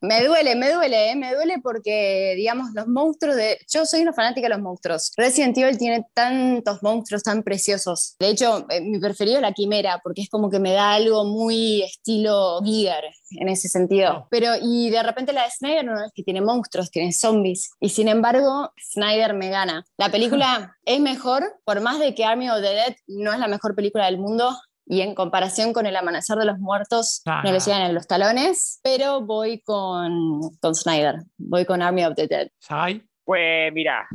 [0.02, 1.16] Me duele, me duele, ¿eh?
[1.16, 3.60] me duele porque, digamos, los monstruos de...
[3.72, 5.12] Yo soy una fanática de los monstruos.
[5.16, 8.16] Resident Evil tiene tantos monstruos tan preciosos.
[8.20, 11.26] De hecho, eh, mi preferido es la Quimera, porque es como que me da algo
[11.26, 14.20] muy estilo Giger en ese sentido.
[14.20, 14.28] Oh.
[14.30, 17.72] Pero, y de repente la de Snyder no es que tiene monstruos, tiene zombies.
[17.80, 19.86] Y sin embargo, Snyder me gana.
[19.98, 23.48] La película es mejor, por más de que Army of the Dead no es la
[23.48, 24.58] mejor película del mundo,
[24.90, 27.42] y en comparación con El Amanecer de los Muertos, Ah.
[27.44, 32.16] no le llegan en los talones, pero voy con, con Snyder, voy con Army of
[32.16, 32.48] the Dead.
[32.60, 33.04] Sagai.
[33.24, 34.08] Pues mira,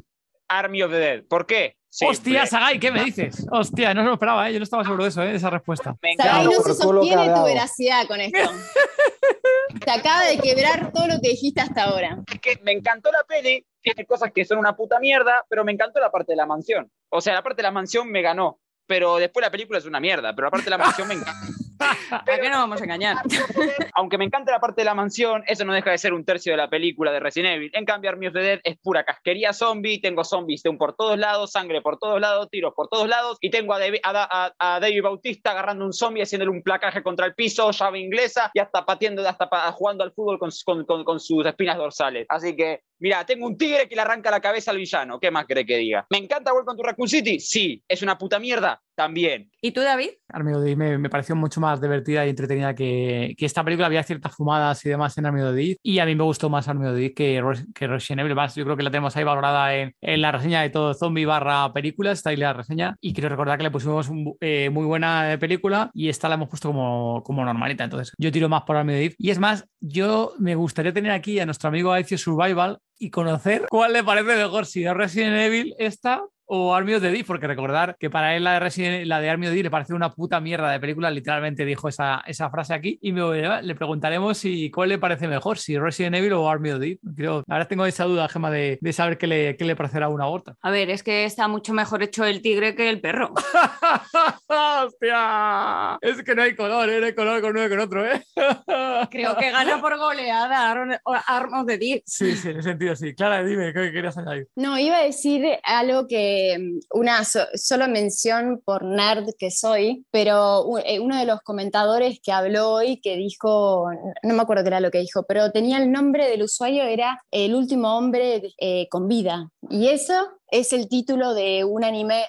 [0.48, 1.24] Army of the Dead.
[1.28, 1.76] ¿Por qué?
[1.90, 2.16] Simple.
[2.16, 3.46] Hostia, Sagai, ¿qué me dices?
[3.50, 4.54] Hostia, no se lo esperaba, ¿eh?
[4.54, 5.28] Yo no estaba seguro de eso, ¿eh?
[5.28, 5.94] de esa respuesta.
[6.00, 6.42] Me encanta.
[6.44, 8.38] no se sostiene tu veracidad con esto.
[9.84, 12.18] Te acaba de quebrar todo lo que dijiste hasta ahora.
[12.32, 15.72] Es que me encantó la peli, tiene cosas que son una puta mierda, pero me
[15.72, 16.90] encantó la parte de la mansión.
[17.10, 18.60] O sea, la parte de la mansión me ganó,
[18.92, 21.46] pero después la película es una mierda, pero la parte de la mansión me encanta.
[22.10, 23.16] ¿A qué no vamos a engañar?
[23.94, 26.52] Aunque me encanta la parte de la mansión, eso no deja de ser un tercio
[26.52, 27.70] de la película de Resident Evil.
[27.72, 30.94] En cambio, Army of the Dead es pura casquería zombie, tengo zombies de un por
[30.94, 34.10] todos lados, sangre por todos lados, tiros por todos lados, y tengo a, David, a,
[34.58, 38.50] a- a David Bautista agarrando un zombie, haciéndole un placaje contra el piso, llave inglesa,
[38.52, 42.26] y hasta pateando, hasta pa- jugando al fútbol con, con- con- con sus espinas dorsales.
[42.28, 45.18] Así que, mira, tengo un tigre que le arranca la cabeza al villano.
[45.20, 46.06] ¿Qué más cree que diga?
[46.10, 47.38] ¿Me encanta Welcome to Raccoon City?
[47.40, 47.82] Sí.
[47.88, 48.80] ¿Es una puta mierda?
[48.94, 49.50] También.
[49.62, 50.10] ¿Y tú, David?
[50.28, 53.86] The Dead me, me pareció mucho más divertida y entretenida que, que esta película.
[53.86, 56.74] Había ciertas fumadas y demás en the Dead y a mí me gustó más the
[56.74, 57.42] Dead que,
[57.74, 58.34] que Resident Evil.
[58.34, 61.24] Más, yo creo que la tenemos ahí valorada en, en la reseña de todo zombie
[61.24, 62.18] barra películas.
[62.18, 65.38] Está ahí la reseña y quiero recordar que le pusimos un- eh, muy buena eh,
[65.38, 67.84] película y esta la hemos puesto como, como normalita.
[67.84, 69.12] Entonces yo tiro más por Dead.
[69.16, 73.66] Y es más, yo me gustaría tener aquí a nuestro amigo Aicio Survival y conocer
[73.68, 77.46] cuál le parece mejor, si de Resident Evil esta o Army of the Dead, porque
[77.46, 79.96] recordar que para él la de, Resident, la de Army of the Dead le pareció
[79.96, 84.38] una puta mierda de película, literalmente dijo esa, esa frase aquí, y me, le preguntaremos
[84.38, 86.98] si cuál le parece mejor, si Resident Evil o Army of the Dead.
[87.16, 90.26] Creo, ahora tengo esa duda, Gema, de, de saber qué le, qué le parecerá una
[90.26, 90.56] gota.
[90.62, 93.32] A ver, es que está mucho mejor hecho el tigre que el perro.
[94.48, 95.98] ¡Hostia!
[96.00, 97.00] Es que no hay color, ¿eh?
[97.00, 98.22] no hay color con uno y con otro, ¿eh?
[99.10, 102.00] Creo que gana por goleada Army of the Dead.
[102.04, 103.14] Sí, sí, en ese sentido sí.
[103.14, 104.48] Clara, dime, ¿qué querías añadir?
[104.56, 110.04] No, iba a decir algo que, mm, una so- solo mención por nerd que soy,
[110.10, 113.86] pero eh, uno de los comentadores que habló hoy que dijo,
[114.22, 117.20] no me acuerdo qué era lo que dijo, pero tenía el nombre del usuario, era
[117.30, 119.48] El último hombre eh, con vida.
[119.70, 120.14] Y eso
[120.50, 122.26] es el título de un anime,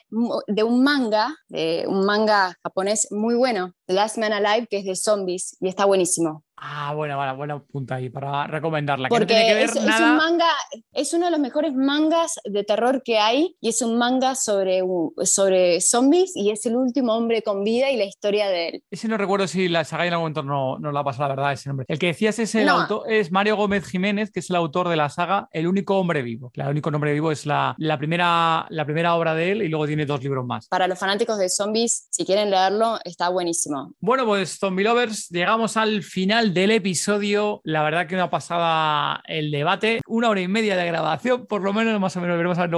[0.47, 4.85] de un manga, de un manga japonés muy bueno, The Last Man Alive, que es
[4.85, 6.43] de zombies, y está buenísimo.
[6.65, 9.09] Ah, buena, buena punta ahí para recomendarla.
[9.09, 10.11] Que no Porque tiene que ver es, es nada.
[10.11, 10.47] un manga,
[10.93, 14.81] es uno de los mejores mangas de terror que hay y es un manga sobre,
[15.25, 18.83] sobre zombies y es el último hombre con vida y la historia de él.
[18.89, 21.51] Ese no recuerdo si la saga en algún momento no, no la pasado, la verdad,
[21.53, 21.85] ese nombre.
[21.89, 22.81] El que decías es, el No.
[22.81, 26.21] autor, es Mario Gómez Jiménez, que es el autor de la saga El único hombre
[26.21, 26.51] vivo.
[26.53, 29.85] El único hombre vivo es la, la, primera, la primera obra de él y luego
[29.87, 30.67] tiene dos libros más.
[30.69, 33.72] Para los fanáticos de zombies, si quieren leerlo, está buenísimo.
[33.99, 37.61] Bueno, pues Zombie Lovers, llegamos al final del episodio.
[37.63, 40.01] La verdad que una pasada el debate.
[40.07, 42.69] Una hora y media de grabación, por lo menos, más o menos veremos a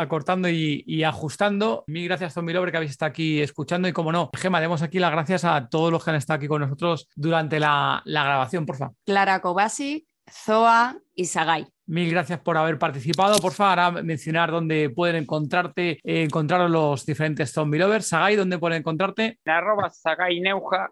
[0.00, 1.84] acortando y, y ajustando.
[1.86, 3.88] Mil gracias, Zombie Lover, que habéis estado aquí escuchando.
[3.88, 6.48] Y como no, Gema, demos aquí las gracias a todos los que han estado aquí
[6.48, 8.94] con nosotros durante la, la grabación, por favor.
[9.04, 11.66] Clara Kobasi, Zoa y Sagai.
[11.86, 13.38] Mil gracias por haber participado.
[13.40, 18.08] Por favor, ahora mencionar dónde pueden encontrarte, eh, encontrar los diferentes Zombie Lovers.
[18.08, 19.38] Sagai, ¿dónde pueden encontrarte?
[19.44, 20.90] En arroba Sagai Neuja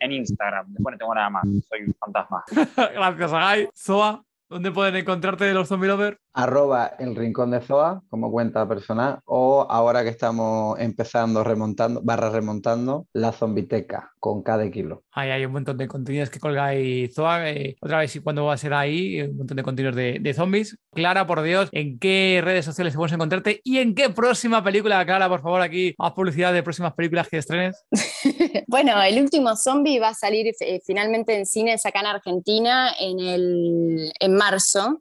[0.00, 0.72] en Instagram.
[0.72, 1.44] Después no tengo nada más.
[1.68, 2.44] Soy un fantasma.
[2.76, 3.68] Gracias, Sagai.
[3.76, 6.18] Zoa, ¿dónde pueden encontrarte de los Zombie Lovers?
[6.36, 12.28] Arroba el rincón de Zoa como cuenta personal o ahora que estamos empezando remontando, barra
[12.28, 15.02] remontando, la zombiteca con cada kilo.
[15.12, 17.50] Ahí hay un montón de contenidos que colga ahí Zoa.
[17.50, 19.22] eh, otra vez, ¿y cuándo va a ser ahí?
[19.22, 20.76] Un montón de contenidos de, de zombies.
[20.92, 23.60] Clara, por Dios, ¿en qué redes sociales podemos encontrarte?
[23.64, 27.38] ¿Y en qué próxima película, Clara, por favor, aquí más publicidad de próximas películas que
[27.38, 27.82] estrenes?
[28.66, 33.20] bueno, el último zombie va a salir eh, finalmente en cines acá en Argentina en,
[33.20, 35.00] el, en marzo.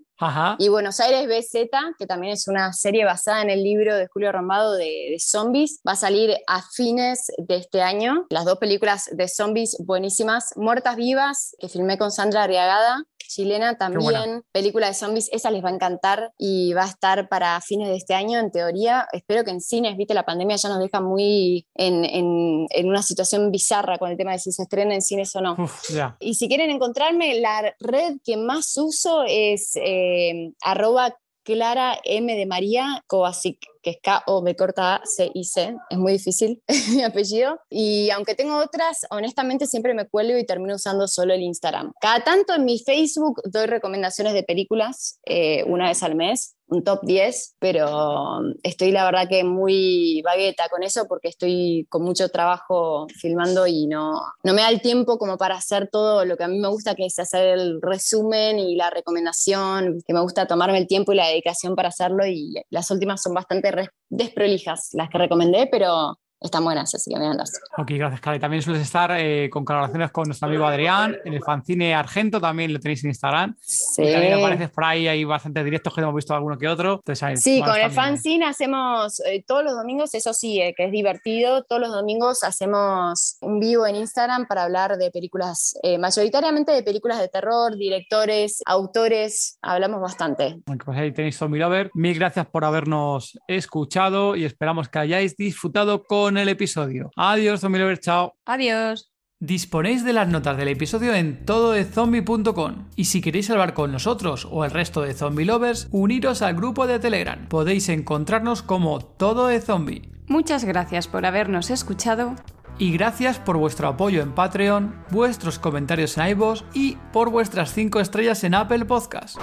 [0.60, 1.70] Y Buenos Aires BZ,
[2.00, 5.82] que también es una serie basada en el libro de Julio Rombado de, de zombies,
[5.88, 8.26] va a salir a fines de este año.
[8.30, 10.54] Las dos películas de zombies buenísimas.
[10.56, 14.44] Muertas Vivas, que filmé con Sandra Arriagada, chilena también.
[14.52, 17.96] Película de zombies, esa les va a encantar y va a estar para fines de
[17.96, 19.08] este año, en teoría.
[19.12, 23.02] Espero que en cines, viste, la pandemia ya nos deja muy en, en- en una
[23.02, 25.56] situación bizarra con el tema de si se estrena en cines o no.
[25.58, 25.90] Uf.
[26.20, 31.16] Y si quieren encontrarme, la red que más uso es eh, arroba
[31.46, 35.98] Clara M de María Kovacic, que es K-O B corta A C I C, es
[35.98, 36.62] muy difícil
[36.94, 37.60] mi apellido.
[37.70, 41.94] Y aunque tengo otras, honestamente siempre me cuelgo y termino usando solo el Instagram.
[42.02, 46.84] Cada tanto en mi Facebook doy recomendaciones de películas eh, una vez al mes, un
[46.84, 52.30] top 10, pero estoy la verdad que muy bagueta con eso porque estoy con mucho
[52.30, 56.44] trabajo filmando y no, no me da el tiempo como para hacer todo lo que
[56.44, 60.48] a mí me gusta, que es hacer el resumen y la recomendación, que me gusta
[60.48, 63.72] tomarme el tiempo y la dedicación para hacerlo y las últimas son bastante
[64.10, 67.52] desprolijas las que recomendé, pero están buenas, así que veanlas.
[67.78, 68.38] Ok, gracias, Clara.
[68.38, 72.40] Y también sueles estar eh, con colaboraciones con nuestro amigo Adrián, en el fanzine Argento,
[72.40, 73.56] también lo tenéis en Instagram.
[73.62, 74.04] Sí.
[74.04, 76.94] Y también apareces por ahí, hay bastantes directos que hemos visto alguno que otro.
[76.96, 80.74] Entonces, ahí Sí, con el también- fanzine hacemos eh, todos los domingos, eso sí, eh,
[80.76, 85.78] que es divertido, todos los domingos hacemos un vivo en Instagram para hablar de películas,
[85.84, 90.58] eh, mayoritariamente de películas de terror, directores, autores, hablamos bastante.
[90.66, 91.90] Bueno, pues ahí tenéis Zombie Lover.
[91.94, 97.12] Mil gracias por habernos escuchado y esperamos que hayáis disfrutado con el episodio.
[97.16, 98.36] Adiós, Zombie Lover, chao.
[98.46, 99.12] Adiós.
[99.40, 104.64] Disponéis de las notas del episodio en tododezombie.com y si queréis hablar con nosotros o
[104.64, 107.48] el resto de zombie lovers, uniros al grupo de Telegram.
[107.48, 110.10] Podéis encontrarnos como Todo de Zombie.
[110.28, 112.36] Muchas gracias por habernos escuchado.
[112.78, 118.00] Y gracias por vuestro apoyo en Patreon, vuestros comentarios en iVoox y por vuestras 5
[118.00, 119.38] estrellas en Apple Podcast.